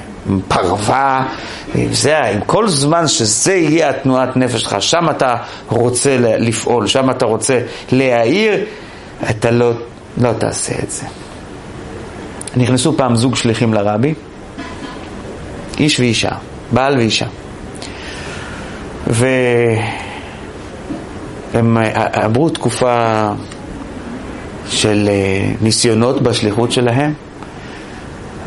פרווה, 0.47 1.27
עם 1.75 1.93
זה, 1.93 2.19
עם 2.19 2.41
כל 2.45 2.67
זמן 2.67 3.07
שזה 3.07 3.53
יהיה 3.53 3.89
התנועת 3.89 4.37
נפש 4.37 4.61
שלך, 4.61 4.75
שם 4.79 5.09
אתה 5.09 5.35
רוצה 5.67 6.17
לפעול, 6.19 6.87
שם 6.87 7.09
אתה 7.09 7.25
רוצה 7.25 7.61
להעיר, 7.91 8.65
אתה 9.29 9.51
לא, 9.51 9.71
לא 10.17 10.33
תעשה 10.33 10.73
את 10.83 10.91
זה. 10.91 11.05
נכנסו 12.55 12.97
פעם 12.97 13.15
זוג 13.15 13.35
שליחים 13.35 13.73
לרבי, 13.73 14.13
איש 15.79 15.99
ואישה, 15.99 16.31
בעל 16.71 16.97
ואישה. 16.97 17.25
ו... 19.07 19.27
הם 21.53 21.77
אה, 21.77 22.07
עברו 22.11 22.49
תקופה 22.49 23.27
של 24.69 25.09
אה, 25.09 25.51
ניסיונות 25.61 26.21
בשליחות 26.21 26.71
שלהם, 26.71 27.13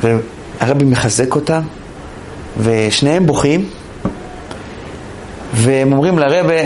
והרבי 0.01 0.85
מחזק 0.85 1.35
אותם, 1.35 1.61
ושניהם 2.59 3.27
בוכים, 3.27 3.69
והם 5.55 5.93
אומרים 5.93 6.19
לרבי, 6.19 6.63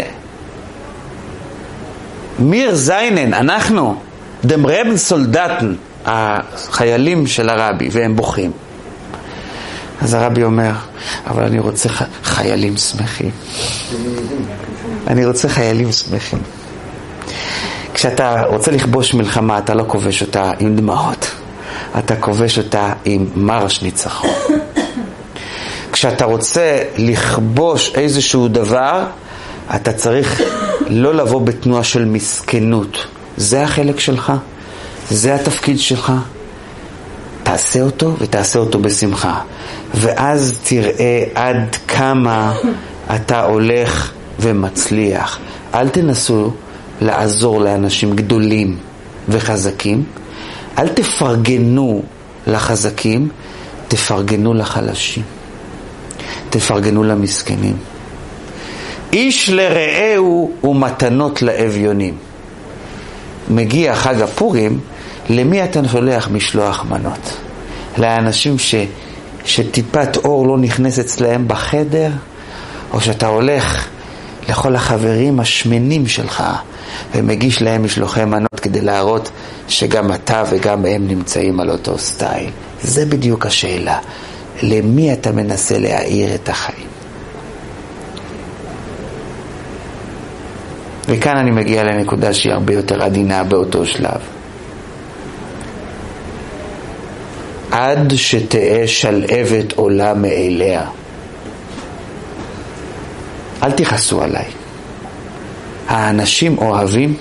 מיר 2.38 2.74
זיינן, 2.74 3.34
אנחנו, 3.34 3.96
דם 4.44 4.66
רבן 4.66 4.96
סולדטן, 4.96 5.74
החיילים 6.04 7.26
של 7.26 7.48
הרבי, 7.48 7.88
והם 7.92 8.16
בוכים. 8.16 8.50
אז 10.02 10.14
הרבי 10.14 10.44
אומר, 10.44 10.72
אבל 11.26 11.44
אני 11.44 11.58
רוצה 11.58 11.88
חיילים 12.24 12.76
שמחים. 12.76 13.30
אני 15.06 15.26
רוצה 15.26 15.48
חיילים 15.48 15.92
שמחים. 15.92 16.38
כשאתה 17.94 18.42
רוצה 18.42 18.70
לכבוש 18.70 19.14
מלחמה, 19.14 19.58
אתה 19.58 19.74
לא 19.74 19.84
כובש 19.86 20.22
אותה 20.22 20.52
עם 20.58 20.76
דמעות, 20.76 21.30
אתה 21.98 22.16
כובש 22.16 22.58
אותה 22.58 22.92
עם 23.04 23.26
מרש 23.36 23.82
ניצחון. 23.82 24.30
כשאתה 25.92 26.24
רוצה 26.24 26.78
לכבוש 26.96 27.92
איזשהו 27.94 28.48
דבר, 28.48 29.04
אתה 29.74 29.92
צריך 29.92 30.42
לא 30.86 31.14
לבוא 31.14 31.40
בתנועה 31.40 31.84
של 31.84 32.04
מסכנות. 32.04 33.06
זה 33.36 33.62
החלק 33.62 34.00
שלך, 34.00 34.32
זה 35.10 35.34
התפקיד 35.34 35.80
שלך. 35.80 36.12
תעשה 37.42 37.82
אותו 37.82 38.16
ותעשה 38.18 38.58
אותו 38.58 38.78
בשמחה. 38.78 39.40
ואז 39.94 40.58
תראה 40.64 41.24
עד 41.34 41.76
כמה 41.88 42.54
אתה 43.14 43.44
הולך 43.44 44.12
ומצליח. 44.40 45.38
אל 45.74 45.88
תנסו 45.88 46.50
לעזור 47.00 47.60
לאנשים 47.60 48.16
גדולים 48.16 48.78
וחזקים, 49.28 50.04
אל 50.78 50.88
תפרגנו 50.88 52.02
לחזקים, 52.46 53.28
תפרגנו 53.88 54.54
לחלשים. 54.54 55.22
תפרגנו 56.50 57.04
למסכנים. 57.04 57.76
איש 59.12 59.50
לרעהו 59.50 60.52
ומתנות 60.64 61.42
לאביונים. 61.42 62.14
מגיע 63.50 63.94
חג 63.94 64.20
הפורים, 64.20 64.80
למי 65.28 65.64
אתה 65.64 65.88
שולח 65.88 66.28
משלוח 66.28 66.84
מנות? 66.84 67.36
לאנשים 67.98 68.58
ש, 68.58 68.74
שטיפת 69.44 70.16
אור 70.16 70.46
לא 70.46 70.58
נכנס 70.58 70.98
אצלהם 70.98 71.48
בחדר, 71.48 72.10
או 72.92 73.00
שאתה 73.00 73.26
הולך 73.26 73.88
לכל 74.48 74.76
החברים 74.76 75.40
השמנים 75.40 76.06
שלך 76.06 76.42
ומגיש 77.14 77.62
להם 77.62 77.84
משלוחי 77.84 78.24
מנות 78.24 78.60
כדי 78.62 78.80
להראות 78.80 79.30
שגם 79.68 80.12
אתה 80.12 80.42
וגם 80.50 80.84
הם 80.84 81.08
נמצאים 81.08 81.60
על 81.60 81.70
אותו 81.70 81.98
סטייל. 81.98 82.50
זה 82.82 83.06
בדיוק 83.06 83.46
השאלה. 83.46 83.98
למי 84.62 85.12
אתה 85.12 85.32
מנסה 85.32 85.78
להאיר 85.78 86.34
את 86.34 86.48
החיים? 86.48 86.86
וכאן 91.08 91.36
אני 91.36 91.50
מגיע 91.50 91.84
לנקודה 91.84 92.34
שהיא 92.34 92.52
הרבה 92.52 92.74
יותר 92.74 93.02
עדינה 93.02 93.44
באותו 93.44 93.86
שלב. 93.86 94.20
עד 97.70 98.12
שתהא 98.16 98.86
שלהבת 98.86 99.72
עולה 99.72 100.14
מאליה. 100.14 100.86
אל 103.62 103.72
תכעסו 103.72 104.22
עליי. 104.22 104.46
האנשים 105.88 106.58
אוהבים 106.58 107.16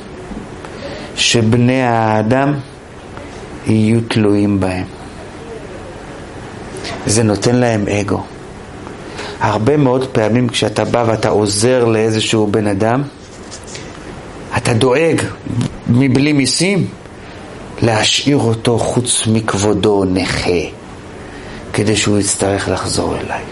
שבני 1.16 1.82
האדם 1.82 2.54
יהיו 3.68 4.02
תלויים 4.02 4.60
בהם. 4.60 4.86
זה 7.06 7.24
נותן 7.24 7.56
להם 7.56 7.88
אגו. 7.88 8.24
הרבה 9.40 9.78
מאוד 9.78 10.08
פעמים 10.08 10.50
כשאתה 10.50 10.86
בא 10.86 11.04
ואתה 11.08 11.30
עוזר 11.30 11.86
לאיזשהו 11.86 12.48
בן 12.48 12.68
אדם, 12.68 13.04
אתה 14.58 14.74
דואג 14.74 15.22
מבלי 15.88 16.34
מיסים 16.34 16.88
להשאיר 17.82 18.38
אותו 18.38 18.80
חוץ 18.80 19.28
מכבודו 19.28 20.04
נכה, 20.06 20.62
כדי 21.74 21.96
שהוא 21.96 22.20
יצטרך 22.20 22.70
לחזור 22.70 23.16
אליי. 23.18 23.44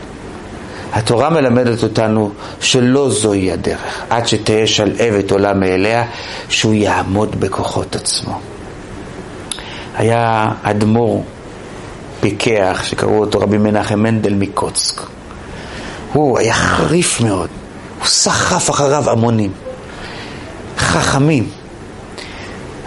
התורה 0.93 1.29
מלמדת 1.29 1.83
אותנו 1.83 2.31
שלא 2.59 3.09
זוהי 3.09 3.51
הדרך, 3.51 4.01
עד 4.09 4.27
שתהיה 4.27 4.67
שלהבת 4.67 5.31
עולה 5.31 5.53
מאליה, 5.53 6.05
שהוא 6.49 6.73
יעמוד 6.73 7.39
בכוחות 7.39 7.95
עצמו. 7.95 8.39
היה 9.97 10.51
אדמו"ר 10.63 11.23
פיקח, 12.19 12.81
שקראו 12.83 13.19
אותו 13.19 13.39
רבי 13.39 13.57
מנחם 13.57 13.99
מנדל 13.99 14.33
מקוצק. 14.33 15.01
הוא 16.13 16.39
היה 16.39 16.53
חריף 16.53 17.21
מאוד, 17.21 17.49
הוא 17.99 18.07
סחף 18.07 18.69
אחריו 18.69 19.09
המונים. 19.09 19.51
חכמים. 20.77 21.49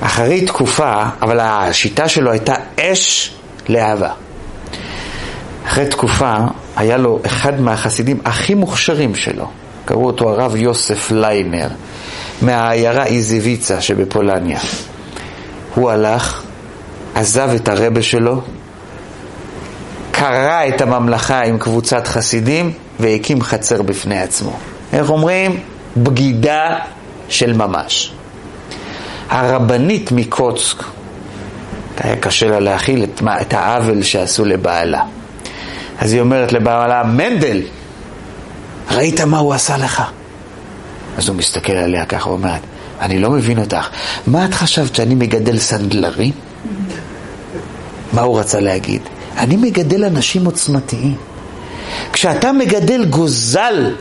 אחרי 0.00 0.46
תקופה, 0.46 1.02
אבל 1.22 1.40
השיטה 1.40 2.08
שלו 2.08 2.30
הייתה 2.30 2.54
אש 2.80 3.34
לאהבה. 3.68 4.10
אחרי 5.66 5.86
תקופה 5.86 6.34
היה 6.76 6.96
לו 6.96 7.20
אחד 7.26 7.60
מהחסידים 7.60 8.20
הכי 8.24 8.54
מוכשרים 8.54 9.14
שלו, 9.14 9.50
קראו 9.84 10.06
אותו 10.06 10.30
הרב 10.30 10.56
יוסף 10.56 11.10
ליינר, 11.10 11.68
מהעיירה 12.42 13.06
איזיביצה 13.06 13.80
שבפולניה. 13.80 14.60
הוא 15.74 15.90
הלך 15.90 16.42
עזב 17.14 17.50
את 17.56 17.68
הרבה 17.68 18.02
שלו, 18.02 18.40
קרע 20.10 20.68
את 20.68 20.80
הממלכה 20.80 21.42
עם 21.42 21.58
קבוצת 21.58 22.06
חסידים 22.06 22.72
והקים 23.00 23.42
חצר 23.42 23.82
בפני 23.82 24.20
עצמו. 24.20 24.56
איך 24.92 25.10
אומרים? 25.10 25.60
בגידה 25.96 26.78
של 27.28 27.52
ממש. 27.52 28.12
הרבנית 29.30 30.12
מקוצק, 30.12 30.84
היה 31.98 32.16
קשה 32.16 32.48
לה 32.48 32.60
להכיל 32.60 33.04
את, 33.04 33.22
את 33.40 33.52
העוול 33.52 34.02
שעשו 34.02 34.44
לבעלה. 34.44 35.02
אז 35.98 36.12
היא 36.12 36.20
אומרת 36.20 36.52
לבעלה, 36.52 37.04
מנדל, 37.04 37.62
ראית 38.90 39.20
מה 39.20 39.38
הוא 39.38 39.54
עשה 39.54 39.76
לך? 39.76 40.02
אז 41.18 41.28
הוא 41.28 41.36
מסתכל 41.36 41.72
עליה 41.72 42.06
ככה, 42.06 42.28
הוא 42.28 42.36
אומר, 42.36 42.54
אני 43.00 43.18
לא 43.18 43.30
מבין 43.30 43.58
אותך. 43.58 43.88
מה 44.26 44.44
את 44.44 44.54
חשבת, 44.54 44.94
שאני 44.94 45.14
מגדל 45.14 45.58
סנדלרים? 45.58 46.32
מה 48.12 48.22
הוא 48.22 48.40
רצה 48.40 48.60
להגיד? 48.60 49.02
אני 49.36 49.56
מגדל 49.56 50.04
אנשים 50.04 50.44
עוצמתיים. 50.44 51.16
כשאתה 52.12 52.52
מגדל 52.52 53.04
גוזל 53.04 53.94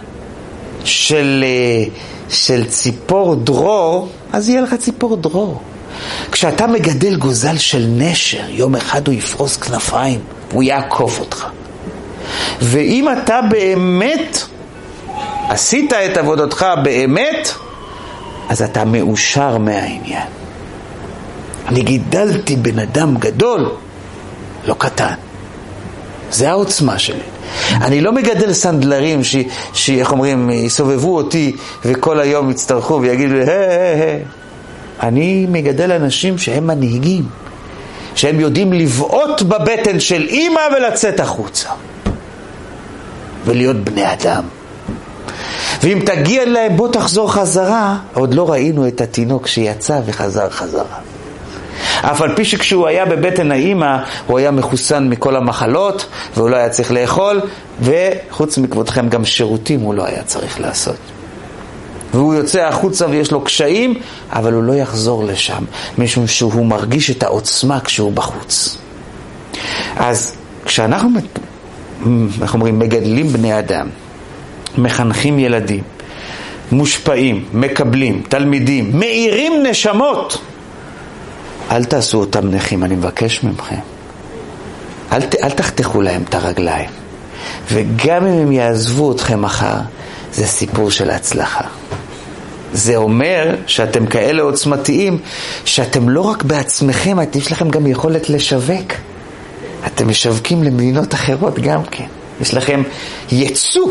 של, 0.83 1.43
אה, 1.47 1.85
של 2.29 2.65
ציפור 2.65 3.35
דרור, 3.35 4.09
אז 4.33 4.49
יהיה 4.49 4.61
לך 4.61 4.73
ציפור 4.73 5.15
דרור. 5.15 5.61
כשאתה 6.31 6.67
מגדל 6.67 7.15
גוזל 7.15 7.57
של 7.57 7.85
נשר, 7.97 8.49
יום 8.49 8.75
אחד 8.75 9.07
הוא 9.07 9.15
יפרוס 9.15 9.57
כנפיים, 9.57 10.19
הוא 10.51 10.63
יעקוף 10.63 11.19
אותך. 11.19 11.47
ואם 12.61 13.07
אתה 13.17 13.39
באמת 13.49 14.43
עשית 15.49 15.93
את 15.93 16.17
עבודתך 16.17 16.65
באמת, 16.83 17.49
אז 18.49 18.61
אתה 18.61 18.85
מאושר 18.85 19.57
מהעניין. 19.57 20.27
אני 21.67 21.81
גידלתי 21.81 22.55
בן 22.55 22.79
אדם 22.79 23.17
גדול, 23.17 23.69
לא 24.65 24.75
קטן. 24.77 25.13
זה 26.31 26.49
העוצמה 26.49 26.99
שלי. 26.99 27.19
אני 27.71 28.01
לא 28.01 28.11
מגדל 28.11 28.53
סנדלרים 28.53 29.21
שאיך 29.73 30.11
אומרים, 30.11 30.49
יסובבו 30.49 31.15
אותי 31.15 31.55
וכל 31.85 32.19
היום 32.19 32.51
יצטרכו 32.51 33.01
ויגידו 33.01 33.33
לי, 33.33 33.41
היי, 33.41 33.67
היי, 33.67 34.01
היי. 34.01 34.19
אני 35.03 35.45
מגדל 35.49 35.91
אנשים 35.91 36.37
שהם 36.37 36.67
מנהיגים, 36.67 37.23
שהם 38.15 38.39
יודעים 38.39 38.73
לבעוט 38.73 39.41
בבטן 39.41 39.99
של 39.99 40.27
אימא 40.27 40.61
ולצאת 40.77 41.19
החוצה. 41.19 41.69
ולהיות 43.45 43.75
בני 43.75 44.13
אדם. 44.13 44.43
ואם 45.81 45.99
תגיע 46.05 46.45
להם, 46.45 46.77
בוא 46.77 46.87
תחזור 46.91 47.33
חזרה, 47.33 47.97
עוד 48.13 48.33
לא 48.33 48.51
ראינו 48.51 48.87
את 48.87 49.01
התינוק 49.01 49.47
שיצא 49.47 49.99
וחזר 50.05 50.49
חזרה. 50.49 50.97
אף 52.01 52.21
על 52.21 52.35
פי 52.35 52.45
שכשהוא 52.45 52.87
היה 52.87 53.05
בבטן 53.05 53.51
האימא, 53.51 53.97
הוא 54.27 54.37
היה 54.37 54.51
מחוסן 54.51 55.09
מכל 55.09 55.35
המחלות, 55.35 56.05
והוא 56.35 56.49
לא 56.49 56.55
היה 56.55 56.69
צריך 56.69 56.91
לאכול, 56.91 57.41
וחוץ 57.81 58.57
מכבודכם 58.57 59.09
גם 59.09 59.25
שירותים 59.25 59.79
הוא 59.79 59.93
לא 59.93 60.05
היה 60.05 60.23
צריך 60.23 60.59
לעשות. 60.59 60.95
והוא 62.13 62.33
יוצא 62.33 62.61
החוצה 62.61 63.05
ויש 63.09 63.31
לו 63.31 63.41
קשיים, 63.41 63.93
אבל 64.31 64.53
הוא 64.53 64.63
לא 64.63 64.73
יחזור 64.73 65.23
לשם, 65.23 65.63
משום 65.97 66.27
שהוא 66.27 66.65
מרגיש 66.65 67.11
את 67.11 67.23
העוצמה 67.23 67.79
כשהוא 67.79 68.11
בחוץ. 68.11 68.77
אז 69.97 70.35
כשאנחנו, 70.65 71.09
איך 72.41 72.53
אומרים, 72.53 72.79
מגדלים 72.79 73.27
בני 73.27 73.59
אדם, 73.59 73.87
מחנכים 74.77 75.39
ילדים, 75.39 75.83
מושפעים, 76.71 77.45
מקבלים, 77.53 78.21
תלמידים, 78.29 78.99
מאירים 78.99 79.63
נשמות, 79.63 80.41
אל 81.71 81.83
תעשו 81.83 82.19
אותם 82.19 82.49
נכים, 82.49 82.83
אני 82.83 82.95
מבקש 82.95 83.43
מכם. 83.43 83.75
אל, 85.11 85.21
אל 85.43 85.49
תחתכו 85.49 86.01
להם 86.01 86.23
את 86.29 86.35
הרגליים. 86.35 86.89
וגם 87.71 88.25
אם 88.25 88.33
הם 88.33 88.51
יעזבו 88.51 89.11
אתכם 89.11 89.41
מחר, 89.41 89.77
זה 90.33 90.47
סיפור 90.47 90.91
של 90.91 91.09
הצלחה. 91.09 91.63
זה 92.73 92.95
אומר 92.95 93.55
שאתם 93.67 94.05
כאלה 94.05 94.41
עוצמתיים, 94.41 95.17
שאתם 95.65 96.09
לא 96.09 96.21
רק 96.21 96.43
בעצמכם, 96.43 97.17
יש 97.35 97.51
לכם 97.51 97.69
גם 97.69 97.87
יכולת 97.87 98.29
לשווק. 98.29 98.93
אתם 99.87 100.07
משווקים 100.09 100.63
למדינות 100.63 101.13
אחרות 101.13 101.59
גם 101.59 101.83
כן. 101.91 102.05
יש 102.41 102.53
לכם 102.53 102.83
יצוא, 103.31 103.87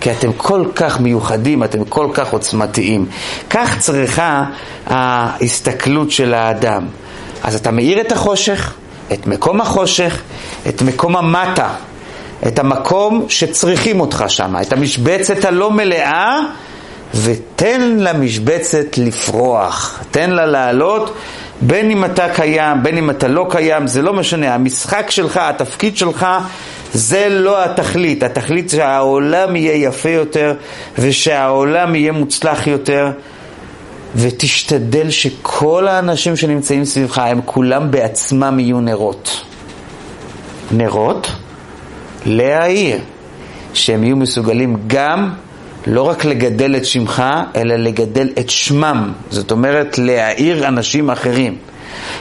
כי 0.00 0.12
אתם 0.12 0.32
כל 0.32 0.64
כך 0.74 1.00
מיוחדים, 1.00 1.64
אתם 1.64 1.84
כל 1.84 2.08
כך 2.14 2.32
עוצמתיים. 2.32 3.06
כך 3.50 3.78
צריכה 3.78 4.44
ההסתכלות 4.86 6.10
של 6.10 6.34
האדם. 6.34 6.86
אז 7.42 7.54
אתה 7.54 7.70
מאיר 7.70 8.00
את 8.00 8.12
החושך, 8.12 8.74
את 9.12 9.26
מקום 9.26 9.60
החושך, 9.60 10.20
את 10.68 10.82
מקום 10.82 11.16
המטה, 11.16 11.68
את 12.46 12.58
המקום 12.58 13.26
שצריכים 13.28 14.00
אותך 14.00 14.24
שם, 14.28 14.54
את 14.62 14.72
המשבצת 14.72 15.44
הלא 15.44 15.70
מלאה, 15.70 16.38
ותן 17.14 17.80
למשבצת 17.98 18.98
לפרוח, 18.98 20.00
תן 20.10 20.30
לה 20.30 20.46
לעלות, 20.46 21.14
בין 21.60 21.90
אם 21.90 22.04
אתה 22.04 22.28
קיים, 22.34 22.82
בין 22.82 22.98
אם 22.98 23.10
אתה 23.10 23.28
לא 23.28 23.46
קיים, 23.50 23.86
זה 23.86 24.02
לא 24.02 24.12
משנה, 24.12 24.54
המשחק 24.54 25.10
שלך, 25.10 25.36
התפקיד 25.36 25.96
שלך, 25.96 26.26
זה 26.92 27.28
לא 27.28 27.64
התכלית, 27.64 28.22
התכלית 28.22 28.70
שהעולם 28.70 29.56
יהיה 29.56 29.88
יפה 29.88 30.10
יותר 30.10 30.54
ושהעולם 30.98 31.94
יהיה 31.94 32.12
מוצלח 32.12 32.66
יותר 32.66 33.10
ותשתדל 34.16 35.10
שכל 35.10 35.88
האנשים 35.88 36.36
שנמצאים 36.36 36.84
סביבך 36.84 37.18
הם 37.18 37.40
כולם 37.44 37.90
בעצמם 37.90 38.60
יהיו 38.60 38.80
נרות. 38.80 39.44
נרות 40.70 41.30
להעיר, 42.26 42.98
שהם 43.74 44.04
יהיו 44.04 44.16
מסוגלים 44.16 44.76
גם 44.86 45.30
לא 45.86 46.02
רק 46.02 46.24
לגדל 46.24 46.76
את 46.76 46.84
שמך, 46.84 47.22
אלא 47.56 47.76
לגדל 47.76 48.28
את 48.38 48.50
שמם. 48.50 49.12
זאת 49.30 49.50
אומרת, 49.50 49.98
להאיר 49.98 50.68
אנשים 50.68 51.10
אחרים. 51.10 51.56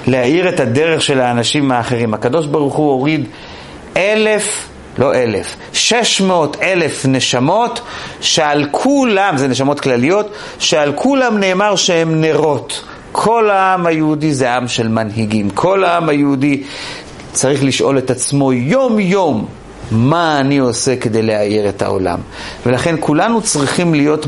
להאיר 0.07 0.49
את 0.49 0.59
הדרך 0.59 1.01
של 1.01 1.19
האנשים 1.19 1.71
האחרים. 1.71 2.13
הקדוש 2.13 2.45
ברוך 2.45 2.75
הוא 2.75 2.91
הוריד 2.91 3.27
אלף, 3.97 4.67
לא 4.97 5.15
אלף, 5.15 5.55
שש 5.73 6.21
מאות 6.21 6.57
אלף 6.61 7.05
נשמות 7.05 7.81
שעל 8.21 8.67
כולם, 8.71 9.37
זה 9.37 9.47
נשמות 9.47 9.79
כלליות, 9.79 10.31
שעל 10.59 10.93
כולם 10.95 11.37
נאמר 11.37 11.75
שהם 11.75 12.21
נרות. 12.21 12.83
כל 13.11 13.49
העם 13.49 13.85
היהודי 13.85 14.33
זה 14.33 14.53
עם 14.53 14.67
של 14.67 14.87
מנהיגים. 14.87 15.49
כל 15.49 15.83
העם 15.83 16.09
היהודי 16.09 16.63
צריך 17.31 17.63
לשאול 17.63 17.97
את 17.97 18.09
עצמו 18.09 18.53
יום 18.53 18.99
יום 18.99 19.45
מה 19.91 20.39
אני 20.39 20.57
עושה 20.57 20.95
כדי 20.95 21.21
להאיר 21.21 21.69
את 21.69 21.81
העולם. 21.81 22.19
ולכן 22.65 22.95
כולנו 22.99 23.41
צריכים 23.41 23.93
להיות 23.93 24.27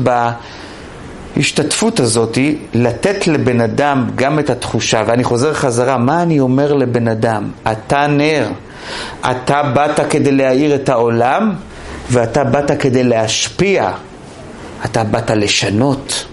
בהשתתפות 1.36 2.00
הזאת, 2.00 2.38
לתת 2.74 3.26
לבן 3.26 3.60
אדם 3.60 4.10
גם 4.16 4.38
את 4.38 4.50
התחושה, 4.50 5.02
ואני 5.06 5.24
חוזר 5.24 5.54
חזרה, 5.54 5.98
מה 5.98 6.22
אני 6.22 6.40
אומר 6.40 6.72
לבן 6.72 7.08
אדם? 7.08 7.50
אתה 7.72 8.06
נר, 8.06 8.48
אתה 9.30 9.62
באת 9.62 10.00
כדי 10.10 10.32
להאיר 10.32 10.74
את 10.74 10.88
העולם, 10.88 11.52
ואתה 12.10 12.44
באת 12.44 12.70
כדי 12.80 13.04
להשפיע, 13.04 13.90
אתה 14.84 15.04
באת 15.04 15.30
לשנות. 15.30 16.24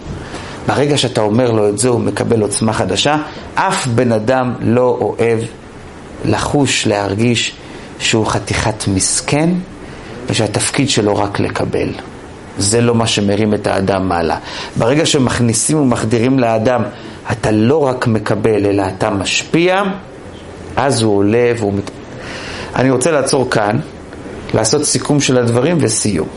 ברגע 0.68 0.98
שאתה 0.98 1.22
אומר 1.22 1.52
לו 1.52 1.70
את 1.70 1.78
זה, 1.78 1.90
הוא 1.90 2.00
מקבל 2.00 2.42
עוצמה 2.42 2.74
חדשה. 2.74 3.18
אף 3.56 3.88
בן 3.88 4.12
אדם 4.12 4.54
לא 4.60 4.98
אוהב 5.02 5.40
לחוש, 6.26 6.88
להרגיש 6.88 7.56
שהוא 8.00 8.26
חתיכת 8.26 8.88
מסכן 8.88 9.50
ושהתפקיד 10.28 10.90
שלו 10.90 11.16
רק 11.16 11.40
לקבל. 11.40 11.90
זה 12.58 12.82
לא 12.82 12.96
מה 12.96 13.08
שמרים 13.08 13.54
את 13.54 13.68
האדם 13.68 14.10
מעלה. 14.10 14.38
ברגע 14.76 15.06
שמכניסים 15.06 15.80
ומחדירים 15.80 16.40
לאדם, 16.40 16.84
אתה 17.32 17.52
לא 17.52 17.84
רק 17.84 18.08
מקבל, 18.08 18.66
אלא 18.66 18.84
אתה 18.98 19.10
משפיע, 19.10 19.84
אז 20.76 21.02
הוא 21.02 21.18
עולה 21.18 21.52
והוא 21.58 21.74
מת... 21.74 21.92
אני 22.76 22.90
רוצה 22.92 23.12
לעצור 23.12 23.50
כאן, 23.50 23.80
לעשות 24.54 24.84
סיכום 24.84 25.20
של 25.20 25.38
הדברים 25.38 25.78
וסיום. 25.80 26.28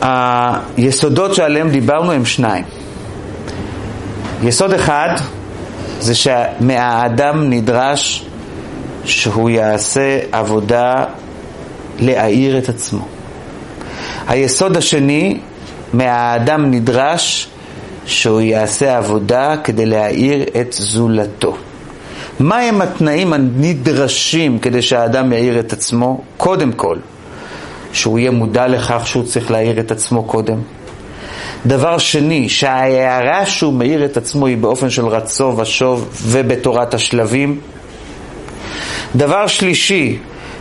היסודות 0.00 1.34
שעליהם 1.34 1.70
דיברנו 1.70 2.12
הם 2.12 2.24
שניים. 2.24 2.64
יסוד 4.42 4.72
אחד 4.72 5.08
זה 6.00 6.14
שמהאדם 6.14 7.50
נדרש 7.50 8.26
שהוא 9.10 9.50
יעשה 9.50 10.18
עבודה 10.32 11.04
להאיר 11.98 12.58
את 12.58 12.68
עצמו. 12.68 13.06
היסוד 14.28 14.76
השני, 14.76 15.40
מהאדם 15.92 16.70
נדרש 16.70 17.48
שהוא 18.06 18.40
יעשה 18.40 18.98
עבודה 18.98 19.56
כדי 19.64 19.86
להאיר 19.86 20.44
את 20.60 20.72
זולתו. 20.72 21.56
מהם 22.40 22.82
התנאים 22.82 23.32
הנדרשים 23.32 24.58
כדי 24.58 24.82
שהאדם 24.82 25.32
יאיר 25.32 25.60
את 25.60 25.72
עצמו? 25.72 26.20
קודם 26.36 26.72
כל, 26.72 26.96
שהוא 27.92 28.18
יהיה 28.18 28.30
מודע 28.30 28.66
לכך 28.66 29.02
שהוא 29.06 29.24
צריך 29.24 29.50
להאיר 29.50 29.80
את 29.80 29.90
עצמו 29.90 30.22
קודם. 30.22 30.58
דבר 31.66 31.98
שני, 31.98 32.48
שההערה 32.48 33.46
שהוא 33.46 33.72
מאיר 33.72 34.04
את 34.04 34.16
עצמו 34.16 34.46
היא 34.46 34.56
באופן 34.56 34.90
של 34.90 35.06
רצו 35.06 35.54
ושוב 35.56 36.08
ובתורת 36.22 36.94
השלבים. 36.94 37.60
דבר 39.16 39.46
שלישי, 39.46 40.18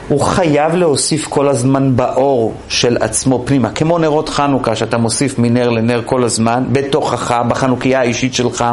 הוא 0.07 0.21
חייב 0.21 0.75
להוסיף 0.75 1.27
כל 1.27 1.47
הזמן 1.47 1.95
באור 1.95 2.53
של 2.69 2.97
עצמו 2.99 3.43
פנימה, 3.45 3.69
כמו 3.69 3.97
נרות 3.97 4.29
חנוכה, 4.29 4.75
שאתה 4.75 4.97
מוסיף 4.97 5.39
מנר 5.39 5.69
לנר 5.69 6.01
כל 6.05 6.23
הזמן, 6.23 6.63
בתוכך, 6.71 7.41
בחנוכיה 7.47 7.99
האישית 7.99 8.33
שלך. 8.33 8.65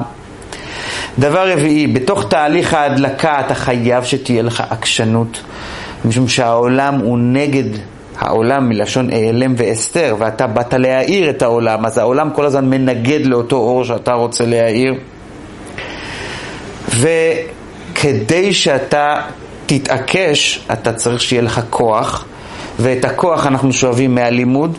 דבר 1.19 1.53
רביעי, 1.53 1.87
בתוך 1.87 2.29
תהליך 2.29 2.75
ההדלקה 2.75 3.41
אתה 3.41 3.55
חייב 3.55 4.05
שתהיה 4.05 4.43
לך 4.43 4.63
עקשנות, 4.71 5.41
משום 6.05 6.29
שהעולם 6.29 6.95
הוא 6.95 7.19
נגד 7.19 7.79
העולם 8.19 8.69
מלשון 8.69 9.11
העלם 9.11 9.55
ואסתר, 9.57 10.17
ואתה 10.19 10.47
באת 10.47 10.75
להאיר 10.75 11.31
את 11.31 11.43
העולם, 11.43 11.87
אז 11.87 11.99
העולם 11.99 12.31
כל 12.31 12.47
הזמן 12.47 12.71
מנגד 12.71 13.27
לאותו 13.27 13.57
אור 13.57 13.85
שאתה 13.85 14.13
רוצה 14.13 14.47
להאיר. 14.47 14.95
וכדי 16.89 18.55
שאתה 18.55 19.15
תתעקש, 19.67 20.61
אתה 20.73 20.93
צריך 20.93 21.23
שיהיה 21.23 21.43
לך 21.43 21.61
כוח, 21.71 22.25
ואת 22.79 23.05
הכוח 23.05 23.47
אנחנו 23.47 23.73
שואבים 23.73 24.15
מהלימוד, 24.15 24.79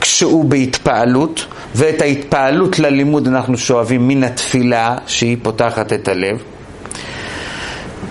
כשהוא 0.00 0.44
בהתפעלות, 0.44 1.46
ואת 1.74 2.02
ההתפעלות 2.02 2.78
ללימוד 2.78 3.28
אנחנו 3.28 3.58
שואבים 3.58 4.08
מן 4.08 4.24
התפילה, 4.24 4.96
שהיא 5.06 5.36
פותחת 5.42 5.92
את 5.92 6.08
הלב. 6.08 6.42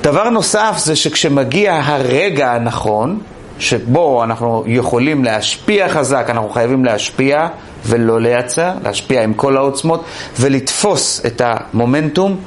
דבר 0.02 0.30
נוסף 0.30 0.76
זה 0.78 0.96
שכשמגיע 0.96 1.82
הרגע 1.84 2.52
הנכון, 2.54 3.20
שבו 3.60 4.24
אנחנו 4.24 4.64
יכולים 4.68 5.24
להשפיע 5.24 5.90
חזק, 5.90 6.26
אנחנו 6.30 6.50
חייבים 6.50 6.86
להשפיע 6.86 7.48
ולא 7.86 8.22
לייצר, 8.22 8.72
להשפיע 8.84 9.24
עם 9.24 9.34
כל 9.34 9.58
העוצמות 9.58 10.04
ולתפוס 10.40 11.22
את 11.26 11.42
המומנטום, 11.46 12.38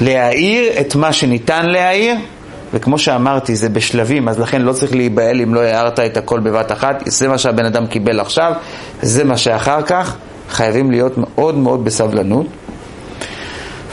להאיר 0.00 0.80
את 0.80 0.94
מה 0.94 1.12
שניתן 1.12 1.66
להאיר, 1.66 2.14
וכמו 2.74 2.98
שאמרתי, 2.98 3.56
זה 3.56 3.68
בשלבים, 3.68 4.28
אז 4.28 4.40
לכן 4.40 4.62
לא 4.62 4.72
צריך 4.72 4.94
להיבהל 4.94 5.40
אם 5.40 5.54
לא 5.54 5.60
הערת 5.60 6.00
את 6.00 6.16
הכל 6.16 6.40
בבת 6.40 6.72
אחת, 6.72 7.02
זה 7.06 7.28
מה 7.28 7.38
שהבן 7.38 7.64
אדם 7.64 7.86
קיבל 7.86 8.20
עכשיו, 8.20 8.52
זה 9.02 9.24
מה 9.24 9.36
שאחר 9.36 9.82
כך, 9.82 10.16
חייבים 10.50 10.90
להיות 10.90 11.12
מאוד 11.18 11.54
מאוד 11.54 11.84
בסבלנות. 11.84 12.46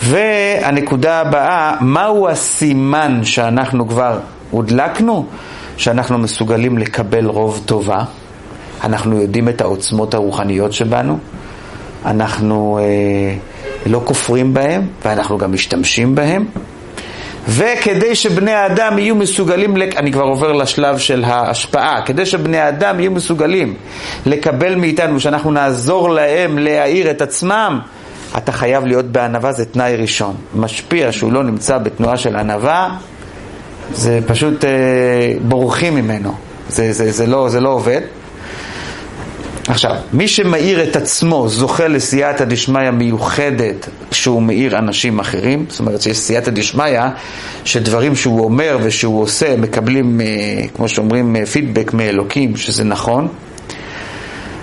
והנקודה 0.03 1.19
הבאה, 1.21 1.75
מהו 1.81 2.29
הסימן 2.29 3.19
שאנחנו 3.23 3.87
כבר 3.87 4.19
הודלקנו? 4.51 5.25
שאנחנו 5.77 6.17
מסוגלים 6.17 6.77
לקבל 6.77 7.25
רוב 7.25 7.61
טובה, 7.65 8.03
אנחנו 8.83 9.21
יודעים 9.21 9.49
את 9.49 9.61
העוצמות 9.61 10.13
הרוחניות 10.13 10.73
שבנו, 10.73 11.17
אנחנו 12.05 12.79
אה, 12.81 13.35
לא 13.85 14.01
כופרים 14.05 14.53
בהם 14.53 14.87
ואנחנו 15.05 15.37
גם 15.37 15.51
משתמשים 15.53 16.15
בהם. 16.15 16.45
וכדי 17.47 18.15
שבני 18.15 18.51
האדם 18.51 18.99
יהיו 18.99 19.15
מסוגלים, 19.15 19.77
לק... 19.77 19.95
אני 19.97 20.11
כבר 20.11 20.23
עובר 20.23 20.51
לשלב 20.51 20.97
של 20.97 21.23
ההשפעה, 21.23 22.01
כדי 22.05 22.25
שבני 22.25 22.57
האדם 22.57 22.99
יהיו 22.99 23.11
מסוגלים 23.11 23.73
לקבל 24.25 24.75
מאיתנו, 24.75 25.19
שאנחנו 25.19 25.51
נעזור 25.51 26.09
להם 26.09 26.57
להאיר 26.57 27.11
את 27.11 27.21
עצמם, 27.21 27.79
אתה 28.37 28.51
חייב 28.51 28.85
להיות 28.85 29.05
בענווה, 29.05 29.51
זה 29.51 29.65
תנאי 29.65 29.95
ראשון. 29.95 30.35
משפיע 30.55 31.11
שהוא 31.11 31.33
לא 31.33 31.43
נמצא 31.43 31.77
בתנועה 31.77 32.17
של 32.17 32.35
ענווה, 32.35 32.89
זה 33.93 34.19
פשוט 34.27 34.65
אה, 34.65 34.69
בורחים 35.41 35.95
ממנו, 35.95 36.33
זה, 36.69 36.93
זה, 36.93 37.11
זה, 37.11 37.27
לא, 37.27 37.49
זה 37.49 37.59
לא 37.59 37.69
עובד. 37.69 38.01
עכשיו, 39.67 39.95
מי 40.13 40.27
שמאיר 40.27 40.83
את 40.83 40.95
עצמו 40.95 41.49
זוכה 41.49 41.87
לסייעתא 41.87 42.45
דשמיא 42.45 42.91
מיוחדת 42.91 43.89
כשהוא 44.11 44.41
מאיר 44.41 44.77
אנשים 44.77 45.19
אחרים, 45.19 45.65
זאת 45.69 45.79
אומרת 45.79 46.01
שיש 46.01 46.17
סייעתא 46.17 46.51
דשמיא 46.51 46.99
שדברים 47.65 48.15
שהוא 48.15 48.43
אומר 48.43 48.77
ושהוא 48.83 49.21
עושה 49.21 49.55
מקבלים, 49.57 50.21
אה, 50.21 50.25
כמו 50.75 50.87
שאומרים, 50.89 51.35
אה, 51.35 51.45
פידבק 51.45 51.93
מאלוקים, 51.93 52.57
שזה 52.57 52.83
נכון. 52.83 53.27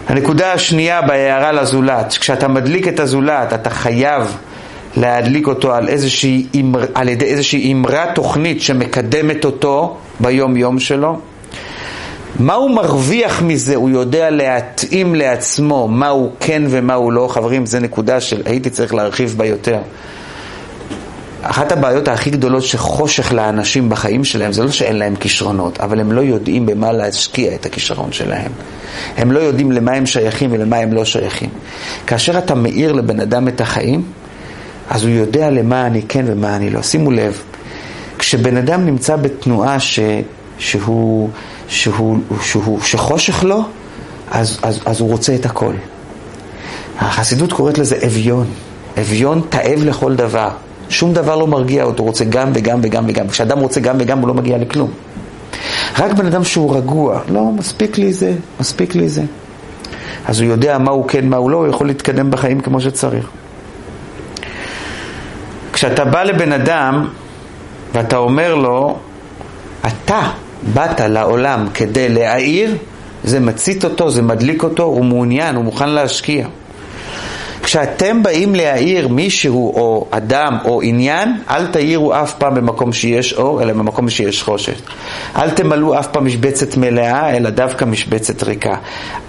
הנקודה 0.09 0.53
השנייה 0.53 1.03
בהערה 1.03 1.53
לזולת, 1.53 2.17
כשאתה 2.21 2.49
מדליק 2.49 2.89
את 2.89 3.01
הזולת 3.01 3.53
אתה 3.53 3.71
חייב 3.71 4.37
להדליק 4.97 5.47
אותו 5.47 5.75
על, 5.75 5.89
איזושהי, 5.89 6.47
על 6.95 7.09
ידי 7.09 7.25
איזושהי 7.25 7.73
אמרה 7.73 8.05
תוכנית 8.15 8.63
שמקדמת 8.63 9.45
אותו 9.45 9.97
ביום 10.21 10.57
יום 10.57 10.79
שלו. 10.79 11.30
מה 12.39 12.55
הוא 12.55 12.70
מרוויח 12.70 13.43
מזה? 13.43 13.76
הוא 13.76 13.91
יודע 13.91 14.31
להתאים 14.31 15.14
לעצמו 15.14 15.89
מה 15.89 16.09
הוא 16.09 16.31
כן 16.41 16.62
ומה 16.68 16.95
הוא 16.95 17.12
לא. 17.12 17.28
חברים, 17.31 17.66
זו 17.66 17.78
נקודה 17.81 18.20
שהייתי 18.20 18.70
צריך 18.70 18.95
להרחיב 18.95 19.35
בה 19.37 19.47
יותר. 19.47 19.78
אחת 21.43 21.72
הבעיות 21.72 22.09
הכי 22.09 22.31
גדולות 22.31 22.62
שחושך 22.62 23.33
לאנשים 23.33 23.89
בחיים 23.89 24.24
שלהם 24.24 24.53
זה 24.53 24.64
לא 24.64 24.70
שאין 24.70 24.97
להם 24.97 25.16
כישרונות, 25.16 25.81
אבל 25.81 26.01
הם 26.01 26.12
לא 26.12 26.20
יודעים 26.20 26.66
במה 26.66 26.93
להשקיע 26.93 27.55
את 27.55 27.66
הכישרון 27.66 28.12
שלהם. 28.12 28.53
הם 29.16 29.33
לא 29.33 29.39
יודעים 29.39 29.72
למה 29.72 29.93
הם 29.93 30.07
שייכים 30.07 30.53
ולמה 30.53 30.76
הם 30.76 30.93
לא 30.93 31.05
שייכים. 31.05 31.51
כאשר 32.07 32.39
אתה 32.39 32.55
מאיר 32.55 32.93
לבן 32.93 33.20
אדם 33.20 33.49
את 33.49 33.61
החיים, 33.61 34.03
אז 34.91 35.05
הוא 35.05 35.11
יודע 35.11 35.51
למה 35.51 35.87
אני 35.87 36.03
כן 36.09 36.24
ומה 36.26 36.57
אני 36.57 36.70
לא. 36.70 36.83
שימו 36.83 37.11
לב, 37.11 37.43
כשבן 38.18 38.57
אדם 38.57 38.87
נמצא 38.87 39.16
בתנועה 39.16 39.81
ש, 39.81 40.01
שהוא, 40.61 41.29
שהוא, 41.69 42.19
שהוא, 42.43 42.81
שחושך 42.81 43.45
לו, 43.45 43.63
אז, 44.31 44.59
אז, 44.63 44.81
אז 44.87 45.01
הוא 45.01 45.11
רוצה 45.11 45.35
את 45.35 45.47
הכל. 45.47 45.73
החסידות 46.99 47.53
קוראת 47.53 47.79
לזה 47.79 47.99
אביון. 48.07 48.47
אביון 49.01 49.43
תאב 49.49 49.85
לכל 49.85 50.17
דבר. 50.17 50.49
שום 50.89 51.13
דבר 51.13 51.37
לא 51.37 51.47
מרגיע 51.47 51.85
אותו, 51.85 52.03
הוא 52.03 52.09
רוצה 52.09 52.25
גם 52.25 52.51
וגם 52.55 52.81
וגם 52.83 53.05
וגם. 53.09 53.29
כשאדם 53.29 53.59
רוצה 53.59 53.81
גם 53.81 53.97
וגם 54.01 54.19
הוא 54.19 54.29
לא 54.29 54.35
מגיע 54.35 54.59
לכלום. 54.59 54.91
רק 55.99 56.13
בן 56.13 56.27
אדם 56.27 56.45
שהוא 56.45 56.77
רגוע, 56.77 57.21
לא, 57.29 57.45
מספיק 57.45 57.99
לי 57.99 58.13
זה, 58.13 58.35
מספיק 58.61 58.95
לי 58.95 59.09
זה. 59.09 59.23
אז 60.27 60.41
הוא 60.41 60.51
יודע 60.51 60.79
מה 60.79 60.91
הוא 60.91 61.09
כן, 61.09 61.29
מה 61.29 61.37
הוא 61.37 61.51
לא, 61.51 61.57
הוא 61.57 61.69
יכול 61.69 61.87
להתקדם 61.87 62.31
בחיים 62.31 62.61
כמו 62.61 62.81
שצריך. 62.81 63.29
כשאתה 65.73 66.05
בא 66.05 66.23
לבן 66.23 66.53
אדם 66.53 67.09
ואתה 67.95 68.17
אומר 68.17 68.55
לו, 68.55 68.99
אתה 69.87 70.31
באת 70.75 71.01
לעולם 71.01 71.67
כדי 71.75 72.09
להעיר, 72.09 72.77
זה 73.25 73.41
מצית 73.41 73.85
אותו, 73.85 74.11
זה 74.11 74.23
מדליק 74.23 74.63
אותו, 74.63 74.83
הוא 74.83 75.05
מעוניין, 75.05 75.57
הוא 75.57 75.65
מוכן 75.65 75.89
להשקיע. 75.89 76.47
כשאתם 77.63 78.23
באים 78.23 78.55
להעיר 78.55 79.09
מישהו 79.09 79.73
או 79.77 80.07
אדם 80.11 80.59
או 80.65 80.83
עניין, 80.83 81.37
אל 81.51 81.67
תאירו 81.67 82.15
אף 82.15 82.35
פעם 82.35 82.55
במקום 82.55 82.93
שיש 82.93 83.33
אור, 83.33 83.63
אלא 83.63 83.73
במקום 83.73 84.11
שיש 84.11 84.43
חושך. 84.43 84.81
אל 85.37 85.51
תמלאו 85.51 85.99
אף 85.99 86.07
פעם 86.07 86.27
משבצת 86.27 86.77
מלאה, 86.77 87.37
אלא 87.37 87.51
דווקא 87.51 87.85
משבצת 87.85 88.43
ריקה. 88.43 88.75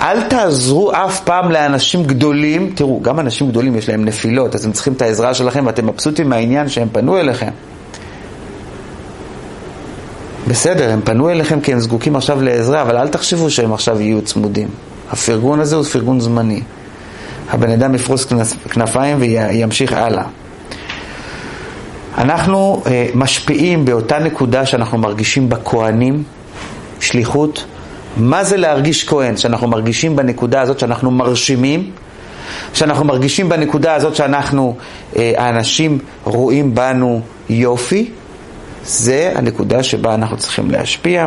אל 0.01 0.21
תעזרו 0.21 0.91
אף 0.91 1.19
פעם 1.19 1.51
לאנשים 1.51 2.03
גדולים, 2.03 2.71
תראו, 2.75 3.01
גם 3.01 3.19
אנשים 3.19 3.49
גדולים 3.49 3.75
יש 3.75 3.89
להם 3.89 4.05
נפילות, 4.05 4.55
אז 4.55 4.65
הם 4.65 4.71
צריכים 4.71 4.93
את 4.93 5.01
העזרה 5.01 5.33
שלכם 5.33 5.63
ואתם 5.65 5.87
מבסוטים 5.87 6.29
מהעניין 6.29 6.69
שהם 6.69 6.87
פנו 6.91 7.19
אליכם. 7.19 7.51
בסדר, 10.51 10.91
הם 10.91 11.01
פנו 11.01 11.29
אליכם 11.29 11.61
כי 11.61 11.73
הם 11.73 11.79
זקוקים 11.79 12.15
עכשיו 12.15 12.41
לעזרה, 12.41 12.81
אבל 12.81 12.97
אל 12.97 13.07
תחשבו 13.07 13.49
שהם 13.49 13.73
עכשיו 13.73 14.01
יהיו 14.01 14.21
צמודים. 14.21 14.67
הפרגון 15.11 15.59
הזה 15.59 15.75
הוא 15.75 15.83
פרגון 15.83 16.19
זמני. 16.19 16.61
הבן 17.49 17.71
אדם 17.71 17.95
יפרוס 17.95 18.27
כנפיים 18.69 19.17
וימשיך 19.19 19.93
הלאה. 19.93 20.23
אנחנו 22.17 22.83
אה, 22.87 23.07
משפיעים 23.15 23.85
באותה 23.85 24.19
נקודה 24.19 24.65
שאנחנו 24.65 24.97
מרגישים 24.97 25.49
בכהנים, 25.49 26.23
שליחות. 26.99 27.65
מה 28.17 28.43
זה 28.43 28.57
להרגיש 28.57 29.03
כהן? 29.07 29.37
שאנחנו 29.37 29.67
מרגישים 29.67 30.15
בנקודה 30.15 30.61
הזאת 30.61 30.79
שאנחנו 30.79 31.11
מרשימים, 31.11 31.91
שאנחנו 32.73 33.05
מרגישים 33.05 33.49
בנקודה 33.49 33.95
הזאת 33.95 34.15
שאנחנו, 34.15 34.75
אה, 35.15 35.33
האנשים 35.37 35.99
רואים 36.23 36.75
בנו 36.75 37.21
יופי, 37.49 38.11
זה 38.85 39.31
הנקודה 39.35 39.83
שבה 39.83 40.13
אנחנו 40.13 40.37
צריכים 40.37 40.71
להשפיע. 40.71 41.25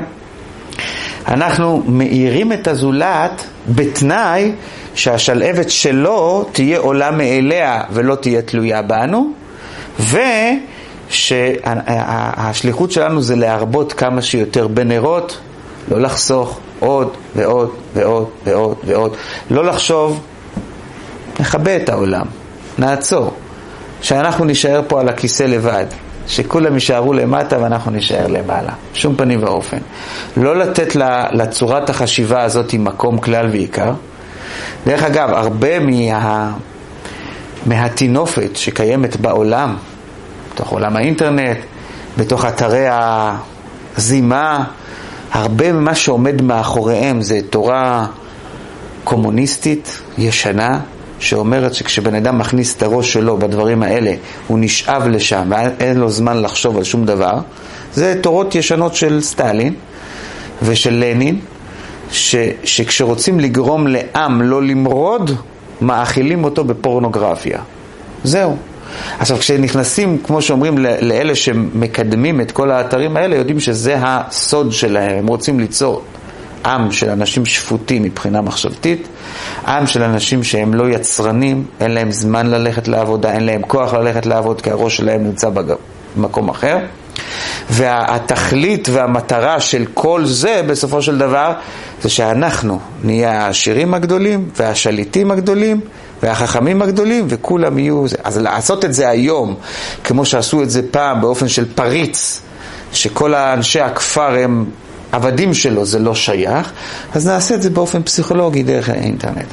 אנחנו 1.28 1.82
מאירים 1.86 2.52
את 2.52 2.68
הזולת 2.68 3.44
בתנאי 3.68 4.52
שהשלהבת 4.94 5.70
שלו 5.70 6.48
תהיה 6.52 6.78
עולה 6.78 7.10
מאליה 7.10 7.82
ולא 7.92 8.14
תהיה 8.14 8.42
תלויה 8.42 8.82
בנו, 8.82 9.32
ושהשליחות 11.10 12.92
שלנו 12.92 13.22
זה 13.22 13.36
להרבות 13.36 13.92
כמה 13.92 14.22
שיותר 14.22 14.68
בנרות, 14.68 15.38
לא 15.90 16.00
לחסוך 16.00 16.60
עוד 16.80 17.10
ועוד 17.36 17.70
ועוד 17.94 18.28
ועוד 18.44 18.76
ועוד, 18.84 19.16
לא 19.50 19.64
לחשוב, 19.64 20.20
נכבה 21.40 21.76
את 21.76 21.88
העולם, 21.88 22.26
נעצור, 22.78 23.34
שאנחנו 24.02 24.44
נישאר 24.44 24.80
פה 24.88 25.00
על 25.00 25.08
הכיסא 25.08 25.42
לבד. 25.42 25.86
שכולם 26.28 26.74
יישארו 26.74 27.12
למטה 27.12 27.62
ואנחנו 27.62 27.90
נישאר 27.90 28.26
למעלה. 28.26 28.72
שום 28.94 29.16
פנים 29.16 29.42
ואופן. 29.42 29.78
לא 30.36 30.56
לתת 30.56 30.96
לצורת 31.32 31.90
החשיבה 31.90 32.42
הזאת 32.42 32.74
מקום 32.74 33.18
כלל 33.18 33.46
ועיקר, 33.50 33.92
דרך 34.86 35.02
אגב, 35.02 35.30
הרבה 35.30 35.78
מה... 35.78 36.52
מהטינופת 37.66 38.56
שקיימת 38.56 39.16
בעולם, 39.16 39.76
בתוך 40.54 40.68
עולם 40.68 40.96
האינטרנט, 40.96 41.58
בתוך 42.18 42.44
אתרי 42.44 42.86
הזימה, 43.96 44.64
הרבה 45.32 45.72
ממה 45.72 45.94
שעומד 45.94 46.42
מאחוריהם 46.42 47.22
זה 47.22 47.40
תורה 47.50 48.06
קומוניסטית, 49.04 50.02
ישנה, 50.18 50.80
שאומרת 51.24 51.74
שכשבן 51.74 52.14
אדם 52.14 52.38
מכניס 52.38 52.76
את 52.76 52.82
הראש 52.82 53.12
שלו 53.12 53.36
בדברים 53.36 53.82
האלה, 53.82 54.14
הוא 54.46 54.58
נשאב 54.58 55.06
לשם 55.06 55.50
ואין 55.78 55.96
לו 55.96 56.10
זמן 56.10 56.42
לחשוב 56.42 56.76
על 56.76 56.84
שום 56.84 57.04
דבר. 57.04 57.38
זה 57.94 58.18
תורות 58.20 58.54
ישנות 58.54 58.94
של 58.94 59.20
סטלין 59.20 59.74
ושל 60.62 60.94
לנין, 60.94 61.40
ש, 62.10 62.36
שכשרוצים 62.64 63.40
לגרום 63.40 63.86
לעם 63.86 64.42
לא 64.42 64.62
למרוד, 64.62 65.30
מאכילים 65.80 66.44
אותו 66.44 66.64
בפורנוגרפיה. 66.64 67.58
זהו. 68.24 68.56
עכשיו, 69.18 69.36
כשנכנסים, 69.38 70.18
כמו 70.18 70.42
שאומרים, 70.42 70.78
לאלה 70.78 71.34
שמקדמים 71.34 72.40
את 72.40 72.52
כל 72.52 72.70
האתרים 72.70 73.16
האלה, 73.16 73.36
יודעים 73.36 73.60
שזה 73.60 73.96
הסוד 73.98 74.72
שלהם, 74.72 75.18
הם 75.18 75.26
רוצים 75.26 75.60
ליצור 75.60 76.02
עם 76.64 76.92
של 76.92 77.10
אנשים 77.10 77.46
שפוטים 77.46 78.02
מבחינה 78.02 78.40
מחשבתית, 78.40 79.08
עם 79.66 79.86
של 79.86 80.02
אנשים 80.02 80.44
שהם 80.44 80.74
לא 80.74 80.88
יצרנים, 80.90 81.64
אין 81.80 81.90
להם 81.90 82.10
זמן 82.12 82.46
ללכת 82.46 82.88
לעבודה, 82.88 83.32
אין 83.32 83.44
להם 83.44 83.62
כוח 83.62 83.94
ללכת 83.94 84.26
לעבוד, 84.26 84.60
כי 84.60 84.70
הראש 84.70 84.96
שלהם 84.96 85.24
נמצא 85.24 85.50
במקום 86.16 86.48
אחר. 86.48 86.78
והתכלית 87.70 88.88
והמטרה 88.88 89.60
של 89.60 89.84
כל 89.94 90.24
זה, 90.24 90.60
בסופו 90.66 91.02
של 91.02 91.18
דבר, 91.18 91.52
זה 92.02 92.08
שאנחנו 92.08 92.80
נהיה 93.04 93.42
העשירים 93.42 93.94
הגדולים 93.94 94.48
והשליטים 94.56 95.30
הגדולים 95.30 95.80
והחכמים 96.22 96.82
הגדולים 96.82 97.26
וכולם 97.28 97.78
יהיו... 97.78 98.04
אז 98.24 98.38
לעשות 98.38 98.84
את 98.84 98.94
זה 98.94 99.08
היום, 99.08 99.54
כמו 100.04 100.24
שעשו 100.24 100.62
את 100.62 100.70
זה 100.70 100.82
פעם 100.90 101.20
באופן 101.20 101.48
של 101.48 101.64
פריץ, 101.74 102.42
שכל 102.92 103.34
האנשי 103.34 103.80
הכפר 103.80 104.38
הם 104.38 104.64
עבדים 105.14 105.54
שלו, 105.54 105.84
זה 105.84 105.98
לא 105.98 106.14
שייך, 106.14 106.72
אז 107.14 107.26
נעשה 107.26 107.54
את 107.54 107.62
זה 107.62 107.70
באופן 107.70 108.02
פסיכולוגי 108.02 108.62
דרך 108.62 108.88
האינטרנט. 108.88 109.46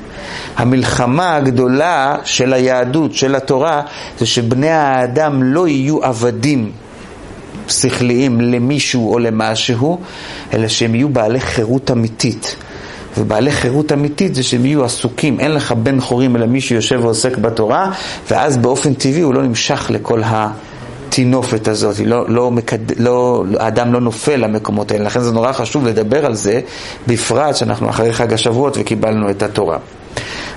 המלחמה 0.57 1.35
הגדולה 1.35 2.15
של 2.23 2.53
היהדות, 2.53 3.13
של 3.13 3.35
התורה, 3.35 3.81
זה 4.19 4.25
שבני 4.25 4.69
האדם 4.69 5.43
לא 5.43 5.67
יהיו 5.67 6.03
עבדים 6.03 6.71
שכליים 7.67 8.41
למישהו 8.41 9.13
או 9.13 9.19
למשהו, 9.19 9.99
אלא 10.53 10.67
שהם 10.67 10.95
יהיו 10.95 11.09
בעלי 11.09 11.39
חירות 11.39 11.91
אמיתית. 11.91 12.55
ובעלי 13.17 13.51
חירות 13.51 13.91
אמיתית 13.91 14.35
זה 14.35 14.43
שהם 14.43 14.65
יהיו 14.65 14.85
עסוקים, 14.85 15.39
אין 15.39 15.51
לך 15.51 15.71
בן 15.71 16.01
חורים 16.01 16.35
אלא 16.35 16.45
מי 16.45 16.61
שיושב 16.61 16.99
ועוסק 17.03 17.37
בתורה, 17.37 17.91
ואז 18.31 18.57
באופן 18.57 18.93
טבעי 18.93 19.21
הוא 19.21 19.33
לא 19.33 19.43
נמשך 19.43 19.91
לכל 19.93 20.21
הטינופת 21.11 21.67
הזאת, 21.67 21.99
לא, 22.05 22.25
לא 22.29 22.51
מקד... 22.51 22.99
לא, 22.99 23.43
האדם 23.59 23.93
לא 23.93 24.01
נופל 24.01 24.35
למקומות 24.35 24.91
האלה, 24.91 25.03
לכן 25.03 25.19
זה 25.19 25.31
נורא 25.31 25.51
חשוב 25.51 25.87
לדבר 25.87 26.25
על 26.25 26.35
זה, 26.35 26.59
בפרט 27.07 27.55
שאנחנו 27.55 27.89
אחרי 27.89 28.13
חג 28.13 28.33
השבועות 28.33 28.77
וקיבלנו 28.79 29.29
את 29.29 29.43
התורה. 29.43 29.77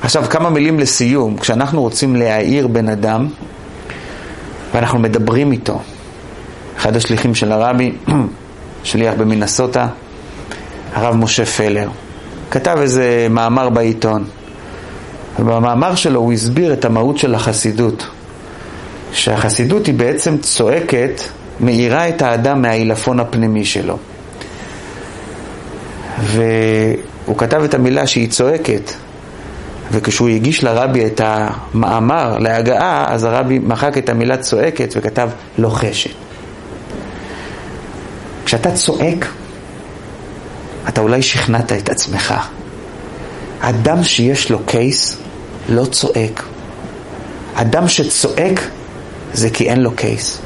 עכשיו 0.03 0.25
כמה 0.31 0.51
מילים 0.51 0.81
לסיום, 0.81 1.37
כשאנחנו 1.39 1.81
רוצים 1.81 2.17
להעיר 2.17 2.67
בן 2.67 2.89
אדם 2.89 3.29
ואנחנו 4.75 4.99
מדברים 4.99 5.53
איתו, 5.53 5.81
אחד 6.79 6.97
השליחים 6.97 7.35
של 7.35 7.53
הרבי, 7.53 7.93
שליח 8.85 9.15
במינסוטה, 9.19 9.89
הרב 10.93 11.15
משה 11.15 11.45
פלר, 11.45 11.89
כתב 12.51 12.77
איזה 12.81 13.27
מאמר 13.31 13.69
בעיתון. 13.69 14.25
ובמאמר 15.39 15.95
שלו 15.95 16.21
הוא 16.21 16.33
הסביר 16.33 16.73
את 16.73 16.85
המהות 16.85 17.19
של 17.19 17.35
החסידות. 17.35 18.07
שהחסידות 19.15 19.87
היא 19.87 19.95
בעצם 19.95 20.39
צועקת, 20.39 21.23
מאירה 21.61 22.09
את 22.09 22.23
האדם 22.23 22.63
מהעילפון 22.63 23.21
הפנימי 23.21 23.65
שלו. 23.65 23.99
והוא 26.19 27.39
כתב 27.39 27.63
את 27.65 27.75
המילה 27.75 28.07
שהיא 28.07 28.31
צועקת, 28.31 28.93
וכשהוא 29.93 30.29
הגיש 30.29 30.65
לרבי 30.65 31.07
את 31.07 31.21
המאמר 31.25 32.39
להגעה, 32.39 33.05
אז 33.09 33.25
הרבי 33.25 33.59
מחק 33.59 33.99
את 33.99 34.09
המילה 34.09 34.37
צועקת 34.37 34.95
וכתב 34.97 35.31
לוחשת. 35.59 36.11
כשאתה 38.45 38.73
צועק, 38.73 39.27
אתה 40.89 41.01
אולי 41.01 41.23
שכנעת 41.23 41.73
את 41.73 41.89
עצמך. 41.89 42.35
אדם 43.61 44.05
שיש 44.05 44.51
לו 44.51 44.59
קייס 44.67 45.17
לא 45.69 45.85
צועק. 45.85 46.43
אדם 47.55 47.89
שצועק 47.89 48.61
זה 49.35 49.51
כי 49.51 49.69
אין 49.69 49.81
לו 49.81 49.91
קייס. 49.91 50.39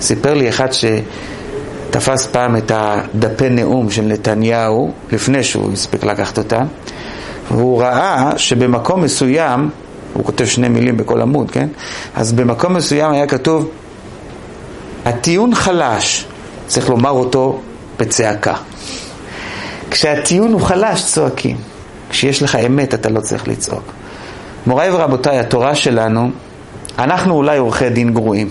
סיפר 0.00 0.34
לי 0.34 0.48
אחד 0.48 0.68
שתפס 0.72 2.26
פעם 2.26 2.56
את 2.56 2.72
הדפי 2.74 3.48
נאום 3.48 3.90
של 3.90 4.02
נתניהו, 4.02 4.92
לפני 5.12 5.44
שהוא 5.44 5.72
הספיק 5.72 6.04
לקחת 6.04 6.38
אותם, 6.38 6.66
והוא 7.50 7.82
ראה 7.82 8.32
שבמקום 8.36 9.02
מסוים, 9.02 9.70
הוא 10.12 10.24
כותב 10.24 10.46
שני 10.46 10.68
מילים 10.68 10.96
בכל 10.96 11.20
עמוד, 11.20 11.50
כן? 11.50 11.68
אז 12.14 12.32
במקום 12.32 12.74
מסוים 12.74 13.12
היה 13.12 13.26
כתוב, 13.26 13.70
הטיעון 15.04 15.54
חלש, 15.54 16.26
צריך 16.66 16.88
לומר 16.88 17.10
אותו 17.10 17.60
בצעקה. 17.98 18.54
כשהטיעון 19.90 20.52
הוא 20.52 20.60
חלש, 20.60 21.04
צועקים. 21.04 21.56
כשיש 22.10 22.42
לך 22.42 22.56
אמת, 22.66 22.94
אתה 22.94 23.08
לא 23.08 23.20
צריך 23.20 23.48
לצעוק. 23.48 23.92
מוריי 24.66 24.90
ורבותיי, 24.90 25.38
התורה 25.38 25.74
שלנו, 25.74 26.30
אנחנו 26.98 27.34
אולי 27.34 27.58
עורכי 27.58 27.90
דין 27.90 28.14
גרועים, 28.14 28.48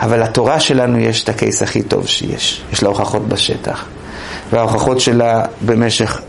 אבל 0.00 0.22
התורה 0.22 0.60
שלנו 0.60 0.98
יש 0.98 1.24
את 1.24 1.28
הקייס 1.28 1.62
הכי 1.62 1.82
טוב 1.82 2.06
שיש. 2.06 2.62
יש 2.72 2.82
לה 2.82 2.88
הוכחות 2.88 3.28
בשטח. 3.28 3.84
וההוכחות 4.50 5.00
שלה 5.00 5.42
במשך 5.66 6.20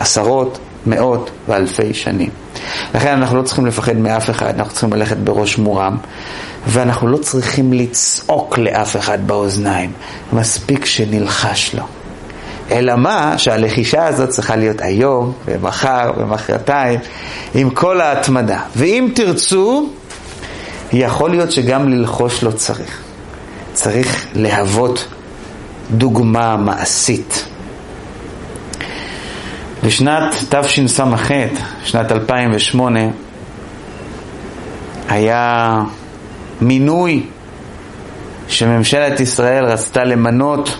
עשרות, 0.00 0.58
מאות 0.86 1.30
ואלפי 1.48 1.94
שנים. 1.94 2.30
לכן 2.94 3.12
אנחנו 3.12 3.36
לא 3.36 3.42
צריכים 3.42 3.66
לפחד 3.66 3.96
מאף 3.96 4.30
אחד, 4.30 4.54
אנחנו 4.54 4.72
צריכים 4.72 4.92
ללכת 4.92 5.16
בראש 5.16 5.58
מורם, 5.58 5.96
ואנחנו 6.66 7.08
לא 7.08 7.16
צריכים 7.16 7.72
לצעוק 7.72 8.58
לאף 8.58 8.96
אחד 8.96 9.26
באוזניים, 9.26 9.92
מספיק 10.32 10.84
שנלחש 10.84 11.74
לו. 11.74 11.84
אלא 12.70 12.96
מה, 12.96 13.34
שהלחישה 13.38 14.06
הזאת 14.06 14.28
צריכה 14.28 14.56
להיות 14.56 14.80
היום, 14.80 15.32
ומחר, 15.46 16.10
ומחרתיים, 16.16 17.00
עם 17.54 17.70
כל 17.70 18.00
ההתמדה. 18.00 18.60
ואם 18.76 19.08
תרצו, 19.14 19.88
יכול 20.92 21.30
להיות 21.30 21.52
שגם 21.52 21.88
ללחוש 21.88 22.42
לא 22.42 22.50
צריך. 22.50 23.02
צריך 23.72 24.26
להוות 24.34 25.06
דוגמה 25.90 26.56
מעשית. 26.56 27.44
בשנת 29.84 30.34
תשס"ח, 30.48 31.30
שנת 31.84 32.12
2008, 32.12 33.00
היה 35.08 35.82
מינוי 36.60 37.26
שממשלת 38.48 39.20
ישראל 39.20 39.64
רצתה 39.64 40.04
למנות 40.04 40.78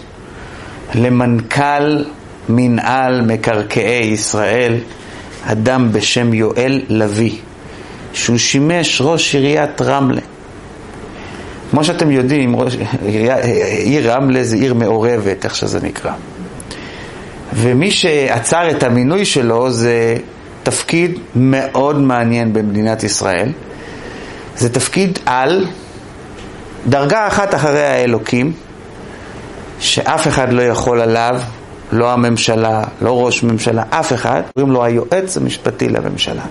למנכ"ל 0.94 2.04
מנהל 2.48 3.20
מקרקעי 3.20 4.04
ישראל, 4.06 4.76
אדם 5.44 5.92
בשם 5.92 6.34
יואל 6.34 6.82
לביא, 6.88 7.38
שהוא 8.18 8.38
שימש 8.38 9.00
ראש 9.04 9.34
עיריית 9.34 9.82
רמלה. 9.82 10.20
כמו 11.70 11.84
שאתם 11.84 12.10
יודעים, 12.10 12.56
ראש, 12.56 12.76
עיר 13.84 14.12
רמלה 14.12 14.44
זה 14.44 14.56
עיר 14.56 14.74
מעורבת, 14.74 15.44
איך 15.44 15.54
שזה 15.54 15.80
נקרא. 15.82 16.12
ומי 17.52 17.90
שעצר 17.90 18.70
את 18.70 18.82
המינוי 18.82 19.24
שלו 19.24 19.70
זה 19.70 20.16
תפקיד 20.62 21.18
מאוד 21.36 22.00
מעניין 22.00 22.52
במדינת 22.52 23.02
ישראל. 23.02 23.52
זה 24.56 24.68
תפקיד 24.68 25.18
על, 25.26 25.66
דרגה 26.86 27.26
אחת 27.26 27.54
אחרי 27.54 27.84
האלוקים, 27.84 28.52
שאף 29.80 30.28
אחד 30.28 30.52
לא 30.52 30.62
יכול 30.62 31.00
עליו, 31.00 31.40
לא 31.92 32.12
הממשלה, 32.12 32.84
לא 33.02 33.24
ראש 33.26 33.42
ממשלה, 33.42 33.82
אף 33.90 34.12
אחד, 34.12 34.42
קוראים 34.54 34.72
לו 34.72 34.84
היועץ 34.84 35.36
המשפטי 35.36 35.88
לממשלה. 35.88 36.42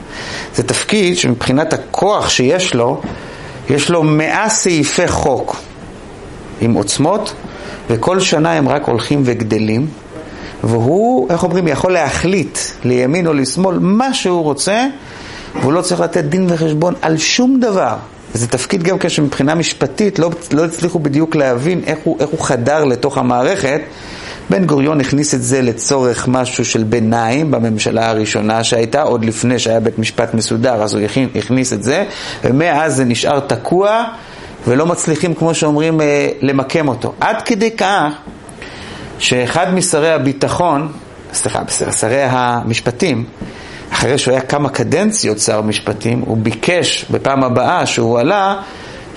זה 0.55 0.63
תפקיד 0.63 1.17
שמבחינת 1.17 1.73
הכוח 1.73 2.29
שיש 2.29 2.75
לו, 2.75 3.01
יש 3.69 3.89
לו 3.89 4.03
מאה 4.03 4.49
סעיפי 4.49 5.07
חוק 5.07 5.55
עם 6.61 6.73
עוצמות, 6.73 7.33
וכל 7.89 8.19
שנה 8.19 8.53
הם 8.53 8.69
רק 8.69 8.87
הולכים 8.87 9.21
וגדלים, 9.25 9.87
והוא, 10.63 11.27
איך 11.29 11.43
אומרים, 11.43 11.67
יכול 11.67 11.93
להחליט 11.93 12.57
לימין 12.83 13.27
או 13.27 13.33
לשמאל 13.33 13.77
מה 13.79 14.13
שהוא 14.13 14.43
רוצה, 14.43 14.85
והוא 15.61 15.73
לא 15.73 15.81
צריך 15.81 16.01
לתת 16.01 16.23
דין 16.23 16.47
וחשבון 16.49 16.93
על 17.01 17.17
שום 17.17 17.59
דבר. 17.59 17.95
וזה 18.35 18.47
תפקיד 18.47 18.83
גם 18.83 18.97
כשמבחינה 18.99 19.55
משפטית 19.55 20.19
לא, 20.19 20.31
לא 20.51 20.65
הצליחו 20.65 20.99
בדיוק 20.99 21.35
להבין 21.35 21.81
איך 21.85 21.99
הוא, 22.03 22.17
איך 22.19 22.29
הוא 22.29 22.39
חדר 22.39 22.83
לתוך 22.83 23.17
המערכת, 23.17 23.81
בן 24.49 24.65
גוריון 24.65 25.01
הכניס 25.01 25.33
את 25.33 25.43
זה 25.43 25.61
לצורך 25.61 26.27
משהו 26.27 26.65
של 26.65 26.83
ביניים 26.83 27.51
בממשלה 27.51 28.09
הראשונה 28.09 28.63
שהייתה, 28.63 29.01
עוד 29.01 29.25
לפני 29.25 29.59
שהיה 29.59 29.79
בית 29.79 29.99
משפט 29.99 30.33
מסודר, 30.33 30.83
אז 30.83 30.93
הוא 30.93 31.01
הכניס 31.35 31.73
את 31.73 31.83
זה, 31.83 32.05
ומאז 32.43 32.95
זה 32.95 33.05
נשאר 33.05 33.39
תקוע 33.39 34.03
ולא 34.67 34.85
מצליחים, 34.85 35.33
כמו 35.33 35.53
שאומרים, 35.53 36.01
אה, 36.01 36.29
למקם 36.41 36.87
אותו. 36.87 37.13
עד 37.19 37.41
כדי 37.41 37.71
כך 37.71 38.13
שאחד 39.19 39.73
משרי 39.73 40.11
הביטחון, 40.11 40.91
סליחה, 41.33 41.61
שרי 41.91 42.23
המשפטים, 42.23 43.25
אחרי 43.91 44.17
שהוא 44.17 44.31
היה 44.31 44.41
כמה 44.41 44.69
קדנציות 44.69 45.39
שר 45.39 45.61
משפטים, 45.61 46.23
הוא 46.25 46.37
ביקש 46.37 47.05
בפעם 47.11 47.43
הבאה 47.43 47.85
שהוא 47.85 48.19
עלה, 48.19 48.55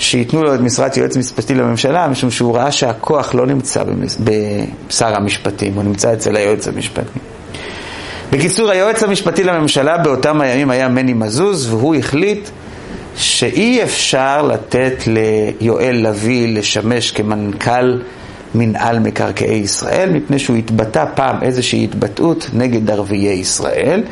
שייתנו 0.01 0.43
לו 0.43 0.55
את 0.55 0.61
משרת 0.61 0.97
יועץ 0.97 1.17
משפטי 1.17 1.55
לממשלה, 1.55 2.09
משום 2.09 2.31
שהוא 2.31 2.57
ראה 2.57 2.73
שהכוח 2.73 3.35
לא 3.35 3.47
נמצא 3.47 3.83
בשר 4.25 5.17
המשפטים, 5.17 5.75
הוא 5.75 5.83
נמצא 5.83 6.13
אצל 6.13 6.37
היועץ 6.37 6.69
המשפטי. 6.69 7.19
בקיצור, 8.33 8.71
היועץ 8.71 9.03
המשפטי 9.03 9.45
לממשלה 9.45 9.99
באותם 9.99 10.41
הימים 10.41 10.71
היה 10.71 10.89
מני 10.89 11.13
מזוז, 11.13 11.73
והוא 11.73 11.95
החליט 11.95 12.49
שאי 13.17 13.83
אפשר 13.83 14.43
לתת 14.43 15.05
ליואל 15.07 15.97
לביא 16.09 16.59
לשמש 16.59 17.11
כמנכ"ל 17.11 17.99
מנהל 18.55 18.99
מקרקעי 18.99 19.59
ישראל, 19.59 20.11
מפני 20.11 20.39
שהוא 20.39 20.57
התבטא 20.57 21.05
פעם 21.15 21.43
איזושהי 21.43 21.85
התבטאות 21.85 22.51
נגד 22.53 22.91
ערביי 22.91 23.29
ישראל, 23.29 24.03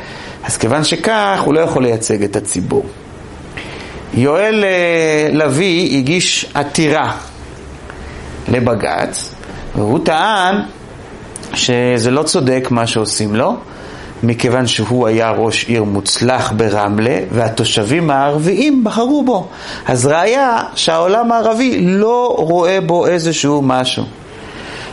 אז 0.43 0.57
כיוון 0.57 0.83
שכך 0.83 1.41
הוא 1.45 1.53
לא 1.53 1.59
יכול 1.59 1.83
לייצג 1.83 2.23
את 2.23 2.35
הציבור. 2.35 2.85
יואל 4.13 4.63
אה, 4.63 5.29
לביא 5.31 5.97
הגיש 5.97 6.45
עתירה 6.53 7.11
לבג"ץ, 8.47 9.35
והוא 9.75 9.99
טען 10.03 10.55
שזה 11.53 12.11
לא 12.11 12.23
צודק 12.23 12.67
מה 12.71 12.87
שעושים 12.87 13.35
לו, 13.35 13.55
מכיוון 14.23 14.67
שהוא 14.67 15.07
היה 15.07 15.31
ראש 15.31 15.63
עיר 15.63 15.83
מוצלח 15.83 16.51
ברמלה, 16.51 17.19
והתושבים 17.31 18.09
הערביים 18.09 18.83
בחרו 18.83 19.23
בו. 19.25 19.47
אז 19.87 20.05
ראיה 20.05 20.61
שהעולם 20.75 21.31
הערבי 21.31 21.81
לא 21.81 22.35
רואה 22.37 22.81
בו 22.81 23.07
איזשהו 23.07 23.61
משהו. 23.61 24.03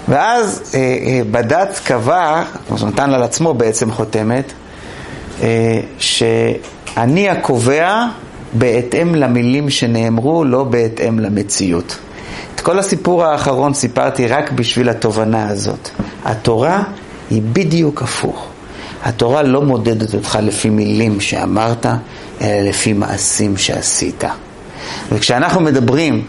ואז 0.09 0.73
אה, 0.75 0.81
אה, 0.81 1.21
בד"ץ 1.31 1.81
קבע, 1.85 2.43
כמו 2.69 2.79
שנתן 2.79 3.15
על 3.15 3.23
עצמו 3.23 3.55
בעצם 3.55 3.93
חותמת, 3.93 4.53
אה, 5.43 5.81
שאני 5.99 7.29
הקובע 7.31 8.07
בהתאם 8.59 9.15
למילים 9.15 9.71
שנאמרו, 9.71 10.45
לא 10.45 10.65
בהתאם 10.65 11.19
למציאות. 11.19 11.99
את 12.55 12.61
כל 12.61 12.79
הסיפור 12.79 13.25
האחרון 13.25 13.75
סיפרתי 13.75 14.27
רק 14.27 14.53
בשביל 14.53 14.89
התובנה 14.89 15.49
הזאת. 15.49 15.89
התורה 16.25 16.83
היא 17.31 17.43
בדיוק 17.53 18.03
הפוך. 18.03 18.47
התורה 19.05 19.43
לא 19.43 19.63
מודדת 19.63 20.15
אותך 20.15 20.39
לפי 20.43 20.71
מילים 20.71 21.21
שאמרת, 21.21 21.87
אלא 22.41 22.69
לפי 22.69 22.93
מעשים 22.93 23.57
שעשית. 23.57 24.25
וכשאנחנו 25.13 25.61
מדברים 25.61 26.25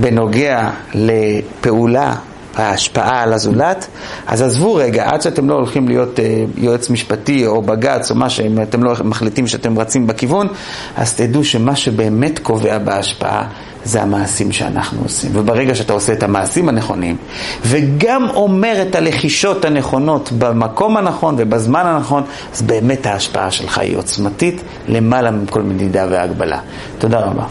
בנוגע 0.00 0.70
לפעולה 0.94 2.14
ההשפעה 2.58 3.22
על 3.22 3.32
הזולת, 3.32 3.86
אז 4.26 4.42
עזבו 4.42 4.74
רגע, 4.74 5.10
עד 5.10 5.22
שאתם 5.22 5.48
לא 5.48 5.54
הולכים 5.54 5.88
להיות 5.88 6.20
אה, 6.20 6.44
יועץ 6.56 6.90
משפטי 6.90 7.46
או 7.46 7.62
בג"ץ 7.62 8.10
או 8.10 8.16
מה 8.16 8.30
שאם 8.30 8.62
אתם 8.62 8.82
לא 8.82 8.94
מחליטים 9.04 9.46
שאתם 9.46 9.78
רצים 9.78 10.06
בכיוון, 10.06 10.48
אז 10.96 11.14
תדעו 11.14 11.44
שמה 11.44 11.76
שבאמת 11.76 12.38
קובע 12.38 12.78
בהשפעה 12.78 13.48
זה 13.84 14.02
המעשים 14.02 14.52
שאנחנו 14.52 15.02
עושים. 15.02 15.30
וברגע 15.34 15.74
שאתה 15.74 15.92
עושה 15.92 16.12
את 16.12 16.22
המעשים 16.22 16.68
הנכונים, 16.68 17.16
וגם 17.62 18.30
אומר 18.30 18.84
את 18.88 18.94
הלחישות 18.94 19.64
הנכונות 19.64 20.32
במקום 20.38 20.96
הנכון 20.96 21.34
ובזמן 21.38 21.86
הנכון, 21.86 22.22
אז 22.54 22.62
באמת 22.62 23.06
ההשפעה 23.06 23.50
שלך 23.50 23.78
היא 23.78 23.96
עוצמתית, 23.96 24.62
למעלה 24.88 25.30
מכל 25.30 25.62
מדידה 25.62 26.06
והגבלה. 26.10 26.60
תודה 26.98 27.20
רבה. 27.20 27.44